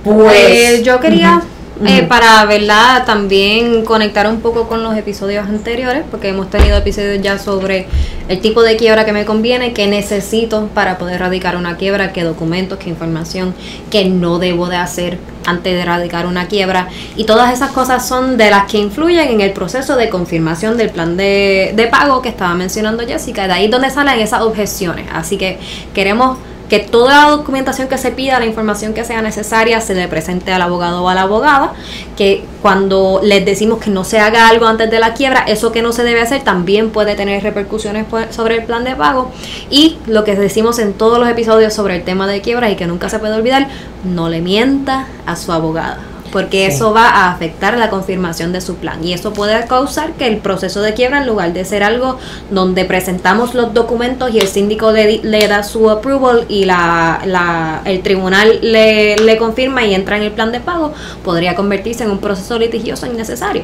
Pues 0.04 0.34
eh, 0.34 0.82
yo 0.82 0.98
quería, 1.00 1.42
eh, 1.84 2.02
para 2.08 2.44
verdad, 2.46 3.04
también 3.04 3.84
conectar 3.84 4.26
un 4.26 4.40
poco 4.40 4.68
con 4.68 4.82
los 4.82 4.96
episodios 4.96 5.46
anteriores, 5.46 6.02
porque 6.10 6.28
hemos 6.28 6.50
tenido 6.50 6.76
episodios 6.76 7.22
ya 7.22 7.38
sobre 7.38 7.86
el 8.28 8.40
tipo 8.40 8.62
de 8.62 8.76
quiebra 8.76 9.04
que 9.04 9.12
me 9.12 9.24
conviene, 9.24 9.72
que 9.72 9.86
necesito 9.86 10.68
para 10.74 10.98
poder 10.98 11.20
radicar 11.20 11.56
una 11.56 11.76
quiebra, 11.76 12.12
qué 12.12 12.24
documentos, 12.24 12.78
qué 12.78 12.90
información, 12.90 13.54
que 13.90 14.06
no 14.06 14.38
debo 14.38 14.68
de 14.68 14.76
hacer 14.76 15.18
antes 15.46 15.74
de 15.74 15.84
radicar 15.84 16.26
una 16.26 16.48
quiebra. 16.48 16.88
Y 17.16 17.24
todas 17.24 17.52
esas 17.52 17.72
cosas 17.72 18.06
son 18.06 18.36
de 18.36 18.50
las 18.50 18.70
que 18.70 18.78
influyen 18.78 19.28
en 19.28 19.40
el 19.40 19.52
proceso 19.52 19.96
de 19.96 20.08
confirmación 20.08 20.76
del 20.76 20.90
plan 20.90 21.16
de, 21.16 21.72
de 21.74 21.86
pago 21.86 22.22
que 22.22 22.28
estaba 22.28 22.54
mencionando 22.54 23.06
Jessica. 23.06 23.46
De 23.46 23.54
ahí 23.54 23.68
donde 23.68 23.90
salen 23.90 24.20
esas 24.20 24.42
objeciones. 24.42 25.06
Así 25.12 25.36
que 25.36 25.58
queremos 25.94 26.38
que 26.72 26.78
toda 26.78 27.26
la 27.26 27.30
documentación 27.32 27.86
que 27.86 27.98
se 27.98 28.12
pida, 28.12 28.38
la 28.38 28.46
información 28.46 28.94
que 28.94 29.04
sea 29.04 29.20
necesaria, 29.20 29.82
se 29.82 29.94
le 29.94 30.08
presente 30.08 30.54
al 30.54 30.62
abogado 30.62 31.02
o 31.02 31.08
a 31.10 31.14
la 31.14 31.20
abogada, 31.24 31.74
que 32.16 32.46
cuando 32.62 33.20
les 33.22 33.44
decimos 33.44 33.78
que 33.78 33.90
no 33.90 34.04
se 34.04 34.18
haga 34.18 34.48
algo 34.48 34.64
antes 34.64 34.90
de 34.90 34.98
la 34.98 35.12
quiebra, 35.12 35.40
eso 35.40 35.70
que 35.70 35.82
no 35.82 35.92
se 35.92 36.02
debe 36.02 36.22
hacer 36.22 36.40
también 36.40 36.88
puede 36.88 37.14
tener 37.14 37.42
repercusiones 37.42 38.06
sobre 38.30 38.54
el 38.54 38.64
plan 38.64 38.84
de 38.84 38.96
pago. 38.96 39.30
Y 39.68 39.98
lo 40.06 40.24
que 40.24 40.34
decimos 40.34 40.78
en 40.78 40.94
todos 40.94 41.18
los 41.18 41.28
episodios 41.28 41.74
sobre 41.74 41.96
el 41.96 42.04
tema 42.04 42.26
de 42.26 42.40
quiebra 42.40 42.70
y 42.70 42.76
que 42.76 42.86
nunca 42.86 43.10
se 43.10 43.18
puede 43.18 43.34
olvidar, 43.34 43.68
no 44.02 44.30
le 44.30 44.40
mienta 44.40 45.08
a 45.26 45.36
su 45.36 45.52
abogada 45.52 46.11
porque 46.32 46.66
eso 46.66 46.94
va 46.94 47.08
a 47.08 47.30
afectar 47.30 47.76
la 47.76 47.90
confirmación 47.90 48.52
de 48.52 48.62
su 48.62 48.76
plan 48.76 49.04
y 49.04 49.12
eso 49.12 49.34
puede 49.34 49.66
causar 49.66 50.12
que 50.14 50.26
el 50.26 50.38
proceso 50.38 50.80
de 50.80 50.94
quiebra 50.94 51.18
en 51.18 51.26
lugar 51.26 51.52
de 51.52 51.64
ser 51.64 51.82
algo 51.82 52.18
donde 52.50 52.86
presentamos 52.86 53.54
los 53.54 53.74
documentos 53.74 54.32
y 54.34 54.40
el 54.40 54.48
síndico 54.48 54.90
le, 54.92 55.18
le 55.22 55.46
da 55.46 55.62
su 55.62 55.90
approval 55.90 56.46
y 56.48 56.64
la, 56.64 57.20
la, 57.26 57.82
el 57.84 58.02
tribunal 58.02 58.58
le, 58.62 59.16
le 59.16 59.36
confirma 59.36 59.84
y 59.84 59.94
entra 59.94 60.16
en 60.16 60.22
el 60.22 60.32
plan 60.32 60.50
de 60.50 60.60
pago, 60.60 60.94
podría 61.22 61.54
convertirse 61.54 62.04
en 62.04 62.10
un 62.10 62.18
proceso 62.18 62.58
litigioso 62.58 63.06
innecesario. 63.06 63.62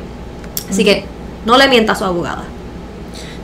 Así 0.69 0.85
que 0.85 1.05
no 1.47 1.57
le 1.57 1.69
mienta 1.69 1.93
a 1.93 1.97
su 1.97 2.05
abogada. 2.05 2.45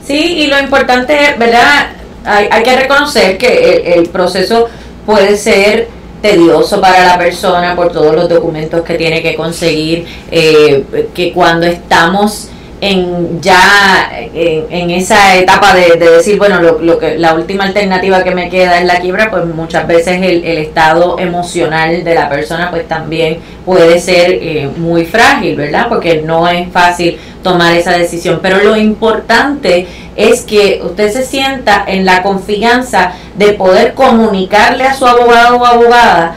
Sí, 0.05 0.13
y 0.13 0.47
lo 0.47 0.59
importante, 0.59 1.35
¿verdad? 1.39 1.87
Hay, 2.23 2.47
hay 2.51 2.63
que 2.63 2.75
reconocer 2.75 3.39
que 3.39 3.47
el, 3.87 3.99
el 3.99 4.09
proceso 4.09 4.69
puede 5.05 5.35
ser 5.35 5.87
tedioso 6.21 6.81
para 6.81 7.05
la 7.05 7.17
persona 7.17 7.75
por 7.75 7.91
todos 7.91 8.15
los 8.15 8.29
documentos 8.29 8.81
que 8.81 8.95
tiene 8.95 9.21
que 9.21 9.35
conseguir, 9.35 10.05
eh, 10.31 11.07
que 11.13 11.31
cuando 11.33 11.65
estamos 11.65 12.49
en 12.81 13.41
ya 13.41 14.11
en, 14.11 14.89
esa 14.89 15.35
etapa 15.35 15.73
de, 15.73 15.97
decir, 15.97 16.37
bueno, 16.37 16.61
lo, 16.61 16.79
lo, 16.79 16.99
que 16.99 17.17
la 17.17 17.33
última 17.33 17.63
alternativa 17.63 18.23
que 18.23 18.35
me 18.35 18.49
queda 18.49 18.79
es 18.79 18.85
la 18.85 18.99
quiebra, 18.99 19.31
pues 19.31 19.45
muchas 19.45 19.87
veces 19.87 20.21
el, 20.21 20.43
el 20.43 20.57
estado 20.57 21.17
emocional 21.19 22.03
de 22.03 22.15
la 22.15 22.29
persona 22.29 22.69
pues 22.69 22.87
también 22.87 23.39
puede 23.65 23.99
ser 23.99 24.31
eh, 24.31 24.69
muy 24.77 25.05
frágil, 25.05 25.55
¿verdad? 25.55 25.87
Porque 25.89 26.21
no 26.21 26.47
es 26.47 26.71
fácil 26.71 27.17
tomar 27.41 27.75
esa 27.75 27.91
decisión. 27.97 28.39
Pero 28.41 28.61
lo 28.63 28.75
importante 28.75 29.87
es 30.15 30.41
que 30.41 30.81
usted 30.83 31.11
se 31.11 31.23
sienta 31.23 31.83
en 31.87 32.05
la 32.05 32.21
confianza 32.23 33.13
de 33.35 33.53
poder 33.53 33.93
comunicarle 33.93 34.83
a 34.83 34.93
su 34.93 35.05
abogado 35.05 35.57
o 35.57 35.65
abogada 35.65 36.35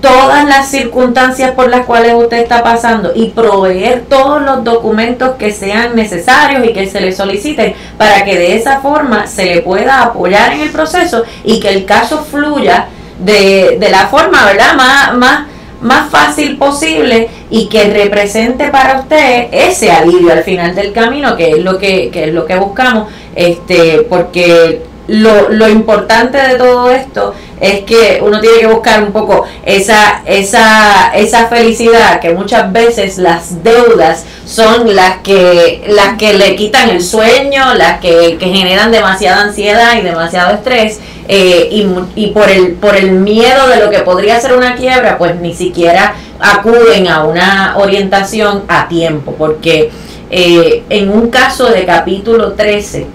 todas 0.00 0.46
las 0.46 0.68
circunstancias 0.68 1.52
por 1.52 1.68
las 1.68 1.86
cuales 1.86 2.14
usted 2.14 2.38
está 2.38 2.62
pasando 2.62 3.12
y 3.14 3.30
proveer 3.30 4.04
todos 4.08 4.42
los 4.42 4.64
documentos 4.64 5.36
que 5.36 5.52
sean 5.52 5.96
necesarios 5.96 6.64
y 6.66 6.72
que 6.72 6.86
se 6.86 7.00
le 7.00 7.12
soliciten 7.12 7.74
para 7.96 8.24
que 8.24 8.38
de 8.38 8.56
esa 8.56 8.80
forma 8.80 9.26
se 9.26 9.46
le 9.46 9.62
pueda 9.62 10.02
apoyar 10.02 10.52
en 10.52 10.60
el 10.60 10.70
proceso 10.70 11.24
y 11.44 11.60
que 11.60 11.70
el 11.70 11.84
caso 11.84 12.24
fluya 12.24 12.88
de, 13.18 13.76
de 13.80 13.90
la 13.90 14.06
forma 14.06 14.44
verdad 14.44 14.74
más, 14.76 15.14
más, 15.16 15.46
más 15.80 16.10
fácil 16.10 16.56
posible 16.56 17.28
y 17.50 17.68
que 17.68 17.84
represente 17.84 18.68
para 18.68 19.00
usted 19.00 19.48
ese 19.52 19.90
alivio 19.90 20.32
al 20.32 20.44
final 20.44 20.74
del 20.74 20.92
camino 20.92 21.36
que 21.36 21.50
es 21.52 21.58
lo 21.58 21.78
que, 21.78 22.10
que 22.10 22.24
es 22.24 22.34
lo 22.34 22.46
que 22.46 22.56
buscamos 22.56 23.08
este 23.34 24.06
porque 24.08 24.82
lo, 25.08 25.48
lo 25.48 25.68
importante 25.68 26.38
de 26.38 26.54
todo 26.56 26.90
esto 26.90 27.34
es 27.60 27.80
que 27.80 28.20
uno 28.22 28.40
tiene 28.40 28.58
que 28.60 28.66
buscar 28.66 29.02
un 29.02 29.10
poco 29.10 29.44
esa, 29.64 30.22
esa, 30.26 31.12
esa 31.14 31.48
felicidad, 31.48 32.20
que 32.20 32.30
muchas 32.30 32.72
veces 32.72 33.18
las 33.18 33.64
deudas 33.64 34.24
son 34.44 34.94
las 34.94 35.18
que, 35.18 35.84
las 35.88 36.16
que 36.18 36.34
le 36.34 36.54
quitan 36.56 36.90
el 36.90 37.02
sueño, 37.02 37.74
las 37.74 38.00
que, 38.00 38.36
generan 38.38 38.92
demasiada 38.92 39.42
ansiedad 39.42 39.98
y 39.98 40.02
demasiado 40.02 40.54
estrés. 40.54 41.00
Eh, 41.30 41.68
y, 41.70 41.86
y 42.14 42.28
por 42.28 42.48
el 42.48 42.72
por 42.76 42.96
el 42.96 43.10
miedo 43.10 43.68
de 43.68 43.84
lo 43.84 43.90
que 43.90 43.98
podría 43.98 44.40
ser 44.40 44.54
una 44.54 44.76
quiebra, 44.76 45.18
pues 45.18 45.36
ni 45.36 45.52
siquiera 45.52 46.14
acuden 46.40 47.06
a 47.06 47.24
una 47.24 47.74
orientación 47.76 48.64
a 48.66 48.88
tiempo, 48.88 49.34
porque 49.36 49.90
eh, 50.30 50.84
en 50.88 51.10
un 51.10 51.28
caso 51.28 51.66
de 51.66 51.84
capítulo 51.84 52.52
13, 52.52 53.06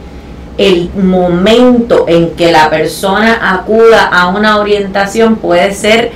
el 0.58 0.90
momento 0.94 2.06
en 2.08 2.32
que 2.32 2.52
la 2.52 2.70
persona 2.70 3.54
acuda 3.54 4.06
a 4.06 4.28
una 4.28 4.60
orientación 4.60 5.38
puede 5.38 5.74
ser 5.74 6.12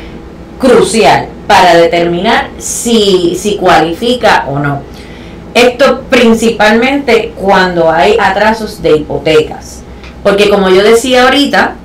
crucial 0.59 1.29
para 1.47 1.75
determinar 1.75 2.49
si, 2.57 3.35
si 3.39 3.55
cualifica 3.57 4.45
o 4.47 4.59
no. 4.59 4.81
Esto 5.53 6.01
principalmente 6.09 7.33
cuando 7.35 7.89
hay 7.89 8.15
atrasos 8.19 8.81
de 8.81 8.97
hipotecas. 8.97 9.81
Porque 10.21 10.49
como 10.49 10.69
yo 10.69 10.83
decía 10.83 11.23
ahorita, 11.23 11.75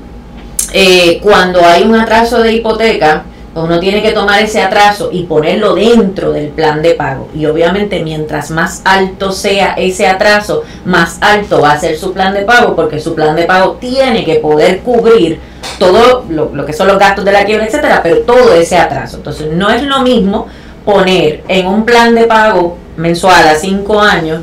eh, 0.74 1.20
cuando 1.22 1.64
hay 1.64 1.84
un 1.84 1.94
atraso 1.94 2.42
de 2.42 2.54
hipoteca, 2.54 3.24
uno 3.54 3.78
tiene 3.80 4.02
que 4.02 4.12
tomar 4.12 4.40
ese 4.42 4.62
atraso 4.62 5.10
y 5.12 5.24
ponerlo 5.24 5.74
dentro 5.74 6.32
del 6.32 6.48
plan 6.48 6.82
de 6.82 6.94
pago. 6.94 7.28
Y 7.34 7.46
obviamente 7.46 8.02
mientras 8.02 8.50
más 8.50 8.82
alto 8.84 9.32
sea 9.32 9.74
ese 9.74 10.06
atraso, 10.06 10.62
más 10.84 11.18
alto 11.20 11.60
va 11.60 11.72
a 11.72 11.80
ser 11.80 11.98
su 11.98 12.12
plan 12.12 12.32
de 12.32 12.42
pago, 12.42 12.74
porque 12.74 12.98
su 12.98 13.14
plan 13.14 13.36
de 13.36 13.44
pago 13.44 13.72
tiene 13.80 14.24
que 14.24 14.36
poder 14.36 14.80
cubrir 14.80 15.40
todo 15.78 16.24
lo, 16.28 16.64
que 16.64 16.72
son 16.72 16.88
los 16.88 16.98
gastos 16.98 17.24
de 17.24 17.32
la 17.32 17.44
quiebra, 17.44 17.66
etcétera, 17.66 18.00
pero 18.02 18.20
todo 18.20 18.54
ese 18.54 18.76
atraso. 18.76 19.18
Entonces 19.18 19.52
no 19.52 19.68
es 19.70 19.82
lo 19.82 20.00
mismo 20.00 20.46
poner 20.84 21.44
en 21.48 21.66
un 21.66 21.84
plan 21.84 22.14
de 22.14 22.24
pago 22.24 22.78
mensual 22.96 23.48
a 23.48 23.54
5 23.54 24.00
años 24.00 24.42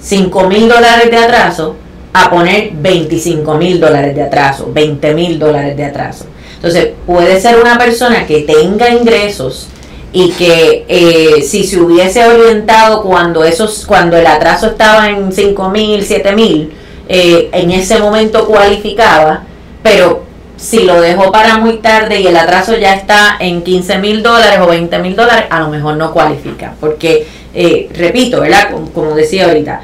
5 0.00 0.48
mil 0.48 0.68
dólares 0.68 1.10
de 1.10 1.16
atraso 1.16 1.76
a 2.12 2.30
poner 2.30 2.70
25 2.72 3.54
mil 3.54 3.80
dólares 3.80 4.14
de 4.14 4.22
atraso, 4.22 4.70
20 4.72 5.14
mil 5.14 5.38
dólares 5.38 5.76
de 5.76 5.84
atraso. 5.84 6.26
Entonces, 6.66 6.94
puede 7.06 7.40
ser 7.40 7.60
una 7.60 7.78
persona 7.78 8.26
que 8.26 8.40
tenga 8.40 8.90
ingresos 8.90 9.68
y 10.12 10.32
que 10.32 10.84
eh, 10.88 11.40
si 11.42 11.62
se 11.62 11.80
hubiese 11.80 12.26
orientado 12.26 13.02
cuando 13.02 13.44
esos 13.44 13.86
cuando 13.86 14.16
el 14.16 14.26
atraso 14.26 14.68
estaba 14.70 15.08
en 15.08 15.30
5 15.30 15.68
mil, 15.68 16.02
7 16.02 16.32
mil, 16.32 16.72
eh, 17.08 17.50
en 17.52 17.70
ese 17.70 18.00
momento 18.00 18.46
cualificaba, 18.46 19.44
pero 19.84 20.24
si 20.56 20.82
lo 20.82 21.00
dejó 21.00 21.30
para 21.30 21.58
muy 21.58 21.76
tarde 21.78 22.20
y 22.20 22.26
el 22.26 22.36
atraso 22.36 22.76
ya 22.76 22.94
está 22.94 23.36
en 23.38 23.62
15 23.62 23.98
mil 23.98 24.24
dólares 24.24 24.58
o 24.60 24.66
20 24.66 24.98
mil 24.98 25.14
dólares, 25.14 25.44
a 25.50 25.60
lo 25.60 25.68
mejor 25.68 25.96
no 25.96 26.12
cualifica. 26.12 26.74
Porque, 26.80 27.28
eh, 27.54 27.88
repito, 27.94 28.40
¿verdad? 28.40 28.70
Como, 28.92 29.14
decía 29.14 29.44
ahorita, 29.44 29.82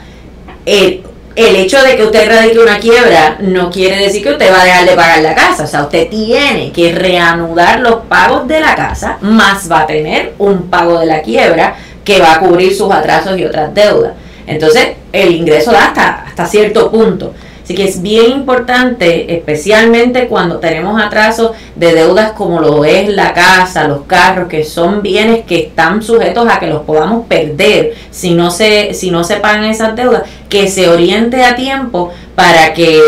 el 0.66 1.04
el 1.34 1.56
hecho 1.56 1.82
de 1.82 1.96
que 1.96 2.04
usted 2.04 2.28
radique 2.28 2.58
una 2.58 2.78
quiebra 2.78 3.38
no 3.40 3.70
quiere 3.70 3.96
decir 3.96 4.22
que 4.22 4.32
usted 4.32 4.52
va 4.52 4.60
a 4.60 4.64
dejar 4.64 4.86
de 4.86 4.96
pagar 4.96 5.22
la 5.22 5.34
casa. 5.34 5.64
O 5.64 5.66
sea, 5.66 5.82
usted 5.82 6.08
tiene 6.08 6.72
que 6.72 6.92
reanudar 6.92 7.80
los 7.80 8.02
pagos 8.08 8.46
de 8.48 8.60
la 8.60 8.74
casa, 8.74 9.18
más 9.20 9.70
va 9.70 9.80
a 9.80 9.86
tener 9.86 10.34
un 10.38 10.68
pago 10.68 10.98
de 10.98 11.06
la 11.06 11.22
quiebra 11.22 11.74
que 12.04 12.18
va 12.18 12.34
a 12.34 12.40
cubrir 12.40 12.74
sus 12.74 12.90
atrasos 12.92 13.38
y 13.38 13.44
otras 13.44 13.72
deudas. 13.74 14.12
Entonces, 14.46 14.88
el 15.12 15.34
ingreso 15.34 15.72
da 15.72 15.86
hasta, 15.86 16.24
hasta 16.26 16.46
cierto 16.46 16.90
punto. 16.90 17.32
Así 17.72 17.82
que 17.82 17.88
es 17.88 18.02
bien 18.02 18.32
importante, 18.32 19.34
especialmente 19.34 20.28
cuando 20.28 20.58
tenemos 20.58 21.00
atrasos 21.00 21.52
de 21.74 21.94
deudas 21.94 22.32
como 22.32 22.60
lo 22.60 22.84
es 22.84 23.08
la 23.08 23.32
casa, 23.32 23.88
los 23.88 24.02
carros, 24.02 24.46
que 24.48 24.62
son 24.62 25.00
bienes 25.00 25.46
que 25.46 25.58
están 25.58 26.02
sujetos 26.02 26.46
a 26.50 26.60
que 26.60 26.66
los 26.66 26.82
podamos 26.82 27.24
perder 27.26 27.94
si 28.10 28.34
no 28.34 28.50
se, 28.50 28.92
si 28.92 29.10
no 29.10 29.24
se 29.24 29.36
pagan 29.36 29.64
esas 29.64 29.96
deudas, 29.96 30.24
que 30.50 30.68
se 30.68 30.90
oriente 30.90 31.42
a 31.42 31.56
tiempo 31.56 32.12
para 32.34 32.74
que, 32.74 33.06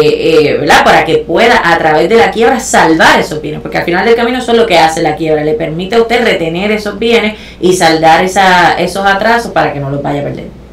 eh, 0.48 0.56
¿verdad? 0.60 0.82
Para 0.82 1.04
que 1.04 1.18
pueda 1.18 1.60
a 1.62 1.76
través 1.76 2.08
de 2.08 2.16
la 2.16 2.30
quiebra 2.30 2.58
salvar 2.58 3.20
esos 3.20 3.42
bienes, 3.42 3.60
porque 3.60 3.76
al 3.76 3.84
final 3.84 4.06
del 4.06 4.14
camino 4.14 4.38
eso 4.38 4.52
es 4.52 4.56
lo 4.56 4.64
que 4.64 4.78
hace 4.78 5.02
la 5.02 5.14
quiebra, 5.14 5.44
le 5.44 5.52
permite 5.52 5.96
a 5.96 6.00
usted 6.00 6.24
retener 6.24 6.70
esos 6.70 6.98
bienes 6.98 7.36
y 7.60 7.74
saldar 7.74 8.24
esa, 8.24 8.78
esos 8.78 9.04
atrasos 9.04 9.52
para 9.52 9.74
que 9.74 9.80
no 9.80 9.90
los 9.90 10.00
vaya 10.00 10.22
a 10.22 10.24
perder. 10.24 10.63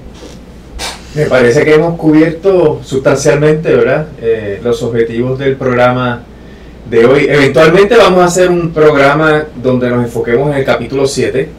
Me 1.13 1.25
parece 1.25 1.65
que 1.65 1.73
hemos 1.73 1.97
cubierto 1.97 2.79
sustancialmente, 2.85 3.75
¿verdad? 3.75 4.07
Eh, 4.21 4.61
los 4.63 4.81
objetivos 4.81 5.37
del 5.37 5.57
programa 5.57 6.23
de 6.89 7.05
hoy. 7.05 7.25
Eventualmente 7.27 7.97
vamos 7.97 8.21
a 8.21 8.25
hacer 8.25 8.49
un 8.49 8.71
programa 8.71 9.43
donde 9.61 9.89
nos 9.89 10.05
enfoquemos 10.05 10.51
en 10.51 10.59
el 10.59 10.63
capítulo 10.63 11.05
7 11.05 11.49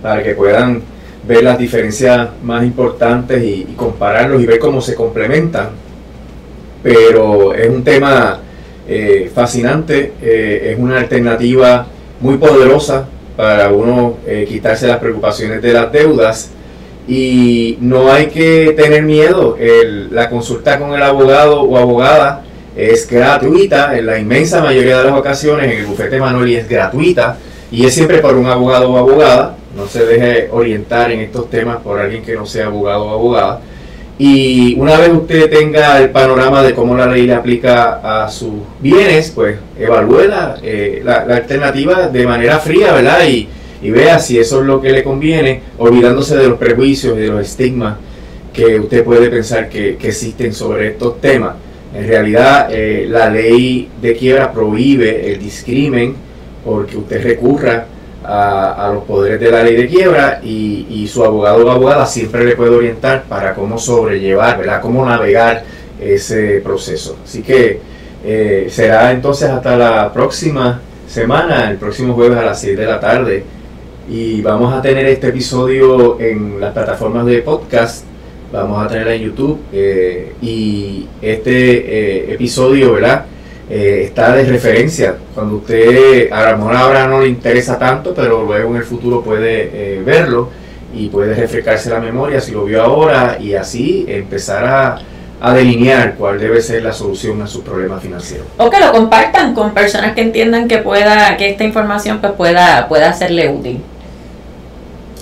para 0.00 0.22
que 0.22 0.34
puedan 0.34 0.80
ver 1.28 1.44
las 1.44 1.58
diferencias 1.58 2.30
más 2.42 2.64
importantes 2.64 3.44
y, 3.44 3.74
compararlos 3.76 4.42
y 4.42 4.46
ver 4.46 4.58
cómo 4.58 4.80
se 4.80 4.94
complementan. 4.94 5.68
Pero 6.82 7.52
es 7.52 7.68
un 7.68 7.84
tema 7.84 8.40
eh, 8.88 9.30
fascinante, 9.34 10.14
eh, 10.22 10.70
es 10.72 10.78
una 10.78 10.98
alternativa 10.98 11.86
muy 12.18 12.38
poderosa 12.38 13.06
para 13.36 13.70
uno 13.70 14.18
quitarse 14.46 14.86
las 14.86 14.98
preocupaciones 14.98 15.60
de 15.60 15.72
las 15.72 15.90
deudas 15.90 16.50
y 17.08 17.78
no 17.80 18.12
hay 18.12 18.26
que 18.26 18.74
tener 18.76 19.02
miedo. 19.02 19.56
la 20.10 20.28
consulta 20.28 20.78
con 20.78 20.94
el 20.94 21.02
abogado 21.02 21.62
o 21.62 21.76
abogada 21.76 22.44
es 22.76 23.08
gratuita, 23.08 23.96
en 23.98 24.06
la 24.06 24.18
inmensa 24.18 24.62
mayoría 24.62 24.98
de 24.98 25.04
las 25.04 25.18
ocasiones 25.18 25.70
en 25.70 25.78
el 25.80 25.86
bufete 25.86 26.18
Manoli 26.18 26.56
es 26.56 26.68
gratuita 26.68 27.36
y 27.70 27.84
es 27.84 27.94
siempre 27.94 28.18
por 28.18 28.34
un 28.36 28.46
abogado 28.46 28.90
o 28.90 28.98
abogada. 28.98 29.56
No 29.76 29.86
se 29.86 30.04
deje 30.04 30.48
orientar 30.52 31.10
en 31.10 31.20
estos 31.20 31.48
temas 31.48 31.78
por 31.78 31.98
alguien 31.98 32.22
que 32.22 32.34
no 32.34 32.44
sea 32.44 32.66
abogado 32.66 33.04
o 33.04 33.10
abogada. 33.10 33.60
Y 34.18 34.78
una 34.78 34.98
vez 34.98 35.10
usted 35.12 35.50
tenga 35.50 35.98
el 35.98 36.10
panorama 36.10 36.62
de 36.62 36.74
cómo 36.74 36.94
la 36.94 37.06
ley 37.06 37.26
le 37.26 37.34
aplica 37.34 38.24
a 38.24 38.28
sus 38.30 38.52
bienes, 38.80 39.32
pues 39.34 39.56
evalúe 39.78 40.28
la, 40.28 40.56
eh, 40.62 41.00
la, 41.02 41.24
la 41.24 41.36
alternativa 41.36 42.08
de 42.08 42.26
manera 42.26 42.58
fría, 42.58 42.92
¿verdad? 42.92 43.26
Y, 43.26 43.48
y 43.82 43.90
vea 43.90 44.18
si 44.20 44.38
eso 44.38 44.60
es 44.60 44.66
lo 44.66 44.80
que 44.80 44.92
le 44.92 45.02
conviene, 45.02 45.60
olvidándose 45.78 46.36
de 46.36 46.48
los 46.48 46.58
prejuicios 46.58 47.16
y 47.16 47.20
de 47.20 47.28
los 47.28 47.40
estigmas 47.40 47.96
que 48.52 48.78
usted 48.78 49.02
puede 49.02 49.28
pensar 49.28 49.68
que, 49.68 49.98
existen 50.00 50.54
sobre 50.54 50.88
estos 50.88 51.20
temas. 51.20 51.56
En 51.94 52.06
realidad, 52.06 52.68
eh, 52.70 53.06
la 53.08 53.28
ley 53.28 53.90
de 54.00 54.14
quiebra 54.14 54.52
prohíbe 54.52 55.32
el 55.32 55.40
discrimen 55.40 56.14
porque 56.64 56.96
usted 56.96 57.22
recurra 57.22 57.86
a, 58.24 58.92
los 58.94 59.02
poderes 59.02 59.40
de 59.40 59.50
la 59.50 59.64
ley 59.64 59.74
de 59.74 59.88
quiebra 59.88 60.40
y, 60.42 61.08
su 61.12 61.24
abogado 61.24 61.66
o 61.66 61.70
abogada 61.70 62.06
siempre 62.06 62.44
le 62.44 62.54
puede 62.54 62.70
orientar 62.70 63.24
para 63.24 63.54
cómo 63.54 63.78
sobrellevar, 63.78 64.58
¿verdad? 64.58 64.80
cómo 64.80 65.04
navegar 65.04 65.64
ese 66.00 66.60
proceso. 66.62 67.18
Así 67.24 67.42
que 67.42 67.80
eh, 68.24 68.68
será 68.70 69.10
entonces 69.10 69.50
hasta 69.50 69.76
la 69.76 70.12
próxima 70.12 70.80
semana, 71.08 71.68
el 71.68 71.76
próximo 71.76 72.14
jueves 72.14 72.38
a 72.38 72.44
las 72.44 72.60
6 72.60 72.78
de 72.78 72.86
la 72.86 73.00
tarde 73.00 73.44
y 74.08 74.42
vamos 74.42 74.74
a 74.74 74.82
tener 74.82 75.06
este 75.06 75.28
episodio 75.28 76.20
en 76.20 76.60
las 76.60 76.72
plataformas 76.72 77.26
de 77.26 77.38
podcast, 77.42 78.04
vamos 78.52 78.84
a 78.84 78.88
tenerla 78.88 79.14
en 79.14 79.22
YouTube 79.22 79.60
eh, 79.72 80.34
y 80.42 81.06
este 81.20 82.30
eh, 82.30 82.34
episodio, 82.34 82.94
¿verdad? 82.94 83.26
Eh, 83.70 84.02
está 84.06 84.34
de 84.34 84.44
referencia. 84.44 85.16
Cuando 85.34 85.56
usted, 85.56 86.30
a 86.30 86.50
lo 86.50 86.58
mejor 86.58 86.76
ahora 86.76 87.06
no 87.06 87.20
le 87.20 87.28
interesa 87.28 87.78
tanto, 87.78 88.12
pero 88.14 88.42
luego 88.44 88.70
en 88.70 88.76
el 88.76 88.84
futuro 88.84 89.22
puede 89.22 90.02
verlo 90.04 90.50
y 90.94 91.08
puede 91.08 91.34
refrescarse 91.34 91.88
la 91.88 92.00
memoria 92.00 92.40
si 92.40 92.52
lo 92.52 92.64
vio 92.64 92.82
ahora 92.82 93.38
y 93.40 93.54
así 93.54 94.04
empezar 94.08 94.64
a, 94.64 94.98
delinear 95.54 96.14
cuál 96.14 96.38
debe 96.38 96.60
ser 96.60 96.84
la 96.84 96.92
solución 96.92 97.42
a 97.42 97.48
su 97.48 97.64
problema 97.64 97.98
financiero. 97.98 98.44
O 98.58 98.70
que 98.70 98.78
lo 98.78 98.92
compartan 98.92 99.54
con 99.54 99.74
personas 99.74 100.14
que 100.14 100.20
entiendan 100.20 100.68
que 100.68 100.78
pueda, 100.78 101.36
que 101.36 101.50
esta 101.50 101.64
información 101.64 102.20
pues 102.20 102.34
pueda, 102.34 102.86
pueda 102.86 103.12
serle 103.12 103.48
útil. 103.48 103.80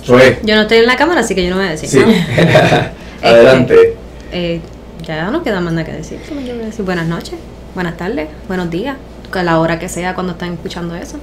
Yo 0.05 0.55
no 0.55 0.61
estoy 0.61 0.77
en 0.77 0.87
la 0.87 0.95
cámara, 0.95 1.21
así 1.21 1.35
que 1.35 1.43
yo 1.43 1.51
no 1.51 1.57
voy 1.57 1.67
a 1.67 1.71
decir. 1.71 1.89
Sí. 1.89 1.99
Adelante. 3.23 3.73
Este, 3.73 3.97
eh, 4.31 4.61
ya 5.05 5.29
no 5.29 5.43
queda 5.43 5.61
más 5.61 5.73
nada 5.73 5.85
que 5.85 5.93
decir. 5.93 6.19
Yo 6.27 6.35
voy 6.35 6.49
a 6.49 6.65
decir 6.65 6.85
buenas 6.85 7.07
noches, 7.07 7.35
buenas 7.75 7.97
tardes, 7.97 8.29
buenos 8.47 8.69
días, 8.69 8.97
a 9.33 9.43
la 9.43 9.59
hora 9.59 9.79
que 9.79 9.89
sea 9.89 10.13
cuando 10.13 10.33
están 10.33 10.53
escuchando 10.53 10.95
eso. 10.95 11.17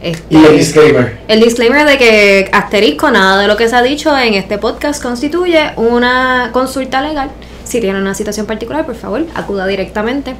Este, 0.00 0.34
y 0.34 0.44
el 0.44 0.56
disclaimer. 0.56 1.18
El 1.28 1.40
disclaimer 1.40 1.86
de 1.86 1.98
que 1.98 2.48
asterisco, 2.52 3.10
nada 3.10 3.40
de 3.40 3.48
lo 3.48 3.56
que 3.56 3.68
se 3.68 3.76
ha 3.76 3.82
dicho 3.82 4.16
en 4.16 4.34
este 4.34 4.58
podcast 4.58 5.02
constituye 5.02 5.72
una 5.76 6.50
consulta 6.52 7.02
legal. 7.02 7.30
Si 7.64 7.80
tiene 7.80 8.00
una 8.00 8.14
situación 8.14 8.46
particular, 8.46 8.86
por 8.86 8.94
favor, 8.94 9.26
acuda 9.34 9.66
directamente 9.66 10.34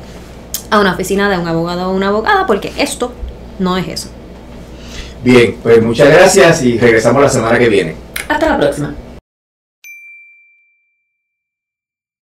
a 0.71 0.81
una 0.81 0.95
oficina 0.95 1.29
de 1.29 1.39
un 1.39 1.47
abogado 1.47 1.89
o 1.89 1.95
una 1.95 2.09
abogada, 2.09 2.47
porque 2.47 2.73
esto 2.79 3.13
no 3.59 3.77
es 3.77 3.89
eso. 3.89 4.09
Bien, 5.23 5.57
pues 5.63 5.83
muchas 5.83 6.09
gracias 6.09 6.63
y 6.63 6.79
regresamos 6.79 7.23
la 7.23 7.29
semana 7.29 7.59
que 7.59 7.69
viene. 7.69 7.95
Hasta 8.29 8.49
la 8.49 8.59
próxima. 8.59 8.95